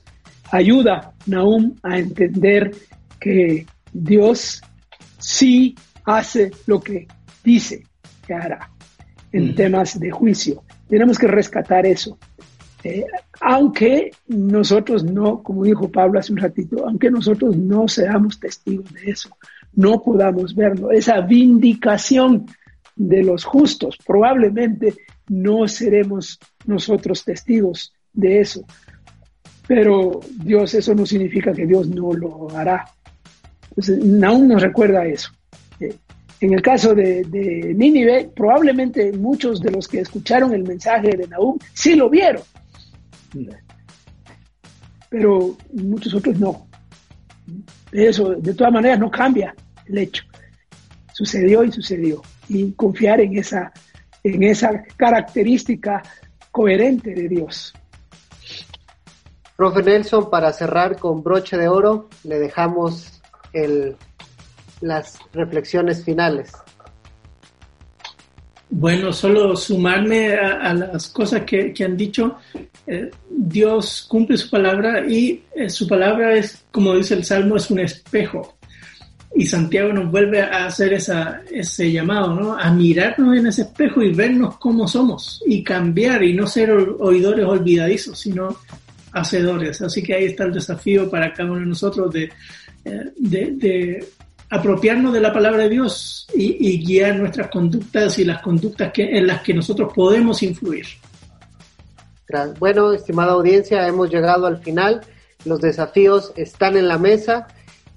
ayuda 0.50 1.12
Nahum 1.26 1.76
a 1.82 1.98
entender 1.98 2.70
que 3.20 3.66
Dios 3.92 4.62
sí 5.18 5.74
hace 6.04 6.50
lo 6.66 6.80
que 6.80 7.06
dice 7.44 7.84
que 8.26 8.34
hará 8.34 8.70
en 9.32 9.54
temas 9.54 9.98
de 9.98 10.10
juicio. 10.10 10.64
Tenemos 10.88 11.18
que 11.18 11.26
rescatar 11.26 11.86
eso. 11.86 12.18
Eh, 12.84 13.04
aunque 13.40 14.10
nosotros 14.26 15.04
no, 15.04 15.42
como 15.42 15.64
dijo 15.64 15.90
Pablo 15.90 16.18
hace 16.18 16.32
un 16.32 16.38
ratito, 16.38 16.86
aunque 16.86 17.10
nosotros 17.10 17.56
no 17.56 17.86
seamos 17.86 18.40
testigos 18.40 18.92
de 18.92 19.10
eso, 19.10 19.30
no 19.74 20.02
podamos 20.02 20.54
verlo, 20.54 20.90
esa 20.90 21.20
vindicación 21.20 22.46
de 23.08 23.22
los 23.22 23.44
justos. 23.44 23.98
Probablemente 24.06 24.94
no 25.28 25.66
seremos 25.68 26.38
nosotros 26.66 27.24
testigos 27.24 27.92
de 28.12 28.40
eso, 28.40 28.64
pero 29.66 30.20
Dios, 30.36 30.74
eso 30.74 30.94
no 30.94 31.06
significa 31.06 31.52
que 31.52 31.66
Dios 31.66 31.88
no 31.88 32.12
lo 32.12 32.50
hará. 32.56 32.84
Entonces, 33.70 34.04
nos 34.04 34.62
recuerda 34.62 35.06
eso. 35.06 35.30
En 36.40 36.52
el 36.52 36.60
caso 36.60 36.94
de, 36.94 37.74
Nínive, 37.76 38.30
probablemente 38.34 39.12
muchos 39.12 39.60
de 39.60 39.70
los 39.70 39.88
que 39.88 40.00
escucharon 40.00 40.52
el 40.52 40.64
mensaje 40.64 41.16
de 41.16 41.26
Nahum 41.28 41.58
sí 41.72 41.94
lo 41.94 42.10
vieron, 42.10 42.42
pero 45.08 45.56
muchos 45.72 46.14
otros 46.14 46.38
no. 46.38 46.66
Eso, 47.92 48.34
de 48.34 48.54
todas 48.54 48.72
maneras, 48.72 48.98
no 48.98 49.10
cambia 49.10 49.54
el 49.86 49.98
hecho. 49.98 50.24
Sucedió 51.12 51.62
y 51.64 51.70
sucedió. 51.70 52.22
Y 52.54 52.72
confiar 52.72 53.20
en 53.20 53.38
esa, 53.38 53.72
en 54.22 54.42
esa 54.42 54.82
característica 54.96 56.02
coherente 56.50 57.14
de 57.14 57.28
Dios. 57.28 57.72
Profe 59.56 59.82
Nelson, 59.82 60.28
para 60.28 60.52
cerrar 60.52 60.98
con 60.98 61.22
broche 61.22 61.56
de 61.56 61.68
oro, 61.68 62.08
le 62.24 62.38
dejamos 62.38 63.22
el, 63.52 63.96
las 64.80 65.18
reflexiones 65.32 66.04
finales. 66.04 66.52
Bueno, 68.74 69.12
solo 69.12 69.54
sumarme 69.54 70.34
a, 70.34 70.72
las 70.72 71.08
cosas 71.08 71.42
que, 71.42 71.74
han 71.84 71.96
dicho. 71.96 72.36
Eh, 72.86 73.10
Dios 73.28 74.06
cumple 74.08 74.38
su 74.38 74.50
palabra 74.50 75.06
y 75.06 75.44
eh, 75.54 75.68
su 75.68 75.86
palabra 75.86 76.34
es, 76.34 76.64
como 76.70 76.96
dice 76.96 77.14
el 77.14 77.24
Salmo, 77.24 77.56
es 77.56 77.70
un 77.70 77.80
espejo. 77.80 78.56
Y 79.34 79.46
Santiago 79.46 79.92
nos 79.92 80.10
vuelve 80.10 80.42
a 80.42 80.66
hacer 80.66 80.92
esa, 80.92 81.40
ese 81.50 81.90
llamado, 81.90 82.34
¿no? 82.34 82.58
A 82.58 82.70
mirarnos 82.70 83.36
en 83.36 83.46
ese 83.46 83.62
espejo 83.62 84.02
y 84.02 84.12
vernos 84.12 84.58
cómo 84.58 84.86
somos 84.86 85.42
y 85.46 85.64
cambiar 85.64 86.22
y 86.22 86.34
no 86.34 86.46
ser 86.46 86.70
oidores 86.70 87.46
olvidadizos, 87.46 88.18
sino 88.18 88.56
hacedores. 89.12 89.80
Así 89.80 90.02
que 90.02 90.14
ahí 90.14 90.24
está 90.26 90.44
el 90.44 90.52
desafío 90.52 91.10
para 91.10 91.32
cada 91.32 91.50
uno 91.50 91.60
de 91.60 91.66
nosotros 91.66 92.12
de, 92.12 92.30
eh, 92.84 93.12
de, 93.16 94.06
apropiarnos 94.50 95.14
de 95.14 95.20
la 95.20 95.32
palabra 95.32 95.62
de 95.62 95.70
Dios 95.70 96.26
y, 96.34 96.84
guiar 96.84 97.16
nuestras 97.16 97.48
conductas 97.48 98.18
y 98.18 98.24
las 98.24 98.42
conductas 98.42 98.92
que, 98.92 99.16
en 99.16 99.26
las 99.26 99.40
que 99.40 99.54
nosotros 99.54 99.92
podemos 99.94 100.42
influir. 100.42 100.86
Bueno, 102.58 102.92
estimada 102.92 103.32
audiencia, 103.32 103.86
hemos 103.86 104.10
llegado 104.10 104.46
al 104.46 104.58
final. 104.58 105.00
Los 105.44 105.60
desafíos 105.60 106.32
están 106.36 106.76
en 106.76 106.88
la 106.88 106.98
mesa 106.98 107.46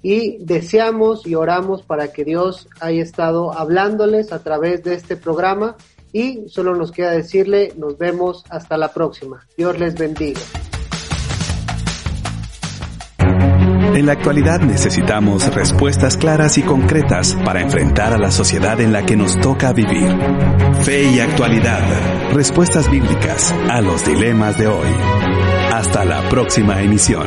y 0.02 0.38
deseamos 0.44 1.26
y 1.26 1.34
oramos 1.34 1.82
para 1.82 2.12
que 2.12 2.24
Dios 2.24 2.68
haya 2.80 3.02
estado 3.02 3.52
hablándoles 3.52 4.32
a 4.32 4.42
través 4.42 4.84
de 4.84 4.94
este 4.94 5.16
programa 5.16 5.76
y 6.12 6.48
solo 6.48 6.74
nos 6.74 6.92
queda 6.92 7.10
decirle 7.10 7.72
nos 7.76 7.98
vemos 7.98 8.44
hasta 8.48 8.76
la 8.76 8.92
próxima. 8.92 9.46
Dios 9.56 9.78
les 9.78 9.94
bendiga. 9.94 10.40
En 13.96 14.04
la 14.04 14.12
actualidad 14.12 14.60
necesitamos 14.60 15.54
respuestas 15.54 16.18
claras 16.18 16.58
y 16.58 16.62
concretas 16.62 17.34
para 17.46 17.62
enfrentar 17.62 18.12
a 18.12 18.18
la 18.18 18.30
sociedad 18.30 18.78
en 18.80 18.92
la 18.92 19.06
que 19.06 19.16
nos 19.16 19.40
toca 19.40 19.72
vivir. 19.72 20.14
Fe 20.82 21.04
y 21.04 21.20
actualidad. 21.20 21.80
Respuestas 22.34 22.90
bíblicas 22.90 23.52
a 23.70 23.80
los 23.80 24.04
dilemas 24.04 24.58
de 24.58 24.66
hoy. 24.66 24.88
Hasta 25.72 26.04
la 26.04 26.28
próxima 26.28 26.82
emisión. 26.82 27.26